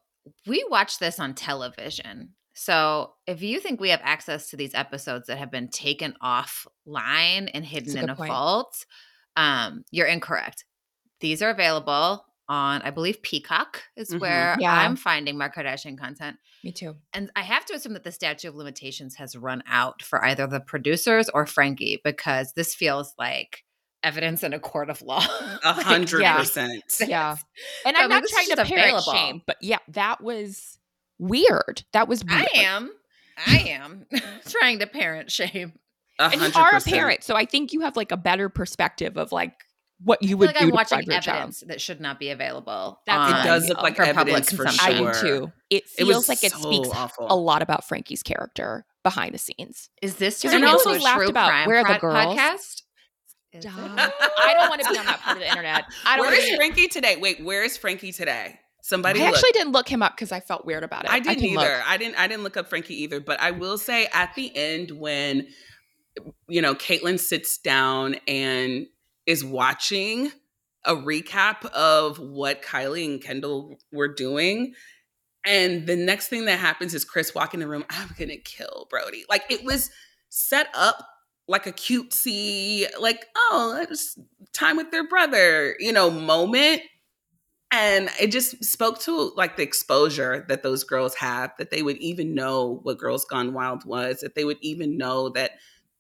We 0.48 0.66
watch 0.70 1.00
this 1.00 1.20
on 1.20 1.34
television. 1.36 2.30
So 2.54 3.14
if 3.28 3.42
you 3.42 3.60
think 3.60 3.82
we 3.82 3.90
have 3.90 4.00
access 4.04 4.50
to 4.52 4.58
these 4.58 4.74
episodes 4.74 5.28
that 5.28 5.38
have 5.38 5.52
been 5.52 5.68
taken 5.70 6.16
offline 6.24 7.50
and 7.54 7.66
hidden 7.66 7.98
a 7.98 8.04
in 8.04 8.10
a 8.10 8.16
point. 8.16 8.30
vault, 8.32 8.86
um, 9.36 9.84
you're 9.92 10.08
incorrect. 10.08 10.66
These 11.20 11.42
are 11.42 11.50
available 11.50 12.26
on, 12.52 12.82
I 12.82 12.90
believe, 12.92 13.22
Peacock 13.24 13.82
is 13.96 14.10
Mhm. 14.10 14.20
where 14.20 14.58
Yeah. 14.60 14.74
I'm 14.74 14.96
finding 14.98 15.38
my 15.38 15.48
Kardashian 15.48 15.98
content. 15.98 16.38
Me 16.64 16.72
too. 16.74 16.98
And 17.14 17.32
I 17.36 17.42
have 17.44 17.66
to 17.68 17.74
assume 17.74 17.94
that 17.94 18.04
the 18.04 18.12
statute 18.12 18.50
of 18.50 18.56
limitations 18.56 19.16
has 19.16 19.36
run 19.38 19.64
out 19.68 20.02
for 20.04 20.24
either 20.24 20.46
the 20.48 20.60
producers 20.60 21.30
or 21.30 21.46
Frankie 21.46 22.02
because 22.04 22.52
this 22.54 22.76
feels 22.76 23.14
like 23.18 23.64
evidence 24.04 24.44
in 24.44 24.52
a 24.54 24.60
court 24.60 24.90
of 24.90 25.02
law. 25.02 25.20
A 25.64 25.74
hundred 25.74 26.24
percent. 26.26 26.84
Yeah. 27.08 27.38
And 27.86 27.96
So, 27.96 28.04
I'm 28.04 28.10
not 28.10 28.24
trying 28.28 28.50
to 28.50 28.66
parent 28.66 29.04
shame, 29.04 29.42
but 29.48 29.58
yeah, 29.62 29.78
that 29.90 30.22
was 30.22 30.78
weird. 31.20 31.84
That 31.94 32.08
was 32.08 32.24
weird. 32.26 32.48
I 32.54 32.60
am. 32.60 32.92
I 33.48 33.58
am 33.70 34.06
trying 34.50 34.80
to 34.80 34.88
parent 34.88 35.32
shame. 35.32 35.74
A 36.20 36.24
And 36.26 36.42
you 36.42 36.52
are 36.56 36.76
a 36.76 36.82
parent, 36.82 37.24
so 37.24 37.36
I 37.36 37.46
think 37.46 37.72
you 37.74 37.82
have 37.82 37.96
like 37.96 38.12
a 38.12 38.18
better 38.18 38.50
perspective 38.50 39.18
of 39.18 39.32
like 39.32 39.54
what 40.04 40.22
you 40.22 40.30
I 40.30 40.30
feel 40.30 40.38
would 40.40 40.46
like 40.48 40.56
do 40.58 40.64
I'm 40.64 40.70
to 40.70 40.74
watching 40.76 40.98
provide 40.98 41.06
for 41.06 41.12
your 41.14 41.22
child. 41.22 41.38
evidence 41.38 41.64
that 41.68 41.82
should 41.82 42.02
not 42.02 42.20
be 42.20 42.30
available. 42.30 43.00
That's- 43.06 43.44
It 43.44 43.48
does 43.48 43.70
look 43.70 43.82
like 43.82 43.96
for 43.96 44.06
public 44.06 44.18
evidence 44.36 44.52
for 44.52 44.66
consumption. 44.66 45.08
I 45.08 45.12
do 45.14 45.20
too. 45.22 45.52
It 45.70 45.84
It 45.84 45.90
feels 46.06 46.16
was 46.16 46.30
like 46.30 46.44
it 46.44 46.52
so 46.52 46.60
speaks 46.60 46.90
awful. 46.90 47.28
a 47.30 47.36
lot 47.36 47.62
about 47.62 47.88
Frankie's 47.88 48.24
character 48.24 48.86
behind 49.04 49.34
the 49.34 49.38
scenes. 49.40 49.90
Is 50.02 50.16
this 50.16 50.42
Because 50.42 50.54
turning 50.54 50.68
I 50.68 50.72
also 50.72 50.92
a 50.94 51.00
laughed 51.00 51.18
true 51.20 51.28
about 51.30 51.48
crime 51.50 51.68
Where 51.68 51.78
Are 51.86 51.94
the 51.94 52.00
Girls? 52.00 52.16
podcast? 52.16 52.82
Is 53.54 53.66
it? 53.66 53.70
Stop. 53.70 53.78
I 53.78 54.54
don't 54.54 54.70
want 54.70 54.82
to 54.82 54.90
be 54.92 54.98
on 54.98 55.06
that 55.06 55.20
part 55.20 55.38
of 55.38 55.42
the 55.44 55.50
internet. 55.50 55.84
I 56.06 56.18
don't 56.18 56.26
Where 56.28 56.38
want. 56.40 56.56
Frankie 56.56 56.88
today? 56.88 57.18
Wait, 57.18 57.44
where 57.44 57.64
is 57.64 57.78
Frankie 57.78 58.12
today? 58.14 58.58
Somebody 58.84 59.22
I 59.22 59.26
look. 59.28 59.36
actually 59.36 59.52
didn't 59.52 59.74
look 59.74 59.88
him 59.90 60.02
up 60.02 60.16
because 60.16 60.32
I 60.32 60.40
felt 60.40 60.66
weird 60.66 60.84
about 60.84 61.04
it. 61.06 61.12
I 61.12 61.20
didn't 61.20 61.36
can 61.42 61.46
either. 61.50 61.56
look. 61.78 61.84
I 61.90 61.98
didn't. 61.98 62.16
I 62.16 62.28
didn't 62.28 62.44
look 62.44 62.58
up 62.58 62.68
Frankie 62.70 63.04
either. 63.04 63.20
But 63.20 63.40
I 63.40 63.52
will 63.52 63.78
say, 63.78 64.08
at 64.14 64.34
the 64.36 64.52
end, 64.56 64.92
when 64.92 65.48
you 66.48 66.62
know 66.62 66.74
Caitlyn 66.76 67.20
sits 67.20 67.58
down 67.60 68.16
and 68.28 68.88
is 69.26 69.44
watching 69.44 70.32
a 70.86 70.96
recap 70.96 71.66
of 71.68 72.20
what 72.20 72.64
Kylie 72.64 73.06
and 73.06 73.22
Kendall 73.22 73.80
were 73.92 74.14
doing, 74.14 74.74
and 75.46 75.88
the 75.88 75.96
next 75.96 76.28
thing 76.28 76.46
that 76.46 76.60
happens 76.60 76.94
is 76.94 77.06
Kris 77.06 77.34
walk 77.34 77.54
in 77.54 77.60
the 77.60 77.68
room. 77.68 77.86
I'm 77.90 78.10
gonna 78.18 78.38
kill 78.38 78.88
Brody. 78.90 79.24
Like 79.30 79.44
it 79.50 79.64
was 79.64 79.90
set 80.30 80.68
up 80.74 81.08
like 81.48 81.68
a 81.68 81.72
cutesy, 81.72 82.88
like 83.00 83.26
oh, 83.36 83.86
it's 83.90 84.18
time 84.54 84.78
with 84.78 84.92
their 84.92 85.08
brother, 85.08 85.76
you 85.80 85.92
know, 85.92 86.10
moment 86.10 86.82
and 87.72 88.10
it 88.20 88.32
just 88.32 88.64
spoke 88.64 89.00
to 89.00 89.32
like 89.38 89.56
the 89.56 89.64
exposure 89.64 90.46
that 90.50 90.62
those 90.62 90.84
girls 90.84 91.16
have 91.16 91.52
that 91.58 91.72
they 91.72 91.82
would 91.82 91.98
even 91.98 92.36
know 92.36 92.80
what 92.84 92.98
girls 92.98 93.26
gone 93.26 93.54
wild 93.54 93.86
was 93.86 94.20
that 94.20 94.36
they 94.36 94.44
would 94.44 94.58
even 94.62 94.98
know 94.98 95.30
that 95.30 95.52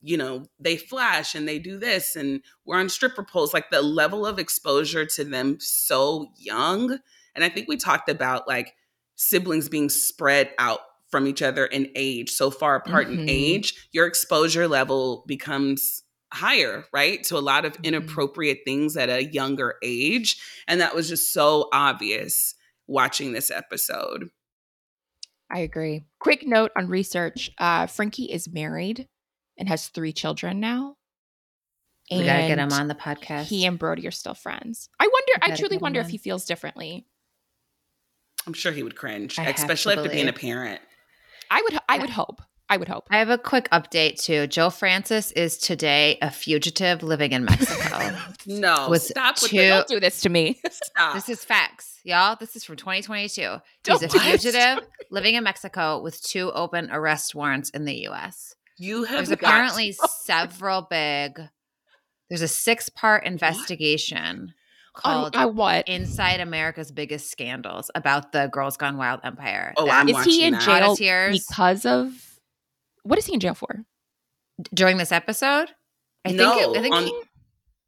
you 0.01 0.17
know 0.17 0.45
they 0.59 0.77
flash 0.77 1.35
and 1.35 1.47
they 1.47 1.59
do 1.59 1.77
this 1.77 2.15
and 2.15 2.41
we're 2.65 2.79
on 2.79 2.89
stripper 2.89 3.23
poles 3.23 3.53
like 3.53 3.69
the 3.69 3.81
level 3.81 4.25
of 4.25 4.39
exposure 4.39 5.05
to 5.05 5.23
them 5.23 5.57
so 5.59 6.27
young 6.35 6.97
and 7.35 7.43
i 7.43 7.49
think 7.49 7.67
we 7.67 7.77
talked 7.77 8.09
about 8.09 8.47
like 8.47 8.73
siblings 9.15 9.69
being 9.69 9.89
spread 9.89 10.51
out 10.57 10.79
from 11.09 11.27
each 11.27 11.41
other 11.41 11.65
in 11.65 11.89
age 11.95 12.29
so 12.31 12.49
far 12.49 12.75
apart 12.75 13.09
in 13.09 13.17
Mhm. 13.19 13.25
age 13.27 13.87
your 13.91 14.07
exposure 14.07 14.67
level 14.67 15.23
becomes 15.27 16.03
higher 16.33 16.85
right 16.93 17.23
to 17.23 17.37
a 17.37 17.39
lot 17.39 17.65
of 17.65 17.73
Mhm. 17.73 17.83
inappropriate 17.83 18.59
things 18.65 18.95
at 18.95 19.09
a 19.09 19.25
younger 19.25 19.75
age 19.83 20.41
and 20.67 20.79
that 20.81 20.95
was 20.95 21.09
just 21.09 21.33
so 21.33 21.67
obvious 21.73 22.55
watching 22.87 23.33
this 23.33 23.51
episode 23.51 24.29
I 25.53 25.59
agree. 25.59 26.05
Quick 26.19 26.47
note 26.47 26.71
on 26.77 26.87
research: 26.87 27.51
uh, 27.57 27.85
Frankie 27.87 28.31
is 28.31 28.47
married 28.47 29.07
and 29.57 29.67
has 29.69 29.87
three 29.87 30.13
children 30.13 30.59
now. 30.59 30.95
We 32.09 32.25
gotta 32.25 32.47
get 32.47 32.59
him 32.59 32.73
on 32.73 32.87
the 32.87 32.95
podcast. 32.95 33.43
He 33.45 33.65
and 33.65 33.79
Brody 33.79 34.05
are 34.07 34.11
still 34.11 34.33
friends. 34.33 34.89
I 34.99 35.07
wonder. 35.07 35.53
I 35.53 35.55
truly 35.55 35.77
wonder 35.77 36.01
if 36.01 36.09
he 36.09 36.17
feels 36.17 36.45
differently. 36.45 37.05
i'm 38.47 38.53
sure 38.53 38.71
he 38.71 38.83
would 38.83 38.95
cringe 38.95 39.37
I 39.37 39.45
especially 39.49 39.95
after 39.95 40.09
being 40.09 40.27
a 40.27 40.33
parent 40.33 40.81
I 41.51 41.61
would. 41.63 41.77
I 41.89 41.97
would 41.99 42.09
hope. 42.09 42.41
I 42.69 42.77
would 42.77 42.87
hope. 42.87 43.07
I 43.11 43.19
have 43.19 43.29
a 43.29 43.37
quick 43.37 43.69
update 43.71 44.23
too. 44.23 44.47
Joe 44.47 44.69
Francis 44.69 45.31
is 45.33 45.57
today 45.57 46.17
a 46.21 46.31
fugitive 46.31 47.03
living 47.03 47.33
in 47.33 47.43
Mexico. 47.43 48.15
no 48.45 48.87
With 48.89 49.01
stop 49.01 49.41
with 49.41 49.51
two- 49.51 49.57
the 49.57 49.67
Don't 49.67 49.87
do 49.89 49.99
this 49.99 50.21
to 50.21 50.29
me. 50.29 50.61
stop 50.71 51.13
this 51.13 51.28
is 51.28 51.43
facts, 51.43 51.99
y'all. 52.05 52.38
This 52.39 52.55
is 52.55 52.63
from 52.63 52.78
2022. 52.78 53.41
He's 53.41 53.59
Don't 53.84 54.01
a 54.01 54.07
fugitive 54.07 54.88
living 55.11 55.36
in 55.36 55.43
Mexico 55.43 56.01
with 56.01 56.23
two 56.23 56.49
open 56.53 56.89
arrest 56.89 57.36
warrants 57.36 57.69
in 57.71 57.84
the 57.84 57.95
U.S. 58.03 58.55
you 58.82 59.03
have 59.03 59.27
There's 59.27 59.29
got- 59.39 59.49
apparently 59.49 59.91
several 60.23 60.82
big. 60.84 61.39
There's 62.29 62.41
a 62.41 62.47
six-part 62.47 63.25
investigation 63.25 64.53
Um, 64.95 65.01
called 65.01 65.36
I 65.36 65.45
what? 65.45 65.88
"Inside 65.88 66.39
America's 66.39 66.91
Biggest 66.91 67.29
Scandals" 67.32 67.91
about 67.95 68.32
the 68.32 68.47
Girls 68.47 68.77
Gone 68.77 68.97
Wild 68.97 69.19
empire. 69.23 69.73
Oh, 69.77 69.89
I'm 69.89 70.07
Is 70.09 70.23
he 70.25 70.43
in 70.45 70.53
that. 70.53 70.61
jail 70.63 70.95
Auditeers. 70.95 71.32
because 71.49 71.86
of? 71.86 72.39
What 73.03 73.19
is 73.19 73.25
he 73.25 73.34
in 73.34 73.39
jail 73.39 73.53
for? 73.55 73.84
during 74.73 74.97
this 74.97 75.11
episode. 75.11 75.69
I 76.23 76.32
No, 76.34 76.53
think. 76.53 76.75
It, 76.75 76.79
I 76.79 76.82
think 76.84 76.95
on- 76.95 77.03
he- 77.05 77.21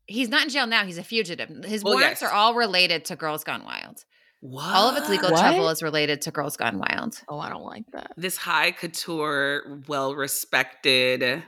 he's 0.07 0.27
not 0.29 0.43
in 0.43 0.49
jail 0.49 0.65
now. 0.65 0.85
He's 0.85 0.97
a 0.97 1.03
fugitive. 1.03 1.49
His 1.65 1.83
Well, 1.83 1.93
warrants 1.93 2.21
yes. 2.21 2.31
are 2.31 2.33
all 2.33 2.55
related 2.55 3.05
to 3.05 3.15
Girls 3.15 3.43
Gone 3.43 3.63
Wild. 3.63 4.03
What? 4.45 4.75
All 4.75 4.89
of 4.89 4.97
its 4.97 5.07
legal 5.07 5.31
What? 5.31 5.39
trouble 5.39 5.69
is 5.69 5.81
related 5.81 6.21
to 6.23 6.31
Girls 6.31 6.57
Gone 6.57 6.77
Wild 6.77 7.17
Oh, 7.29 7.39
I 7.39 7.47
don't 7.47 7.63
like 7.63 7.85
that. 7.93 8.11
This 8.17 8.35
high 8.35 8.71
couture, 8.71 9.79
well 9.87 10.15
respected. 10.15 11.43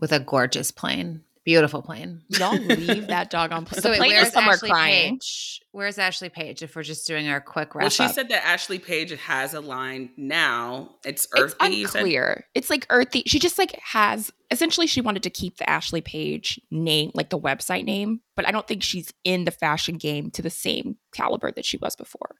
with 0.00 0.10
a 0.10 0.18
gorgeous 0.18 0.72
plane. 0.72 1.22
Beautiful 1.44 1.82
plane. 1.82 2.22
Y'all 2.28 2.56
leave 2.56 3.08
that 3.08 3.28
dog 3.28 3.50
on. 3.50 3.64
The 3.70 3.80
So 3.80 3.90
wait, 3.90 3.98
plane 3.98 4.12
is 4.12 4.16
where's 4.22 4.32
somewhere 4.32 4.54
Ashley 4.54 4.70
crying. 4.70 5.14
Paige? 5.14 5.60
Where's 5.72 5.98
Ashley 5.98 6.28
Paige? 6.28 6.62
If 6.62 6.76
we're 6.76 6.84
just 6.84 7.04
doing 7.06 7.28
our 7.28 7.40
quick 7.40 7.74
wrap 7.74 7.82
Well, 7.82 7.90
she 7.90 8.04
up. 8.04 8.12
said 8.12 8.28
that 8.28 8.44
Ashley 8.46 8.78
Paige 8.78 9.10
has 9.18 9.52
a 9.52 9.60
line 9.60 10.10
now. 10.16 10.90
It's 11.04 11.26
It's 11.34 11.54
earthy. 11.60 11.74
you 11.74 11.88
said? 11.88 11.98
unclear. 12.02 12.44
It's 12.54 12.70
like 12.70 12.86
earthy. 12.90 13.24
She 13.26 13.40
just 13.40 13.58
like 13.58 13.72
has 13.82 14.30
essentially 14.52 14.86
she 14.86 15.00
wanted 15.00 15.24
to 15.24 15.30
keep 15.30 15.56
the 15.56 15.68
Ashley 15.68 16.00
Paige 16.00 16.60
name, 16.70 17.10
like 17.14 17.30
the 17.30 17.38
website 17.40 17.84
name, 17.84 18.20
but 18.36 18.46
I 18.46 18.52
don't 18.52 18.68
think 18.68 18.84
she's 18.84 19.12
in 19.24 19.44
the 19.44 19.50
fashion 19.50 19.96
game 19.96 20.30
to 20.32 20.42
the 20.42 20.50
same 20.50 20.96
caliber 21.12 21.50
that 21.50 21.64
she 21.64 21.76
was 21.78 21.96
before. 21.96 22.36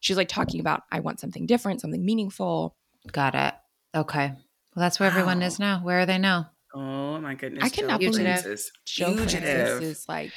She's 0.00 0.16
like 0.18 0.28
talking 0.28 0.60
about 0.60 0.82
I 0.92 1.00
want 1.00 1.20
something 1.20 1.46
different, 1.46 1.80
something 1.80 2.04
meaningful. 2.04 2.76
Got 3.10 3.34
it. 3.34 3.54
Okay. 3.94 4.28
Well, 4.74 4.82
that's 4.82 5.00
where 5.00 5.08
everyone 5.08 5.42
is 5.42 5.58
now. 5.58 5.80
Where 5.82 6.00
are 6.00 6.06
they 6.06 6.18
now? 6.18 6.50
Oh 6.74 7.20
my 7.20 7.34
goodness. 7.34 7.64
I 7.64 7.68
cannot 7.68 8.00
Joe 8.00 8.10
believe 8.10 8.24
Francis. 8.26 8.70
Joe 8.86 9.14
Francis 9.14 9.32
Fugitive. 9.40 9.82
is 9.82 10.08
like 10.08 10.32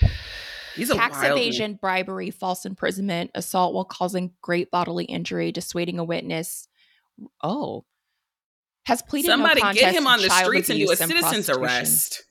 He's 0.76 0.90
a 0.90 0.96
tax 0.96 1.18
wild 1.18 1.32
one. 1.32 1.42
evasion, 1.42 1.80
bribery, 1.82 2.32
false 2.32 2.66
imprisonment, 2.66 3.32
assault 3.34 3.74
while 3.74 3.86
causing 3.86 4.34
great 4.42 4.70
bodily 4.72 5.06
injury, 5.06 5.52
dissuading 5.52 6.00
a 6.00 6.04
witness. 6.04 6.68
Oh. 7.42 7.86
Has 8.86 9.02
pleaded 9.02 9.28
Somebody 9.30 9.62
no 9.64 9.74
get 9.74 9.96
him 9.96 10.06
on 10.06 10.22
the 10.22 10.30
streets 10.30 10.70
and 10.70 10.78
do 10.78 10.88
a 10.88 10.90
and 10.90 10.98
citizen's 10.98 11.50
arrest 11.50 12.24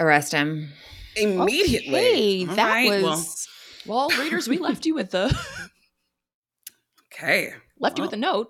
Arrest 0.00 0.32
him. 0.32 0.72
immediately. 1.16 2.44
Okay, 2.44 2.44
that 2.46 2.72
right, 2.72 3.02
was 3.02 3.46
well, 3.86 4.08
readers. 4.18 4.48
We 4.48 4.58
left 4.58 4.86
you 4.86 4.94
with 4.94 5.10
the 5.10 5.26
okay. 7.14 7.52
left 7.78 7.98
you 7.98 8.04
with 8.04 8.14
a 8.14 8.16
note. 8.16 8.48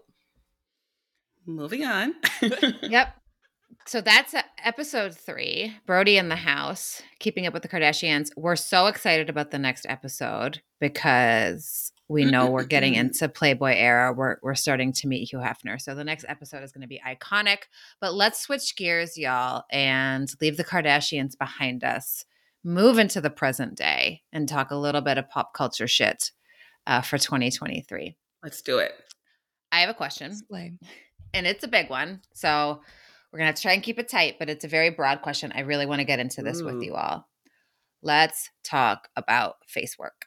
Moving 1.45 1.85
on. 1.85 2.15
Yep. 2.83 3.17
So 3.87 4.01
that's 4.01 4.35
uh, 4.35 4.43
episode 4.63 5.15
three. 5.15 5.75
Brody 5.87 6.17
in 6.17 6.29
the 6.29 6.37
house, 6.37 7.03
keeping 7.19 7.47
up 7.47 7.55
with 7.55 7.63
the 7.63 7.69
Kardashians. 7.69 8.31
We're 8.37 8.57
so 8.57 8.87
excited 8.87 9.29
about 9.29 9.51
the 9.51 9.59
next 9.59 9.87
episode 9.89 10.63
because 10.81 11.93
we 12.09 12.25
know 12.25 12.51
we're 12.51 12.65
getting 12.65 12.95
into 12.95 13.29
Playboy 13.29 13.75
era. 13.77 14.13
We're 14.13 14.37
we're 14.43 14.55
starting 14.55 14.93
to 14.95 15.09
meet 15.09 15.31
Hugh 15.31 15.39
Hefner. 15.39 15.81
So 15.81 15.95
the 15.95 16.05
next 16.05 16.25
episode 16.29 16.63
is 16.63 16.73
going 16.73 16.83
to 16.83 16.89
be 16.89 17.01
iconic. 17.07 17.65
But 18.01 18.15
let's 18.15 18.41
switch 18.41 18.77
gears, 18.77 19.17
y'all, 19.17 19.65
and 19.71 20.33
leave 20.41 20.57
the 20.57 20.65
Kardashians 20.65 21.39
behind 21.39 21.85
us. 21.85 22.25
Move 22.65 22.99
into 22.99 23.21
the 23.21 23.31
present 23.31 23.77
day 23.77 24.23
and 24.33 24.49
talk 24.49 24.71
a 24.71 24.77
little 24.77 25.01
bit 25.01 25.19
of 25.19 25.29
pop 25.29 25.53
culture 25.55 25.89
shit 25.89 26.31
uh, 26.87 27.01
for 27.01 27.19
2023. 27.19 28.17
Let's 28.43 28.63
do 28.63 28.79
it. 28.79 28.93
I 29.73 29.81
have 29.81 29.91
a 29.91 29.95
question 29.95 30.33
and 31.35 31.47
it's 31.47 31.65
a 31.65 31.69
big 31.69 31.91
one. 31.91 32.21
So 32.35 32.83
we're 33.33 33.39
gonna 33.39 33.47
have 33.47 33.55
to 33.57 33.63
try 33.63 33.73
and 33.73 33.83
keep 33.83 33.99
it 33.99 34.09
tight, 34.09 34.37
but 34.39 34.51
it's 34.51 34.65
a 34.65 34.69
very 34.69 34.91
broad 34.91 35.23
question. 35.23 35.53
I 35.55 35.61
really 35.61 35.87
want 35.87 36.01
to 36.01 36.05
get 36.05 36.19
into 36.19 36.43
this 36.43 36.61
with 36.63 36.83
you 36.83 36.95
all. 36.95 37.27
Let's 38.03 38.51
talk 38.65 39.09
about 39.17 39.57
face 39.67 39.97
work. 39.99 40.27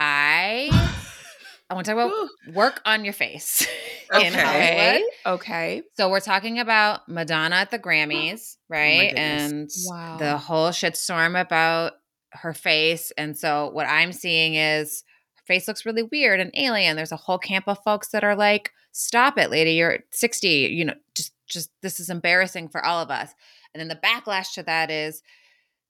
I 0.00 0.68
I 1.70 1.74
want 1.74 1.86
to 1.86 1.92
talk 1.94 2.04
about 2.04 2.54
work 2.54 2.80
on 2.84 3.04
your 3.04 3.14
face 3.14 3.62
in 4.14 4.18
Okay. 4.18 4.30
Hollywood. 4.30 5.10
Okay. 5.40 5.82
So 5.96 6.10
we're 6.10 6.20
talking 6.20 6.58
about 6.58 7.08
Madonna 7.08 7.56
at 7.56 7.70
the 7.70 7.78
Grammys, 7.78 8.56
oh 8.56 8.60
right? 8.68 9.08
goodness. 9.10 9.52
and 9.52 9.70
Wow. 9.86 10.16
the 10.18 10.36
whole 10.36 10.68
shitstorm 10.68 11.40
about 11.40 11.94
her 12.32 12.52
face. 12.52 13.10
And 13.16 13.36
so 13.38 13.70
what 13.72 13.86
I'm 13.86 14.12
seeing 14.12 14.54
is 14.54 15.02
her 15.36 15.42
face 15.46 15.66
looks 15.66 15.86
really 15.86 16.02
weird 16.02 16.40
and 16.40 16.50
alien. 16.54 16.96
There's 16.96 17.12
a 17.12 17.16
whole 17.16 17.38
camp 17.38 17.64
of 17.68 17.78
folks 17.84 18.08
that 18.10 18.22
are 18.24 18.36
like, 18.36 18.70
"Stop 18.92 19.38
it, 19.38 19.50
lady! 19.50 19.72
You're 19.72 20.00
60. 20.10 20.48
You 20.48 20.84
know, 20.86 20.94
just 21.14 21.32
just 21.52 21.70
this 21.82 22.00
is 22.00 22.10
embarrassing 22.10 22.68
for 22.68 22.84
all 22.84 23.00
of 23.02 23.10
us." 23.10 23.32
And 23.74 23.80
then 23.80 23.88
the 23.88 23.96
backlash 23.96 24.54
to 24.54 24.62
that 24.64 24.90
is. 24.90 25.22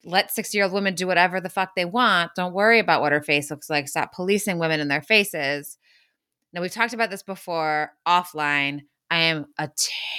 Let 0.04 0.32
60 0.34 0.58
year 0.58 0.64
old 0.64 0.72
women 0.72 0.96
do 0.96 1.06
whatever 1.06 1.40
the 1.40 1.48
fuck 1.48 1.76
they 1.76 1.84
want. 1.84 2.32
Don't 2.34 2.52
worry 2.52 2.80
about 2.80 3.02
what 3.02 3.12
her 3.12 3.22
face 3.22 3.52
looks 3.52 3.70
like. 3.70 3.86
Stop 3.86 4.12
policing 4.12 4.58
women 4.58 4.80
in 4.80 4.88
their 4.88 5.00
faces. 5.00 5.78
Now, 6.52 6.60
we've 6.60 6.72
talked 6.72 6.92
about 6.92 7.08
this 7.08 7.22
before 7.22 7.92
offline. 8.04 8.80
I 9.12 9.18
am 9.18 9.46
a 9.58 9.70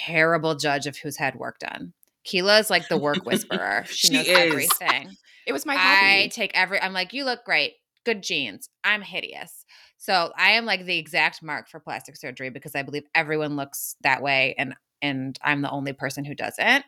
terrible 0.06 0.54
judge 0.54 0.86
of 0.86 0.96
who's 0.96 1.18
had 1.18 1.34
work 1.36 1.58
done. 1.58 1.92
Keela 2.24 2.58
is 2.60 2.70
like 2.70 2.88
the 2.88 2.96
work 2.96 3.26
whisperer. 3.26 3.84
She, 3.88 4.08
She 4.08 4.14
knows 4.14 4.26
is. 4.26 4.38
everything. 4.38 5.16
It 5.46 5.52
was 5.52 5.66
my 5.66 5.76
I 5.78 6.30
take 6.32 6.52
every, 6.54 6.80
I'm 6.80 6.94
like, 6.94 7.12
you 7.12 7.26
look 7.26 7.44
great. 7.44 7.74
Good 8.06 8.22
genes. 8.22 8.70
I'm 8.84 9.02
hideous. 9.02 9.66
So 9.98 10.32
I 10.36 10.52
am 10.52 10.64
like 10.64 10.86
the 10.86 10.96
exact 10.96 11.42
mark 11.42 11.68
for 11.68 11.78
plastic 11.78 12.16
surgery 12.16 12.48
because 12.48 12.74
I 12.74 12.82
believe 12.82 13.04
everyone 13.14 13.56
looks 13.56 13.96
that 14.02 14.22
way, 14.22 14.54
and 14.56 14.74
and 15.04 15.38
I'm 15.42 15.62
the 15.62 15.70
only 15.70 15.92
person 15.92 16.24
who 16.24 16.34
doesn't. 16.34 16.84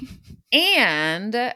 and 0.52 1.54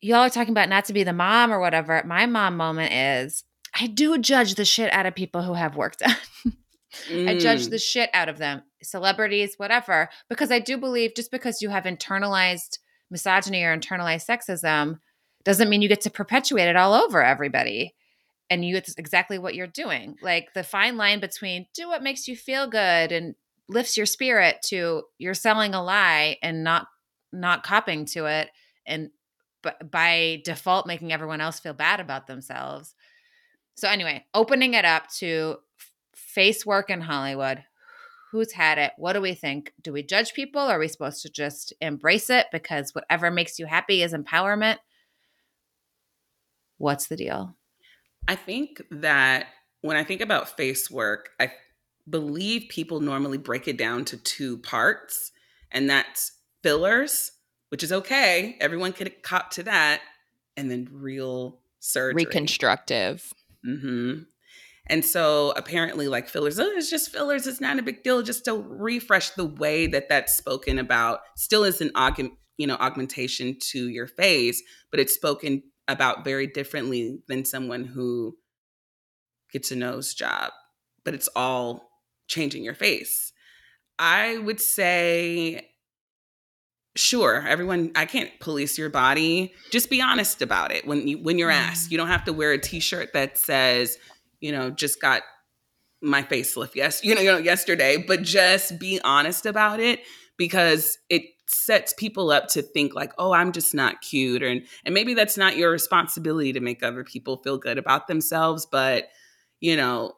y'all 0.00 0.18
are 0.18 0.30
talking 0.30 0.52
about 0.52 0.68
not 0.68 0.84
to 0.86 0.92
be 0.92 1.04
the 1.04 1.12
mom 1.12 1.52
or 1.52 1.60
whatever. 1.60 2.02
My 2.06 2.26
mom 2.26 2.56
moment 2.56 2.92
is 2.92 3.44
I 3.78 3.86
do 3.86 4.18
judge 4.18 4.54
the 4.54 4.64
shit 4.64 4.92
out 4.92 5.06
of 5.06 5.14
people 5.14 5.42
who 5.42 5.54
have 5.54 5.76
work 5.76 5.96
done. 5.98 6.16
I 7.10 7.36
judge 7.38 7.66
Mm. 7.66 7.70
the 7.70 7.78
shit 7.78 8.08
out 8.14 8.28
of 8.28 8.38
them, 8.38 8.62
celebrities, 8.82 9.54
whatever, 9.56 10.10
because 10.28 10.52
I 10.52 10.60
do 10.60 10.78
believe 10.78 11.14
just 11.16 11.30
because 11.32 11.60
you 11.60 11.70
have 11.70 11.84
internalized 11.84 12.78
misogyny 13.10 13.64
or 13.64 13.76
internalized 13.76 14.26
sexism 14.28 15.00
doesn't 15.44 15.68
mean 15.68 15.82
you 15.82 15.88
get 15.88 16.02
to 16.02 16.10
perpetuate 16.10 16.68
it 16.68 16.76
all 16.76 16.94
over 16.94 17.22
everybody. 17.22 17.94
And 18.48 18.64
you 18.64 18.76
it's 18.76 18.94
exactly 18.96 19.38
what 19.38 19.54
you're 19.54 19.66
doing. 19.66 20.16
Like 20.22 20.52
the 20.54 20.62
fine 20.62 20.96
line 20.96 21.18
between 21.18 21.66
do 21.74 21.88
what 21.88 22.02
makes 22.02 22.28
you 22.28 22.36
feel 22.36 22.68
good 22.68 23.10
and 23.10 23.34
lifts 23.68 23.96
your 23.96 24.06
spirit 24.06 24.56
to 24.66 25.02
you're 25.18 25.34
selling 25.34 25.74
a 25.74 25.82
lie 25.82 26.36
and 26.42 26.62
not 26.64 26.86
not 27.32 27.62
copping 27.62 28.04
to 28.04 28.26
it 28.26 28.50
and 28.86 29.10
but 29.62 29.90
by 29.90 30.42
default 30.44 30.86
making 30.86 31.12
everyone 31.12 31.40
else 31.40 31.58
feel 31.58 31.72
bad 31.72 31.98
about 31.98 32.26
themselves. 32.26 32.94
So 33.76 33.88
anyway, 33.88 34.24
opening 34.34 34.74
it 34.74 34.84
up 34.84 35.08
to 35.18 35.56
face 36.14 36.66
work 36.66 36.90
in 36.90 37.00
Hollywood. 37.00 37.64
Who's 38.30 38.52
had 38.52 38.78
it? 38.78 38.92
What 38.98 39.14
do 39.14 39.20
we 39.20 39.32
think? 39.34 39.72
Do 39.80 39.92
we 39.92 40.02
judge 40.02 40.34
people? 40.34 40.60
Are 40.60 40.78
we 40.78 40.88
supposed 40.88 41.22
to 41.22 41.30
just 41.30 41.72
embrace 41.80 42.28
it 42.28 42.46
because 42.52 42.94
whatever 42.94 43.30
makes 43.30 43.58
you 43.58 43.66
happy 43.66 44.02
is 44.02 44.12
empowerment? 44.12 44.78
What's 46.78 47.06
the 47.06 47.16
deal? 47.16 47.56
I 48.28 48.34
think 48.34 48.82
that 48.90 49.46
when 49.80 49.96
I 49.96 50.04
think 50.04 50.20
about 50.20 50.56
face 50.56 50.90
work, 50.90 51.30
I 51.40 51.52
believe 52.08 52.68
people 52.68 53.00
normally 53.00 53.38
break 53.38 53.68
it 53.68 53.78
down 53.78 54.04
to 54.06 54.16
two 54.16 54.58
parts, 54.58 55.32
and 55.70 55.88
that's 55.88 56.32
fillers, 56.62 57.32
which 57.70 57.82
is 57.82 57.92
okay. 57.92 58.56
Everyone 58.60 58.92
could 58.92 59.22
cop 59.22 59.50
to 59.52 59.62
that, 59.64 60.00
and 60.56 60.70
then 60.70 60.88
real 60.92 61.60
surgery. 61.80 62.24
Reconstructive. 62.24 63.32
hmm 63.64 64.20
And 64.86 65.04
so 65.04 65.52
apparently, 65.56 66.08
like 66.08 66.28
fillers, 66.28 66.58
oh, 66.58 66.70
it's 66.76 66.90
just 66.90 67.10
fillers. 67.10 67.46
It's 67.46 67.60
not 67.60 67.78
a 67.78 67.82
big 67.82 68.02
deal. 68.02 68.22
Just 68.22 68.44
to 68.46 68.54
refresh 68.54 69.30
the 69.30 69.46
way 69.46 69.86
that 69.86 70.08
that's 70.08 70.36
spoken 70.36 70.78
about. 70.78 71.20
Still 71.36 71.64
is 71.64 71.80
an 71.80 71.90
aug- 71.90 72.36
you 72.56 72.66
know 72.66 72.76
augmentation 72.76 73.56
to 73.72 73.88
your 73.88 74.06
face, 74.06 74.62
but 74.90 75.00
it's 75.00 75.14
spoken 75.14 75.62
about 75.88 76.24
very 76.24 76.46
differently 76.46 77.18
than 77.28 77.44
someone 77.44 77.84
who 77.84 78.36
gets 79.52 79.70
a 79.70 79.76
nose 79.76 80.14
job. 80.14 80.52
But 81.04 81.14
it's 81.14 81.28
all 81.36 81.90
changing 82.28 82.64
your 82.64 82.74
face. 82.74 83.32
I 83.98 84.38
would 84.38 84.60
say 84.60 85.68
sure 86.96 87.44
everyone 87.48 87.90
i 87.96 88.04
can't 88.04 88.30
police 88.40 88.78
your 88.78 88.90
body. 88.90 89.52
Just 89.70 89.90
be 89.90 90.00
honest 90.00 90.42
about 90.42 90.72
it 90.72 90.86
when 90.86 91.08
you 91.08 91.18
when 91.18 91.38
you're 91.38 91.50
asked. 91.50 91.86
Mm-hmm. 91.86 91.92
You 91.92 91.98
don't 91.98 92.08
have 92.08 92.24
to 92.24 92.32
wear 92.32 92.52
a 92.52 92.58
t-shirt 92.58 93.12
that 93.14 93.36
says 93.36 93.98
you 94.40 94.52
know 94.52 94.70
just 94.70 95.00
got 95.00 95.22
my 96.02 96.22
facelift 96.22 96.74
yes 96.74 97.02
you 97.02 97.14
know, 97.14 97.20
you 97.20 97.32
know 97.32 97.38
yesterday 97.38 97.96
but 97.96 98.22
just 98.22 98.78
be 98.78 99.00
honest 99.02 99.46
about 99.46 99.80
it 99.80 100.00
because 100.36 100.98
it 101.08 101.22
sets 101.46 101.94
people 101.94 102.30
up 102.30 102.48
to 102.48 102.60
think 102.60 102.94
like 102.94 103.12
oh 103.16 103.32
i'm 103.32 103.52
just 103.52 103.74
not 103.74 104.02
cute 104.02 104.42
or, 104.42 104.48
and 104.48 104.62
maybe 104.90 105.14
that's 105.14 105.38
not 105.38 105.56
your 105.56 105.70
responsibility 105.70 106.52
to 106.52 106.60
make 106.60 106.82
other 106.82 107.04
people 107.04 107.38
feel 107.38 107.56
good 107.56 107.78
about 107.78 108.06
themselves 108.06 108.66
but 108.66 109.08
you 109.60 109.76
know 109.76 110.12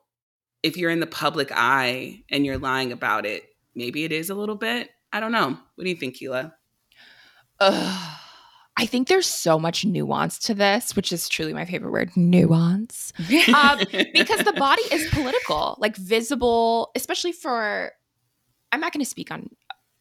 if 0.67 0.77
you're 0.77 0.91
in 0.91 1.01
the 1.01 1.07
public 1.07 1.51
eye 1.53 2.23
and 2.31 2.45
you're 2.45 2.59
lying 2.59 2.93
about 2.93 3.25
it 3.25 3.45
maybe 3.75 4.05
it 4.05 4.13
is 4.13 4.31
a 4.31 4.35
little 4.35 4.57
bit 4.57 4.91
i 5.13 5.21
don't 5.21 5.33
know 5.33 5.57
what 5.77 5.85
do 5.85 5.91
you 5.91 5.97
think 5.97 6.17
Keela? 6.17 6.55
Ugh. 7.61 8.19
I 8.79 8.85
think 8.85 9.09
there's 9.09 9.27
so 9.27 9.59
much 9.59 9.87
nuance 9.87 10.39
to 10.41 10.55
this, 10.55 10.95
which 10.95 11.11
is 11.11 11.29
truly 11.31 11.55
my 11.55 11.65
favorite 11.65 11.93
word 11.93 12.15
nuance. 12.17 13.13
Um, 13.55 13.79
because 14.13 14.41
the 14.45 14.53
body 14.53 14.83
is 14.93 15.09
political, 15.11 15.77
like 15.79 15.97
visible, 15.97 16.91
especially 16.95 17.33
for, 17.33 17.93
I'm 18.73 18.81
not 18.81 18.93
going 18.93 19.05
to 19.05 19.09
speak 19.09 19.31
on 19.31 19.49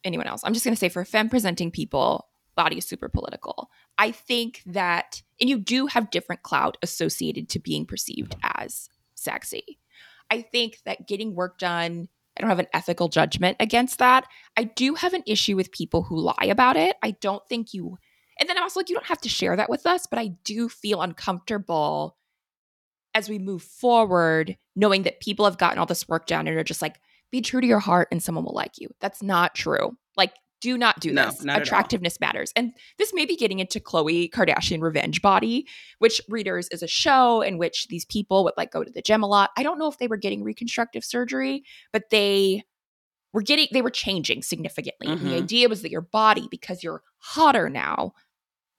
anyone 0.04 0.26
else. 0.26 0.42
I'm 0.44 0.52
just 0.52 0.64
going 0.64 0.74
to 0.74 0.78
say 0.78 0.90
for 0.90 1.04
femme 1.04 1.30
presenting 1.30 1.70
people, 1.70 2.28
body 2.54 2.78
is 2.78 2.86
super 2.86 3.08
political. 3.08 3.70
I 3.96 4.10
think 4.10 4.62
that, 4.66 5.22
and 5.40 5.48
you 5.48 5.58
do 5.58 5.86
have 5.86 6.10
different 6.10 6.42
clout 6.42 6.76
associated 6.82 7.48
to 7.50 7.58
being 7.58 7.86
perceived 7.86 8.36
as 8.42 8.90
sexy. 9.14 9.78
I 10.30 10.42
think 10.42 10.78
that 10.84 11.06
getting 11.06 11.34
work 11.34 11.58
done, 11.58 12.08
I 12.36 12.40
don't 12.40 12.50
have 12.50 12.58
an 12.58 12.66
ethical 12.72 13.08
judgment 13.08 13.56
against 13.60 13.98
that. 13.98 14.26
I 14.56 14.64
do 14.64 14.94
have 14.94 15.14
an 15.14 15.22
issue 15.26 15.56
with 15.56 15.72
people 15.72 16.02
who 16.02 16.18
lie 16.18 16.46
about 16.48 16.76
it. 16.76 16.96
I 17.02 17.12
don't 17.12 17.46
think 17.48 17.72
you, 17.72 17.96
and 18.38 18.48
then 18.48 18.56
I'm 18.56 18.62
also 18.62 18.80
like, 18.80 18.88
you 18.88 18.94
don't 18.94 19.06
have 19.06 19.20
to 19.22 19.28
share 19.28 19.56
that 19.56 19.70
with 19.70 19.86
us, 19.86 20.06
but 20.06 20.18
I 20.18 20.32
do 20.44 20.68
feel 20.68 21.00
uncomfortable 21.00 22.16
as 23.14 23.30
we 23.30 23.38
move 23.38 23.62
forward, 23.62 24.58
knowing 24.74 25.04
that 25.04 25.20
people 25.20 25.46
have 25.46 25.56
gotten 25.56 25.78
all 25.78 25.86
this 25.86 26.06
work 26.06 26.26
done 26.26 26.46
and 26.46 26.56
are 26.58 26.64
just 26.64 26.82
like, 26.82 27.00
be 27.32 27.40
true 27.40 27.62
to 27.62 27.66
your 27.66 27.80
heart 27.80 28.08
and 28.12 28.22
someone 28.22 28.44
will 28.44 28.52
like 28.52 28.78
you. 28.78 28.88
That's 29.00 29.22
not 29.22 29.54
true. 29.54 29.96
Like, 30.16 30.34
do 30.66 30.76
not 30.76 30.98
do 30.98 31.12
No, 31.12 31.26
this. 31.26 31.44
not. 31.44 31.62
Attractiveness 31.62 32.18
matters. 32.18 32.52
And 32.56 32.72
this 32.98 33.14
may 33.14 33.24
be 33.24 33.36
getting 33.36 33.60
into 33.60 33.78
Khloé 33.78 34.28
Kardashian 34.28 34.82
Revenge 34.82 35.22
Body, 35.22 35.68
which 36.00 36.20
Readers 36.28 36.66
is 36.72 36.82
a 36.82 36.88
show 36.88 37.40
in 37.40 37.56
which 37.56 37.86
these 37.86 38.04
people 38.04 38.42
would 38.42 38.54
like 38.56 38.72
go 38.72 38.82
to 38.82 38.90
the 38.90 39.00
gym 39.00 39.22
a 39.22 39.28
lot. 39.28 39.50
I 39.56 39.62
don't 39.62 39.78
know 39.78 39.86
if 39.86 39.98
they 39.98 40.08
were 40.08 40.16
getting 40.16 40.42
reconstructive 40.42 41.04
surgery, 41.04 41.62
but 41.92 42.10
they 42.10 42.64
were 43.32 43.42
getting 43.42 43.68
they 43.70 43.82
were 43.82 43.90
changing 43.90 44.42
significantly. 44.42 45.06
And 45.06 45.20
the 45.20 45.26
mm-hmm. 45.26 45.44
idea 45.44 45.68
was 45.68 45.82
that 45.82 45.92
your 45.92 46.00
body, 46.00 46.48
because 46.50 46.82
you're 46.82 47.02
hotter 47.18 47.70
now, 47.70 48.12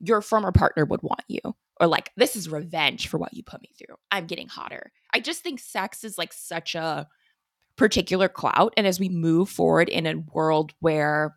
your 0.01 0.21
former 0.21 0.51
partner 0.51 0.83
would 0.83 1.03
want 1.03 1.23
you. 1.29 1.39
Or 1.79 1.87
like, 1.87 2.11
this 2.17 2.35
is 2.35 2.49
revenge 2.49 3.07
for 3.07 3.17
what 3.17 3.33
you 3.33 3.43
put 3.43 3.61
me 3.61 3.69
through. 3.77 3.95
I'm 4.11 4.25
getting 4.25 4.49
hotter. 4.49 4.91
I 5.13 5.21
just 5.21 5.41
think 5.41 5.61
sex 5.61 6.03
is 6.03 6.17
like 6.17 6.33
such 6.33 6.75
a 6.75 7.07
particular 7.77 8.27
clout. 8.27 8.73
And 8.75 8.85
as 8.85 8.99
we 8.99 9.07
move 9.07 9.47
forward 9.47 9.87
in 9.87 10.05
a 10.05 10.17
world 10.33 10.73
where 10.79 11.36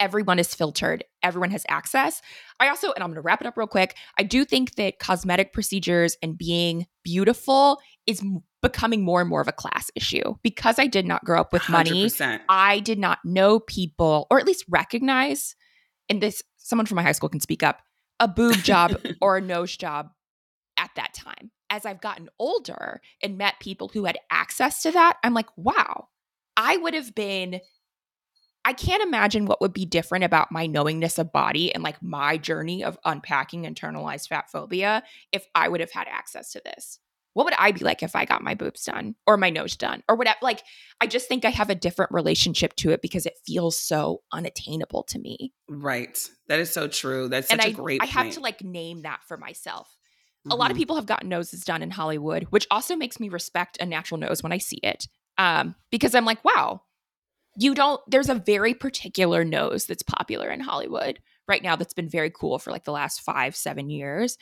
everyone 0.00 0.38
is 0.38 0.54
filtered, 0.54 1.04
everyone 1.22 1.50
has 1.50 1.64
access. 1.68 2.22
I 2.58 2.68
also, 2.68 2.92
and 2.92 3.04
I'm 3.04 3.10
going 3.10 3.16
to 3.16 3.20
wrap 3.20 3.40
it 3.40 3.46
up 3.46 3.56
real 3.56 3.66
quick, 3.66 3.96
I 4.18 4.22
do 4.22 4.44
think 4.44 4.74
that 4.76 4.98
cosmetic 4.98 5.52
procedures 5.52 6.16
and 6.22 6.36
being 6.36 6.86
beautiful 7.04 7.80
is 8.06 8.24
becoming 8.62 9.04
more 9.04 9.20
and 9.20 9.28
more 9.28 9.40
of 9.40 9.48
a 9.48 9.52
class 9.52 9.90
issue. 9.94 10.34
Because 10.42 10.78
I 10.78 10.86
did 10.86 11.06
not 11.06 11.24
grow 11.24 11.40
up 11.40 11.52
with 11.52 11.68
money, 11.68 12.06
100%. 12.06 12.40
I 12.48 12.80
did 12.80 12.98
not 12.98 13.18
know 13.24 13.60
people, 13.60 14.26
or 14.30 14.38
at 14.40 14.46
least 14.46 14.64
recognize, 14.68 15.54
and 16.08 16.20
this 16.20 16.42
someone 16.56 16.86
from 16.86 16.96
my 16.96 17.02
high 17.02 17.12
school 17.12 17.28
can 17.28 17.40
speak 17.40 17.62
up, 17.62 17.82
a 18.18 18.28
boob 18.28 18.56
job 18.56 19.00
or 19.20 19.36
a 19.36 19.40
nose 19.40 19.76
job 19.76 20.10
at 20.76 20.90
that 20.96 21.14
time. 21.14 21.50
As 21.68 21.86
I've 21.86 22.00
gotten 22.00 22.28
older 22.38 23.00
and 23.22 23.38
met 23.38 23.60
people 23.60 23.88
who 23.92 24.04
had 24.04 24.18
access 24.30 24.82
to 24.82 24.90
that, 24.90 25.18
I'm 25.22 25.34
like, 25.34 25.46
wow, 25.56 26.08
I 26.56 26.76
would 26.76 26.94
have 26.94 27.14
been. 27.14 27.60
I 28.70 28.72
can't 28.72 29.02
imagine 29.02 29.46
what 29.46 29.60
would 29.60 29.72
be 29.72 29.84
different 29.84 30.22
about 30.22 30.52
my 30.52 30.68
knowingness 30.68 31.18
of 31.18 31.32
body 31.32 31.74
and 31.74 31.82
like 31.82 32.00
my 32.00 32.38
journey 32.38 32.84
of 32.84 32.96
unpacking 33.04 33.64
internalized 33.64 34.28
fat 34.28 34.48
phobia 34.48 35.02
if 35.32 35.44
I 35.56 35.68
would 35.68 35.80
have 35.80 35.90
had 35.90 36.06
access 36.06 36.52
to 36.52 36.62
this. 36.64 37.00
What 37.32 37.46
would 37.46 37.54
I 37.58 37.72
be 37.72 37.80
like 37.80 38.04
if 38.04 38.14
I 38.14 38.26
got 38.26 38.44
my 38.44 38.54
boobs 38.54 38.84
done 38.84 39.16
or 39.26 39.36
my 39.36 39.50
nose 39.50 39.74
done 39.74 40.04
or 40.08 40.14
whatever? 40.14 40.38
Like, 40.40 40.62
I 41.00 41.08
just 41.08 41.26
think 41.26 41.44
I 41.44 41.50
have 41.50 41.68
a 41.68 41.74
different 41.74 42.12
relationship 42.12 42.76
to 42.76 42.92
it 42.92 43.02
because 43.02 43.26
it 43.26 43.40
feels 43.44 43.76
so 43.76 44.22
unattainable 44.32 45.02
to 45.08 45.18
me. 45.18 45.52
Right. 45.68 46.16
That 46.46 46.60
is 46.60 46.70
so 46.70 46.86
true. 46.86 47.26
That's 47.26 47.48
such 47.48 47.58
and 47.58 47.66
a 47.66 47.70
I, 47.70 47.72
great 47.72 48.02
I 48.02 48.06
have 48.06 48.30
to 48.34 48.40
like 48.40 48.62
name 48.62 49.02
that 49.02 49.22
for 49.26 49.36
myself. 49.36 49.96
A 50.48 50.54
lot 50.54 50.70
of 50.70 50.76
Mhm. 50.76 50.78
people 50.78 50.94
have 50.94 51.06
gotten 51.06 51.28
noses 51.28 51.64
done 51.64 51.82
in 51.82 51.90
Hollywood, 51.90 52.44
which 52.44 52.68
also 52.70 52.94
makes 52.94 53.18
me 53.18 53.30
respect 53.30 53.78
a 53.80 53.86
natural 53.86 54.20
nose 54.20 54.44
when 54.44 54.52
I 54.52 54.58
see 54.58 54.78
it. 54.84 55.08
Um, 55.38 55.74
because 55.90 56.14
I'm 56.14 56.24
like, 56.24 56.44
wow, 56.44 56.82
you 57.56 57.74
don't, 57.74 58.00
there's 58.08 58.28
a 58.28 58.34
very 58.34 58.74
particular 58.74 59.44
nose 59.44 59.86
that's 59.86 60.02
popular 60.02 60.50
in 60.50 60.60
Hollywood 60.60 61.18
right 61.48 61.62
now 61.62 61.76
that's 61.76 61.94
been 61.94 62.08
very 62.08 62.30
cool 62.30 62.58
for 62.58 62.70
like 62.70 62.84
the 62.84 62.92
last 62.92 63.20
five, 63.20 63.56
seven 63.56 63.90
years. 63.90 64.38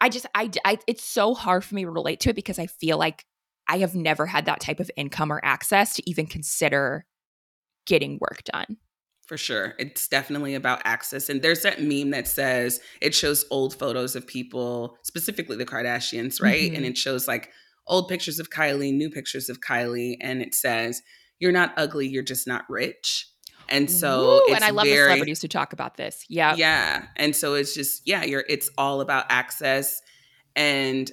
I 0.00 0.08
just, 0.08 0.26
I, 0.34 0.50
I, 0.64 0.78
it's 0.86 1.04
so 1.04 1.34
hard 1.34 1.64
for 1.64 1.74
me 1.74 1.84
to 1.84 1.90
relate 1.90 2.20
to 2.20 2.30
it 2.30 2.36
because 2.36 2.58
I 2.58 2.66
feel 2.66 2.98
like 2.98 3.24
I 3.68 3.78
have 3.78 3.94
never 3.94 4.26
had 4.26 4.46
that 4.46 4.60
type 4.60 4.80
of 4.80 4.90
income 4.96 5.32
or 5.32 5.40
access 5.44 5.94
to 5.94 6.10
even 6.10 6.26
consider 6.26 7.06
getting 7.86 8.18
work 8.20 8.42
done. 8.44 8.78
For 9.26 9.36
sure. 9.36 9.74
It's 9.78 10.08
definitely 10.08 10.56
about 10.56 10.82
access. 10.84 11.28
And 11.28 11.40
there's 11.40 11.62
that 11.62 11.80
meme 11.80 12.10
that 12.10 12.26
says 12.26 12.80
it 13.00 13.14
shows 13.14 13.44
old 13.50 13.76
photos 13.76 14.16
of 14.16 14.26
people, 14.26 14.96
specifically 15.02 15.56
the 15.56 15.64
Kardashians, 15.66 16.42
right? 16.42 16.72
Mhm. 16.72 16.76
And 16.78 16.84
it 16.84 16.98
shows 16.98 17.28
like 17.28 17.50
old 17.86 18.08
pictures 18.08 18.40
of 18.40 18.50
Kylie, 18.50 18.92
new 18.92 19.08
pictures 19.08 19.48
of 19.48 19.60
Kylie, 19.60 20.16
and 20.20 20.42
it 20.42 20.54
says, 20.54 21.00
You're 21.40 21.52
not 21.52 21.72
ugly, 21.76 22.06
you're 22.06 22.22
just 22.22 22.46
not 22.46 22.64
rich. 22.70 23.26
And 23.68 23.90
so 23.90 24.42
it's 24.46 24.56
and 24.56 24.64
I 24.64 24.70
love 24.70 24.84
the 24.84 24.92
very, 24.92 25.06
celebrities 25.06 25.42
who 25.42 25.48
talk 25.48 25.72
about 25.72 25.96
this. 25.96 26.24
Yeah. 26.28 26.54
Yeah. 26.56 27.04
And 27.16 27.34
so 27.36 27.54
it's 27.54 27.72
just, 27.74 28.02
yeah, 28.04 28.24
you're 28.24 28.44
it's 28.48 28.68
all 28.76 29.00
about 29.00 29.26
access. 29.30 30.00
And 30.56 31.10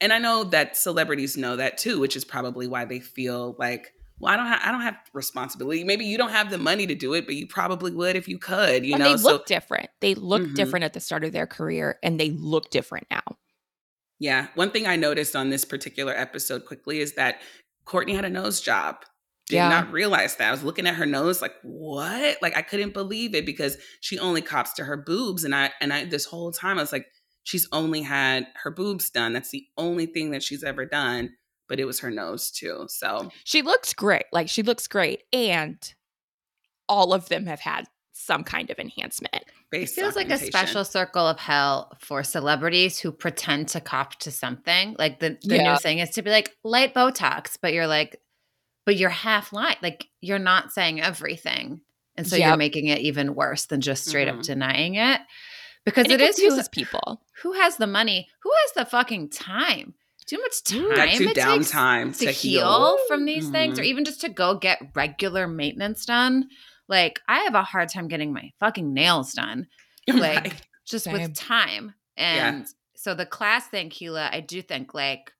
and 0.00 0.12
I 0.12 0.18
know 0.18 0.42
that 0.44 0.76
celebrities 0.76 1.36
know 1.36 1.56
that 1.56 1.78
too, 1.78 2.00
which 2.00 2.16
is 2.16 2.24
probably 2.24 2.66
why 2.66 2.84
they 2.84 2.98
feel 2.98 3.54
like, 3.58 3.92
well, 4.18 4.32
I 4.32 4.36
don't 4.36 4.46
have 4.46 4.60
I 4.64 4.72
don't 4.72 4.80
have 4.80 4.96
responsibility. 5.12 5.84
Maybe 5.84 6.04
you 6.04 6.18
don't 6.18 6.32
have 6.32 6.50
the 6.50 6.58
money 6.58 6.88
to 6.88 6.94
do 6.96 7.14
it, 7.14 7.24
but 7.24 7.36
you 7.36 7.46
probably 7.46 7.92
would 7.92 8.16
if 8.16 8.26
you 8.26 8.36
could, 8.38 8.84
you 8.84 8.94
and 8.94 9.02
know. 9.04 9.12
they 9.12 9.16
so 9.16 9.30
look 9.30 9.46
different. 9.46 9.88
They 10.00 10.16
look 10.16 10.42
Mhm. 10.42 10.54
different 10.56 10.84
at 10.84 10.94
the 10.94 11.00
start 11.00 11.22
of 11.22 11.30
their 11.32 11.46
career, 11.46 11.98
and 12.02 12.18
they 12.18 12.30
look 12.30 12.70
different 12.70 13.06
now. 13.12 13.22
yeah. 14.18 14.48
One 14.56 14.70
thing 14.72 14.86
I 14.88 14.96
noticed 14.96 15.34
on 15.36 15.50
this 15.50 15.64
particular 15.64 16.12
episode 16.16 16.64
quickly 16.66 16.98
is 17.00 17.14
that 17.14 17.40
Kourtney 17.86 18.14
had 18.14 18.24
a 18.24 18.30
nose 18.30 18.60
job. 18.60 19.04
Did 19.52 19.58
Yeah. 19.58 19.68
not 19.68 19.92
realize 19.92 20.36
that. 20.36 20.48
I 20.48 20.50
was 20.50 20.62
looking 20.64 20.86
at 20.86 20.94
her 20.94 21.04
nose 21.04 21.42
like, 21.42 21.54
what? 21.62 22.38
Like 22.40 22.56
I 22.56 22.62
couldn't 22.62 22.94
believe 22.94 23.34
it 23.34 23.44
because 23.44 23.76
she 24.00 24.18
only 24.18 24.40
cops 24.40 24.72
to 24.74 24.84
her 24.84 24.96
boobs. 24.96 25.44
And 25.44 25.54
I 25.54 25.70
and 25.80 25.92
I 25.92 26.06
this 26.06 26.24
whole 26.24 26.50
time 26.52 26.78
I 26.78 26.80
was 26.82 26.90
like, 26.92 27.06
she's 27.42 27.68
only 27.70 28.00
had 28.00 28.46
her 28.62 28.70
boobs 28.70 29.10
done. 29.10 29.34
That's 29.34 29.50
the 29.50 29.66
only 29.76 30.06
thing 30.06 30.30
that 30.30 30.42
she's 30.42 30.64
ever 30.64 30.86
done. 30.86 31.34
But 31.68 31.80
it 31.80 31.84
was 31.84 32.00
her 32.00 32.10
nose 32.10 32.50
too. 32.50 32.86
So 32.88 33.30
She 33.44 33.60
looks 33.60 33.92
great. 33.92 34.24
Like 34.32 34.48
she 34.48 34.62
looks 34.62 34.86
great, 34.88 35.22
and 35.32 35.76
all 36.88 37.12
of 37.12 37.28
them 37.28 37.46
have 37.46 37.60
had 37.60 37.86
some 38.14 38.44
kind 38.44 38.70
of 38.70 38.78
enhancement. 38.78 39.44
It 39.72 39.88
feels 39.88 40.14
like 40.16 40.30
a 40.30 40.38
special 40.38 40.84
circle 40.84 41.26
of 41.26 41.38
hell 41.38 41.92
for 41.98 42.22
celebrities 42.22 42.98
who 43.00 43.10
pretend 43.10 43.68
to 43.68 43.80
cop 43.80 44.16
to 44.20 44.30
something. 44.30 44.94
Like 44.98 45.18
the, 45.20 45.38
the 45.42 45.56
Yeah. 45.56 45.72
new 45.72 45.78
thing 45.78 45.98
is 45.98 46.10
to 46.10 46.22
be 46.22 46.30
like 46.30 46.54
light 46.62 46.94
Botox, 46.94 47.56
but 47.60 47.72
you're 47.72 47.86
like, 47.86 48.20
but 48.84 48.96
you're 48.96 49.10
half 49.10 49.52
lying. 49.52 49.76
Like 49.82 50.06
you're 50.20 50.38
not 50.38 50.72
saying 50.72 51.00
everything. 51.00 51.80
And 52.16 52.26
so 52.26 52.36
you're 52.36 52.56
making 52.58 52.88
it 52.88 52.98
even 53.00 53.34
worse 53.34 53.66
than 53.66 53.80
just 53.80 54.06
straight 54.06 54.28
up 54.28 54.36
Mhm. 54.36 54.44
denying 54.44 54.94
it. 54.96 55.20
Because 55.84 56.04
And 56.04 56.12
it 56.12 56.20
is 56.20 56.36
who, 56.36 56.42
confuses 56.48 56.68
people. 56.68 57.22
who 57.42 57.52
has 57.54 57.76
the 57.78 57.86
money, 57.86 58.28
who 58.42 58.50
has 58.62 58.72
the 58.74 58.84
fucking 58.90 59.30
time. 59.30 59.94
Too 60.26 60.36
you 60.36 60.42
know 60.78 60.88
much 60.88 60.96
Got 60.96 61.06
time 61.06 61.18
too 61.18 61.24
it 61.24 61.34
takes 61.34 61.72
downtime 61.72 62.16
to, 62.18 62.26
to 62.26 62.30
heal, 62.32 62.60
heal. 62.68 62.98
from 63.08 63.24
these 63.24 63.48
things, 63.48 63.78
or 63.78 63.82
Mhm. 63.82 63.86
even 63.86 64.04
just 64.04 64.20
to 64.20 64.28
go 64.28 64.54
get 64.56 64.80
regular 64.94 65.48
maintenance 65.48 66.04
done. 66.06 66.48
Like 66.86 67.20
I 67.26 67.40
have 67.40 67.54
a 67.54 67.62
hard 67.64 67.88
time 67.88 68.06
getting 68.08 68.32
my 68.32 68.52
fucking 68.60 68.92
nails 68.92 69.32
done 69.32 69.66
like 70.08 70.44
Right. 70.44 70.62
just 70.86 71.04
Same. 71.06 71.14
with 71.14 71.34
time. 71.34 71.94
Yeah. 72.16 72.48
And 72.48 72.66
so 72.94 73.14
the 73.14 73.26
class 73.26 73.66
thing, 73.68 73.88
Keela, 73.90 74.28
I 74.32 74.40
do 74.40 74.62
think 74.62 74.94
like, 74.94 75.32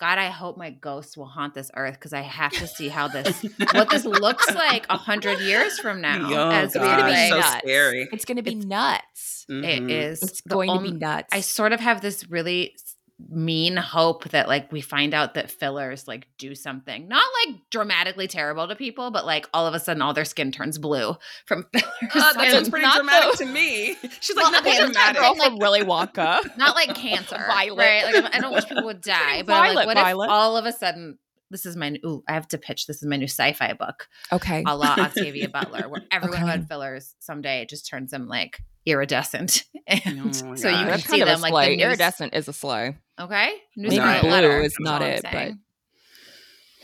God, 0.00 0.18
I 0.18 0.28
hope 0.28 0.56
my 0.58 0.70
ghost 0.70 1.16
will 1.16 1.26
haunt 1.26 1.54
this 1.54 1.70
earth 1.76 1.94
because 1.94 2.12
I 2.12 2.20
have 2.22 2.52
to 2.52 2.66
see 2.66 2.88
how 2.88 3.08
this 3.16 3.42
what 3.72 3.90
this 3.90 4.04
looks 4.04 4.52
like 4.54 4.86
a 4.90 4.96
hundred 4.96 5.38
years 5.40 5.78
from 5.78 6.00
now. 6.00 6.28
Yo, 6.30 6.50
as 6.50 6.74
we 6.74 6.80
God, 6.80 7.00
like, 7.00 7.28
so 7.30 7.38
nuts. 7.38 7.58
scary. 7.58 8.08
It's 8.12 8.24
going 8.24 8.36
to 8.36 8.42
be 8.42 8.50
It's- 8.52 8.64
nuts. 8.66 9.46
it 9.48 9.52
Mhm. 9.82 9.90
is 9.90 10.22
It's 10.22 10.42
the 10.42 10.48
going 10.48 10.70
to 10.72 10.80
be 10.82 10.90
nuts. 10.92 11.28
I 11.32 11.40
sort 11.40 11.72
of 11.72 11.80
have 11.80 12.00
this 12.00 12.28
really 12.30 12.72
s- 12.74 12.93
mean 13.30 13.76
hope 13.76 14.24
that 14.30 14.48
like 14.48 14.72
we 14.72 14.80
find 14.80 15.14
out 15.14 15.34
that 15.34 15.48
fillers 15.48 16.08
like 16.08 16.26
do 16.36 16.52
something 16.54 17.06
not 17.06 17.24
like 17.46 17.56
dramatically 17.70 18.26
terrible 18.26 18.66
to 18.66 18.74
people, 18.74 19.10
but 19.12 19.24
like 19.24 19.48
all 19.54 19.66
of 19.68 19.74
a 19.74 19.78
sudden 19.78 20.02
all 20.02 20.12
their 20.12 20.24
skin 20.24 20.50
turns 20.50 20.78
blue 20.78 21.14
from 21.46 21.64
fillers. 21.72 21.86
Uh, 22.14 22.32
that 22.32 22.50
sounds 22.50 22.68
pretty 22.70 22.86
dramatic 22.92 23.38
the- 23.38 23.44
to 23.44 23.50
me. 23.50 23.94
She's 24.20 24.34
Well, 24.34 24.50
like, 24.50 24.62
okay, 24.62 24.70
it's 24.72 24.80
not 24.80 25.14
dramatic. 25.14 25.20
girl 25.22 25.36
like- 25.38 25.48
from 25.48 25.58
Willy 25.58 25.80
Wonka. 25.84 26.56
not 26.58 26.74
like 26.74 26.94
cancer, 26.96 27.36
Violet. 27.46 27.78
right? 27.78 28.04
Like 28.14 28.32
I'm- 28.34 28.42
don't 28.42 28.52
wish 28.52 28.66
people 28.66 28.84
would 28.84 29.00
die, 29.00 29.42
but 29.42 29.46
Violet, 29.52 29.74
like, 29.76 29.86
what 29.86 29.96
Violet. 29.96 30.24
if 30.26 30.30
all 30.30 30.56
of 30.56 30.64
a 30.66 30.72
sudden 30.72 31.18
this 31.50 31.66
is 31.66 31.76
my 31.76 31.94
ooh, 32.04 32.24
I 32.28 32.32
have 32.32 32.48
to 32.48 32.58
pitch. 32.58 32.86
This 32.88 32.96
is 32.96 33.06
my 33.08 33.16
new 33.16 33.28
sci-fi 33.28 33.74
book, 33.74 34.08
Okay. 34.32 34.64
a 34.66 34.76
la 34.76 34.96
Octavia 34.98 35.48
Butler, 35.48 35.88
where 35.88 36.02
everyone 36.10 36.40
who 36.40 36.46
had 36.46 36.66
fillers 36.66 37.14
someday 37.20 37.60
it 37.62 37.68
just 37.68 37.86
turns 37.88 38.10
them 38.10 38.26
like 38.26 38.58
iridescent, 38.86 39.62
and 39.86 40.20
Oh 40.20 40.32
so 40.32 40.68
you 40.68 40.76
can 40.76 40.86
That's 40.86 41.04
see 41.04 41.20
kind 41.20 41.22
of 41.22 41.28
a 41.28 41.30
them 41.32 41.40
like 41.42 41.68
the 41.70 41.76
new 41.76 41.84
Iridescent 41.84 42.34
is 42.34 42.48
a 42.48 42.52
sleigh. 42.52 42.96
Okay, 43.20 43.52
Maybe 43.76 43.98
blue 44.20 44.30
Letter, 44.30 44.60
is 44.60 44.76
not 44.80 45.00
it, 45.02 45.22
but-. 45.22 45.32
I, 45.34 45.54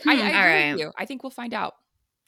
I 0.07 0.15
Hmm, 0.15 0.19
agree 0.19 0.33
all 0.35 0.45
right. 0.45 0.71
with 0.71 0.79
you. 0.81 0.91
I 0.97 1.05
think 1.05 1.23
we'll 1.23 1.29
find 1.29 1.53
out. 1.53 1.75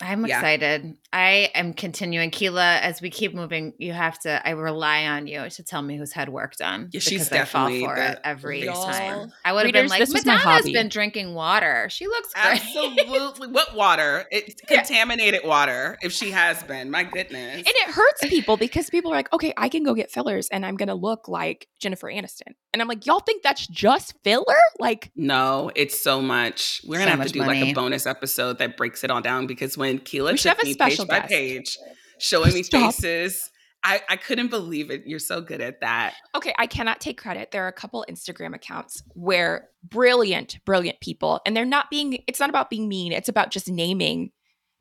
I'm 0.03 0.25
Yeah. 0.25 0.37
excited. 0.37 0.97
I 1.13 1.49
am 1.55 1.73
continuing. 1.73 2.29
Keela, 2.31 2.77
as 2.79 3.01
we 3.01 3.09
keep 3.09 3.33
moving, 3.33 3.73
you 3.77 3.93
have 3.93 4.19
to, 4.21 4.45
I 4.45 4.51
rely 4.51 5.05
on 5.05 5.27
you 5.27 5.47
to 5.49 5.63
tell 5.63 5.81
me 5.81 5.95
who's 5.97 6.11
had 6.11 6.29
worked 6.29 6.61
on. 6.61 6.89
Yeah, 6.91 6.99
she's 6.99 7.29
because 7.29 7.31
I 7.31 7.45
fall 7.45 7.67
definitely 7.69 7.85
for 7.85 7.95
it 7.97 8.19
every 8.23 8.61
face 8.61 8.83
time. 8.83 9.31
I 9.45 9.53
would 9.53 9.65
have 9.65 9.73
been 9.73 9.87
like, 9.87 9.99
this 9.99 10.13
was 10.13 10.25
my 10.25 10.35
Madonna's 10.35 10.71
been 10.71 10.89
drinking 10.89 11.33
water. 11.35 11.87
She 11.89 12.07
looks 12.07 12.33
great. 12.33 12.61
Absolutely. 12.61 13.47
what 13.47 13.75
water? 13.75 14.25
It's 14.31 14.59
contaminated 14.61 15.41
water, 15.45 15.97
if 16.01 16.11
she 16.11 16.31
has 16.31 16.61
been. 16.63 16.91
My 16.91 17.03
goodness. 17.03 17.57
And 17.57 17.65
it 17.67 17.89
hurts 17.89 18.27
people 18.27 18.57
because 18.57 18.89
people 18.89 19.11
are 19.11 19.15
like, 19.15 19.31
okay, 19.31 19.53
I 19.55 19.69
can 19.69 19.83
go 19.83 19.93
get 19.93 20.11
fillers 20.11 20.49
and 20.49 20.65
I'm 20.65 20.75
going 20.75 20.89
to 20.89 20.95
look 20.95 21.27
like 21.27 21.67
Jennifer 21.79 22.07
Aniston. 22.07 22.53
And 22.73 22.81
I'm 22.81 22.87
like, 22.87 23.05
y'all 23.05 23.19
think 23.19 23.43
that's 23.43 23.67
just 23.67 24.15
filler? 24.23 24.43
Like, 24.79 25.11
No, 25.15 25.71
it's 25.75 26.01
so 26.01 26.21
much. 26.21 26.81
We're 26.85 26.97
gonna 26.97 27.11
So 27.11 27.17
have 27.17 27.17
to 27.19 27.23
much 27.23 27.31
do 27.33 27.39
like 27.39 27.63
a 27.63 27.73
bonus 27.73 28.07
episode 28.07 28.57
that 28.57 28.75
breaks 28.77 29.03
it 29.03 29.11
all 29.11 29.21
down 29.21 29.45
because 29.45 29.77
when 29.77 29.92
Keela 29.99 30.31
We 30.31 30.37
took 30.37 30.49
have 30.57 30.59
a 30.61 30.65
me 30.65 30.73
special 30.73 31.05
page 31.05 31.21
by 31.21 31.27
page, 31.27 31.77
showing 32.19 32.53
me 32.53 32.63
Stop. 32.63 32.93
faces, 32.95 33.49
I, 33.83 34.01
I 34.09 34.15
couldn't 34.15 34.47
believe 34.49 34.89
it. 34.91 35.03
You're 35.05 35.19
so 35.19 35.41
good 35.41 35.59
at 35.59 35.81
that. 35.81 36.13
okay, 36.35 36.53
I 36.57 36.67
cannot 36.67 37.01
take 37.01 37.19
credit. 37.21 37.51
There 37.51 37.65
are 37.65 37.67
a 37.67 37.73
couple 37.73 38.05
Instagram 38.09 38.55
accounts 38.55 39.03
where 39.13 39.69
brilliant, 39.83 40.59
brilliant 40.65 40.99
people, 41.01 41.41
and 41.45 41.55
they're 41.55 41.65
not 41.65 41.89
being, 41.89 42.19
it's 42.27 42.39
not 42.39 42.49
about 42.49 42.69
being 42.69 42.87
mean, 42.87 43.11
it's 43.11 43.27
about 43.29 43.51
just 43.51 43.69
naming 43.69 44.31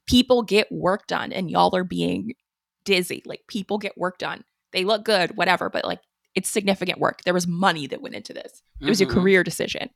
people 0.06 0.42
get 0.42 0.70
work 0.70 1.06
done 1.06 1.32
and 1.32 1.50
y'all 1.50 1.74
are 1.76 1.84
being 1.84 2.32
dizzy. 2.84 3.22
Like, 3.26 3.40
people 3.48 3.78
get 3.78 3.96
work 3.98 4.18
done. 4.18 4.44
They 4.72 4.84
look 4.84 5.04
good, 5.04 5.36
whatever, 5.36 5.68
but 5.70 5.84
like, 5.84 6.00
it's 6.34 6.48
significant 6.48 6.98
work. 6.98 7.22
There 7.24 7.34
was 7.34 7.46
money 7.46 7.86
that 7.88 8.02
went 8.02 8.14
into 8.14 8.32
this. 8.32 8.62
It 8.80 8.88
was 8.88 9.00
a 9.00 9.06
Mhm. 9.06 9.10
career 9.10 9.44
decision. 9.44 9.90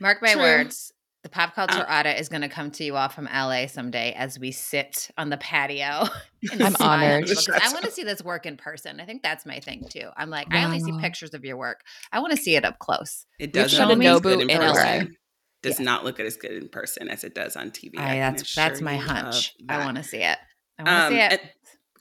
Mark 0.00 0.20
my 0.20 0.32
True. 0.32 0.42
words. 0.42 0.92
The 1.24 1.30
pop 1.30 1.54
culture 1.54 1.80
Uh, 1.88 2.00
audit 2.00 2.20
is 2.20 2.28
going 2.28 2.42
to 2.42 2.50
come 2.50 2.70
to 2.72 2.84
you 2.84 2.96
all 2.96 3.08
from 3.08 3.24
LA 3.24 3.66
someday 3.66 4.12
as 4.12 4.38
we 4.38 4.52
sit 4.52 5.10
on 5.16 5.30
the 5.30 5.38
patio. 5.38 6.04
I'm 6.52 6.76
honored. 6.78 7.24
people, 7.26 7.42
'cause 7.42 7.60
I 7.62 7.72
want 7.72 7.86
to 7.86 7.90
see 7.96 8.04
this 8.04 8.22
work 8.22 8.44
in 8.44 8.58
person. 8.58 9.00
I 9.00 9.06
think 9.06 9.22
that's 9.22 9.46
my 9.46 9.58
thing 9.58 9.86
too. 9.88 10.10
I'm 10.18 10.28
like, 10.28 10.48
I 10.52 10.64
only 10.64 10.80
see 10.80 10.92
pictures 11.00 11.32
of 11.32 11.42
your 11.42 11.56
work. 11.56 11.80
I 12.12 12.20
want 12.20 12.32
to 12.32 12.36
see 12.36 12.56
it 12.56 12.64
up 12.66 12.78
close. 12.78 13.24
It 13.38 13.54
doesn't 13.54 13.78
to 13.80 13.86
look 13.94 14.02
go 14.02 14.16
as 14.16 14.20
good 14.20 14.40
in 14.42 14.50
in 14.50 14.60
LA. 14.60 14.72
person. 14.74 15.16
Does 15.62 15.80
Yeah. 15.80 15.84
not 15.86 16.04
look 16.04 16.20
as 16.20 16.36
good 16.36 16.52
in 16.52 16.68
person 16.68 17.08
as 17.08 17.24
it 17.24 17.34
does 17.34 17.56
on 17.56 17.70
TV. 17.70 17.98
I, 17.98 18.06
can 18.08 18.34
that's 18.34 18.54
that's 18.54 18.82
my 18.82 18.96
you 18.96 19.00
of 19.00 19.06
hunch. 19.06 19.54
I 19.66 19.78
want 19.78 19.96
to 19.96 20.02
see 20.02 20.18
it. 20.18 20.36
I 20.78 20.82
want 20.82 20.88
to 20.88 21.06
Um, 21.06 21.12
see 21.30 21.34
it. 21.36 21.40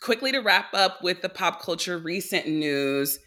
quickly 0.02 0.34
to 0.34 0.40
wrap 0.40 0.74
up 0.74 1.02
with 1.02 1.22
the 1.22 1.30
pop 1.30 1.62
culture 1.62 1.98
recent 1.98 2.46
news 2.46 3.20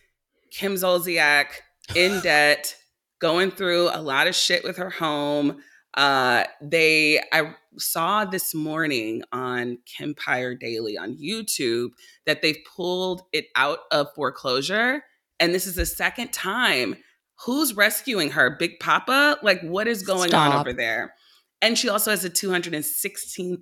Kim 0.53 0.75
Zolciak 0.75 1.47
in 1.95 2.21
debt, 2.23 2.77
going 3.19 3.51
through 3.51 3.89
a 3.89 4.03
lot 4.03 4.27
of 4.27 4.35
shit 4.35 4.63
with 4.63 4.77
her 4.77 4.91
home. 4.91 5.63
Uh, 5.97 6.45
they, 6.61 7.21
I 7.33 7.55
saw 7.79 8.25
this 8.25 8.55
morning 8.55 9.23
on 9.33 9.79
Kempire 9.87 10.59
Daily 10.59 10.99
on 10.99 11.17
YouTube 11.17 11.91
that 12.27 12.43
they've 12.43 12.59
pulled 12.77 13.23
it 13.33 13.47
out 13.57 13.79
of 13.91 14.09
foreclosure. 14.15 15.05
And 15.41 15.55
this 15.55 15.67
is 15.67 15.77
the 15.77 15.87
second 15.87 16.33
time. 16.33 16.97
Who's 17.45 17.75
rescuing 17.75 18.31
her? 18.31 18.57
Big 18.59 18.79
Papa? 18.81 19.39
Like, 19.43 19.61
what 19.63 19.87
is 19.87 20.03
going 20.03 20.35
on 20.35 20.53
over 20.53 20.73
there? 20.73 21.15
And 21.63 21.79
she 21.79 21.89
also 21.89 22.11
has 22.11 22.25
a 22.25 22.31
$216,000 22.31 23.61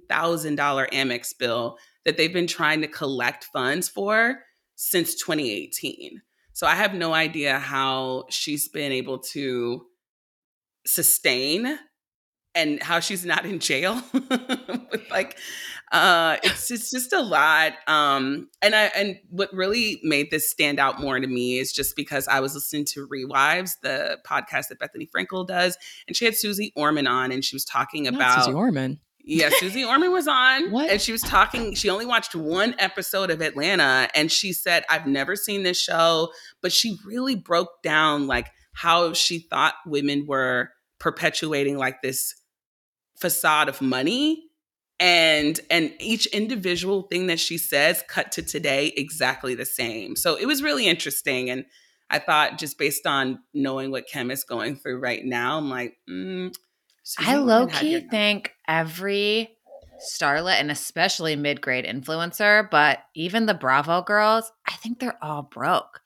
Amex 0.90 1.38
bill 1.38 1.78
that 2.04 2.16
they've 2.16 2.32
been 2.32 2.46
trying 2.46 2.80
to 2.82 2.88
collect 2.88 3.44
funds 3.44 3.88
for 3.88 4.40
since 4.76 5.14
2018. 5.14 6.20
So 6.52 6.66
I 6.66 6.74
have 6.74 6.94
no 6.94 7.14
idea 7.14 7.58
how 7.58 8.24
she's 8.30 8.68
been 8.68 8.92
able 8.92 9.18
to 9.32 9.86
sustain 10.86 11.78
and 12.54 12.82
how 12.82 13.00
she's 13.00 13.24
not 13.24 13.44
in 13.44 13.58
jail 13.58 14.00
like 15.10 15.36
uh 15.92 16.36
it's 16.42 16.70
it's 16.70 16.90
just 16.90 17.12
a 17.12 17.20
lot 17.20 17.72
um 17.86 18.48
and 18.62 18.74
i 18.74 18.84
and 18.96 19.16
what 19.30 19.52
really 19.52 20.00
made 20.02 20.30
this 20.30 20.50
stand 20.50 20.78
out 20.78 21.00
more 21.00 21.20
to 21.20 21.26
me 21.26 21.58
is 21.58 21.72
just 21.72 21.94
because 21.96 22.26
i 22.28 22.40
was 22.40 22.54
listening 22.54 22.84
to 22.84 23.06
ReWives 23.08 23.72
the 23.82 24.18
podcast 24.26 24.68
that 24.68 24.78
Bethenny 24.80 25.08
Frankel 25.10 25.46
does 25.46 25.76
and 26.08 26.16
she 26.16 26.24
had 26.24 26.34
susie 26.34 26.72
orman 26.76 27.06
on 27.06 27.30
and 27.32 27.44
she 27.44 27.54
was 27.54 27.64
talking 27.64 28.04
Not 28.04 28.14
about 28.14 28.44
Susie 28.44 28.52
Orman. 28.56 29.00
yeah, 29.24 29.50
Susie 29.58 29.84
Orman 29.84 30.10
was 30.12 30.26
on 30.28 30.70
What? 30.70 30.90
and 30.90 31.00
she 31.00 31.12
was 31.12 31.22
talking. 31.22 31.74
She 31.74 31.88
only 31.88 32.04
watched 32.06 32.34
one 32.34 32.74
episode 32.78 33.30
of 33.30 33.40
Atlanta 33.40 34.08
and 34.14 34.30
she 34.30 34.52
said, 34.52 34.84
I've 34.90 35.06
never 35.06 35.34
seen 35.34 35.62
this 35.62 35.80
show, 35.80 36.30
but 36.60 36.72
she 36.72 36.98
really 37.06 37.34
broke 37.34 37.82
down 37.82 38.26
like 38.26 38.48
how 38.74 39.12
she 39.14 39.38
thought 39.38 39.74
women 39.86 40.26
were 40.26 40.70
perpetuating 40.98 41.78
like 41.78 42.02
this 42.02 42.34
facade 43.24 43.70
of 43.70 43.80
money 43.80 44.44
and 45.00 45.60
and 45.70 45.94
each 45.98 46.26
individual 46.26 47.02
thing 47.04 47.26
that 47.28 47.40
she 47.40 47.56
says 47.56 48.04
cut 48.06 48.30
to 48.30 48.42
today 48.42 48.92
exactly 48.98 49.54
the 49.54 49.64
same 49.64 50.14
so 50.14 50.36
it 50.36 50.44
was 50.44 50.62
really 50.62 50.86
interesting 50.86 51.48
and 51.48 51.64
i 52.10 52.18
thought 52.18 52.58
just 52.58 52.76
based 52.76 53.06
on 53.06 53.38
knowing 53.54 53.90
what 53.90 54.06
kim 54.06 54.30
is 54.30 54.44
going 54.44 54.76
through 54.76 55.00
right 55.00 55.24
now 55.24 55.56
i'm 55.56 55.70
like 55.70 55.96
mm, 56.06 56.54
Susie 57.02 57.30
I 57.30 57.36
low-key 57.36 58.00
think 58.10 58.52
every 58.68 59.56
starlet 60.04 60.60
and 60.60 60.70
especially 60.70 61.36
mid 61.36 61.60
grade 61.60 61.84
influencer, 61.84 62.68
but 62.70 63.00
even 63.14 63.46
the 63.46 63.54
Bravo 63.54 64.02
girls, 64.02 64.50
I 64.66 64.72
think 64.72 64.98
they're 65.00 65.22
all 65.22 65.42
broke. 65.42 66.00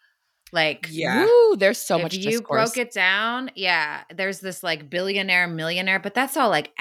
Like, 0.52 0.86
Yeah. 0.90 1.24
Woo, 1.24 1.56
there's 1.56 1.78
so 1.78 1.96
if 1.96 2.02
much 2.04 2.14
you 2.14 2.30
discourse. 2.30 2.70
broke 2.72 2.76
it 2.78 2.92
down, 2.92 3.50
yeah, 3.54 4.02
there's 4.14 4.40
this 4.40 4.62
like 4.62 4.88
billionaire, 4.90 5.46
millionaire, 5.48 5.98
but 5.98 6.14
that's 6.14 6.36
all 6.36 6.48
like 6.50 6.72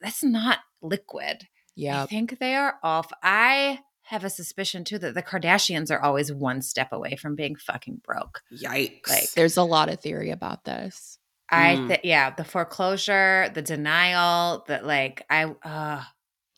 that's 0.00 0.22
not 0.22 0.58
liquid. 0.82 1.46
Yeah, 1.74 2.04
I 2.04 2.06
think 2.06 2.38
they 2.38 2.54
are 2.54 2.76
off. 2.82 3.10
I 3.22 3.80
have 4.04 4.22
a 4.24 4.30
suspicion 4.30 4.84
too 4.84 4.98
that 5.00 5.14
the 5.14 5.22
Kardashians 5.22 5.90
are 5.90 6.00
always 6.00 6.32
one 6.32 6.62
step 6.62 6.92
away 6.92 7.16
from 7.16 7.34
being 7.34 7.56
fucking 7.56 8.00
broke. 8.04 8.40
Yikes. 8.52 9.08
Like, 9.08 9.30
There's 9.32 9.56
a 9.56 9.62
lot 9.64 9.88
of 9.88 10.00
theory 10.00 10.30
about 10.30 10.64
this. 10.64 11.18
I 11.50 11.76
Mm. 11.76 11.88
think, 11.88 12.00
yeah, 12.04 12.30
the 12.30 12.44
foreclosure, 12.44 13.50
the 13.54 13.62
denial, 13.62 14.64
that 14.68 14.86
like 14.86 15.24
I, 15.28 15.44
uh, 15.44 16.02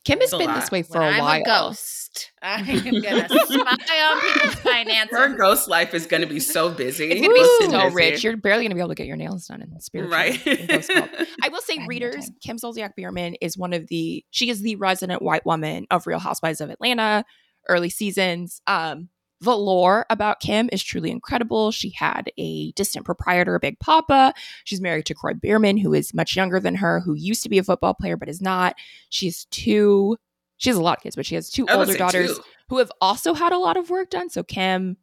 Kim 0.09 0.21
has 0.21 0.33
It's 0.33 0.33
a 0.33 0.39
been 0.39 0.55
this 0.55 0.71
way 0.71 0.83
for 0.83 1.01
when 1.01 1.09
a 1.09 1.17
I'm 1.17 1.21
while. 1.23 1.41
a 1.43 1.45
ghost, 1.45 2.33
I 2.41 2.61
am 2.63 3.01
gonna 3.03 3.29
spy 3.47 4.03
on 4.03 4.21
people's 4.23 4.55
finances. 4.55 5.19
Her 5.19 5.37
ghost 5.37 5.69
life 5.69 5.93
is 5.93 6.07
going 6.07 6.23
to 6.23 6.27
be 6.27 6.41
so 6.41 6.71
busy. 6.71 7.11
It's 7.11 7.21
gonna 7.21 7.35
be 7.35 7.41
Listen, 7.41 7.71
so 7.73 7.81
busy. 7.85 7.95
rich. 7.95 8.25
You're 8.25 8.37
barely 8.39 8.65
gonna 8.65 8.75
be 8.75 8.81
able 8.81 8.89
to 8.89 8.95
get 8.95 9.07
your 9.07 9.17
nails 9.17 9.47
done 9.49 9.61
in 9.61 9.79
spirit. 9.81 10.11
right. 10.11 10.47
in 10.47 10.67
ghost 10.67 10.91
help. 10.91 11.11
I 11.43 11.51
will 11.51 11.61
say, 11.61 11.77
I 11.79 11.85
readers, 11.87 12.15
time. 12.25 12.37
Kim 12.43 12.57
Zolciak 12.57 12.95
Biermann 12.97 13.35
is 13.43 13.59
one 13.59 13.75
of 13.75 13.87
the. 13.89 14.25
She 14.31 14.49
is 14.49 14.63
the 14.63 14.77
resident 14.77 15.21
white 15.21 15.45
woman 15.45 15.87
of 15.91 16.07
Real 16.07 16.19
Housewives 16.21 16.63
of 16.63 16.71
Atlanta, 16.71 17.25
early 17.69 17.91
seasons. 17.91 18.63
Um, 18.67 19.11
the 19.41 19.57
lore 19.57 20.05
about 20.11 20.41
Kim 20.41 20.68
is 20.72 20.82
truly 20.82 21.11
incredible. 21.11 21.70
She 21.70 21.91
had 21.91 22.32
a 22.39 22.72
distant 22.72 23.05
proprietor, 23.05 23.55
a 23.55 23.61
Big 23.61 23.78
Papa. 23.78 24.34
She's 24.64 24.80
married 24.80 25.07
to 25.07 25.14
Kroy 25.14 25.34
Biermann, 25.34 25.76
who 25.76 25.95
is 25.95 26.12
much 26.12 26.34
younger 26.34 26.59
than 26.59 26.74
her, 26.76 27.01
who 27.01 27.14
used 27.14 27.43
to 27.45 27.49
be 27.49 27.59
a 27.59 27.62
football 27.62 27.95
player 27.95 28.16
but 28.16 28.28
is 28.28 28.41
not. 28.41 28.74
She 29.11 29.26
has 29.26 29.45
two. 29.51 30.16
She 30.57 30.70
has 30.70 30.76
a 30.76 30.82
lot 30.82 30.99
of 30.99 31.03
kids, 31.05 31.14
but 31.14 31.24
she 31.24 31.36
has 31.36 31.51
two 31.51 31.66
older 31.68 31.95
daughters 31.97 32.36
two. 32.36 32.43
who 32.68 32.78
have 32.78 32.91
also 33.01 33.32
had 33.32 33.53
a 33.53 33.59
lot 33.59 33.76
of 33.76 33.91
work 33.91 34.11
done. 34.11 34.28
So 34.28 34.43
Kim, 34.43 34.97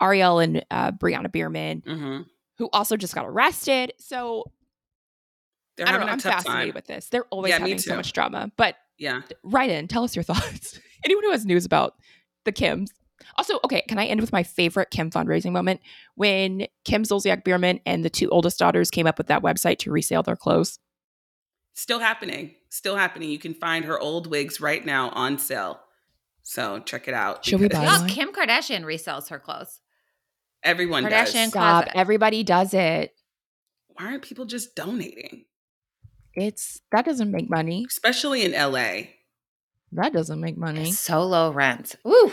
Ariel, 0.00 0.38
and 0.38 0.64
uh, 0.70 0.92
Brianna 0.92 1.30
Biermann, 1.30 1.82
Mhm. 1.82 2.24
who 2.56 2.70
also 2.72 2.96
just 2.96 3.14
got 3.14 3.26
arrested. 3.26 3.92
So 3.98 4.44
They're 5.76 5.86
I 5.88 5.92
don't 5.92 6.00
know. 6.06 6.06
I'm 6.12 6.18
fascinated 6.20 6.68
time. 6.68 6.74
with 6.74 6.86
this. 6.86 7.08
They're 7.10 7.24
always 7.26 7.50
Yeah, 7.50 7.58
having 7.58 7.78
so 7.78 7.96
much 7.96 8.12
drama. 8.14 8.50
But 8.56 8.76
Yeah. 8.98 9.20
write 9.42 9.68
in, 9.70 9.88
tell 9.88 10.04
us 10.04 10.16
your 10.16 10.22
thoughts. 10.22 10.80
Anyone 11.04 11.24
who 11.24 11.32
has 11.32 11.44
news 11.44 11.66
about 11.66 11.96
the 12.44 12.52
Kims. 12.52 12.88
Also, 13.36 13.58
okay, 13.64 13.82
can 13.88 13.98
I 13.98 14.06
end 14.06 14.20
with 14.20 14.32
my 14.32 14.42
favorite 14.42 14.90
Kim 14.90 15.10
fundraising 15.10 15.52
moment? 15.52 15.80
When 16.14 16.66
Kim 16.84 17.02
Zolciak 17.02 17.44
Biermann 17.44 17.80
and 17.86 18.04
the 18.04 18.10
two 18.10 18.28
oldest 18.30 18.58
daughters 18.58 18.90
came 18.90 19.06
up 19.06 19.18
with 19.18 19.28
that 19.28 19.42
website 19.42 19.78
to 19.80 19.90
resale 19.90 20.22
their 20.22 20.36
clothes. 20.36 20.78
Still 21.74 22.00
happening. 22.00 22.54
Still 22.68 22.96
happening. 22.96 23.30
You 23.30 23.38
can 23.38 23.54
find 23.54 23.84
her 23.84 23.98
old 23.98 24.26
wigs 24.26 24.60
right 24.60 24.84
now 24.84 25.10
on 25.10 25.38
sale. 25.38 25.80
So 26.42 26.80
check 26.80 27.08
it 27.08 27.14
out. 27.14 27.44
Should 27.44 27.60
we 27.60 27.68
buy 27.68 27.84
Y'all, 27.84 28.00
one? 28.00 28.08
Kim 28.08 28.32
Kardashian 28.32 28.82
resells 28.82 29.28
her 29.28 29.38
clothes. 29.38 29.80
Everyone 30.62 31.04
Kardashian 31.04 31.44
does. 31.44 31.50
Stop. 31.50 31.84
Closet. 31.84 31.98
Everybody 31.98 32.42
does 32.42 32.74
it. 32.74 33.14
Why 33.88 34.06
aren't 34.06 34.22
people 34.22 34.44
just 34.44 34.74
donating? 34.74 35.44
It's 36.34 36.80
that 36.92 37.04
doesn't 37.04 37.30
make 37.30 37.50
money. 37.50 37.84
Especially 37.88 38.44
in 38.44 38.52
LA. 38.52 39.02
That 39.92 40.12
doesn't 40.12 40.40
make 40.40 40.56
money. 40.56 40.90
So 40.92 41.22
low 41.22 41.50
rent. 41.50 41.96
Woo. 42.04 42.32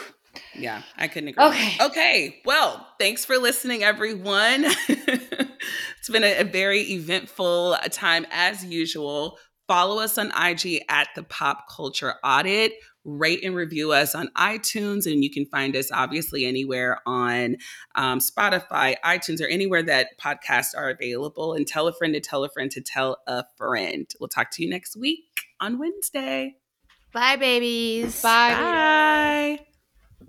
Yeah, 0.56 0.82
I 0.98 1.08
couldn't 1.08 1.30
agree. 1.30 1.44
Okay. 1.46 1.76
more. 1.80 1.88
Okay. 1.88 2.42
Well, 2.46 2.88
thanks 3.00 3.26
for 3.26 3.38
listening, 3.38 3.84
everyone. 3.84 4.66
it's 4.88 6.10
been 6.10 6.24
a, 6.24 6.40
a 6.40 6.44
very 6.44 6.82
eventful 6.82 7.78
time 7.92 8.26
as 8.32 8.64
usual. 8.64 9.38
Follow 9.68 10.00
us 10.00 10.18
on 10.18 10.32
IG 10.36 10.84
at 10.90 11.10
the 11.16 11.24
Pop 11.24 11.66
Culture 11.70 12.16
Audit. 12.24 12.74
Rate 13.06 13.44
and 13.44 13.56
review 13.56 13.92
us 13.92 14.14
on 14.14 14.30
iTunes, 14.36 15.06
and 15.06 15.24
you 15.24 15.32
can 15.32 15.46
find 15.46 15.76
us 15.76 15.90
obviously 15.92 16.46
anywhere 16.46 17.00
on 17.06 17.56
um, 17.96 18.20
Spotify, 18.20 18.96
iTunes, 19.06 19.42
or 19.42 19.48
anywhere 19.48 19.82
that 19.84 20.20
podcasts 20.20 20.76
are 20.76 20.90
available. 20.90 21.54
And 21.54 21.66
tell 21.66 21.88
a 21.88 21.94
friend 21.94 22.14
to 22.14 22.20
tell 22.20 22.44
a 22.44 22.50
friend 22.50 22.70
to 22.72 22.82
tell 22.82 23.18
a 23.26 23.46
friend. 23.58 24.06
We'll 24.20 24.28
talk 24.28 24.52
to 24.54 24.64
you 24.64 24.70
next 24.70 24.98
week 24.98 25.46
on 25.62 25.80
Wednesday. 25.80 26.56
Bye, 27.14 27.38
babies. 27.38 28.22
Bye. 28.22 28.54
Bye. 28.54 29.66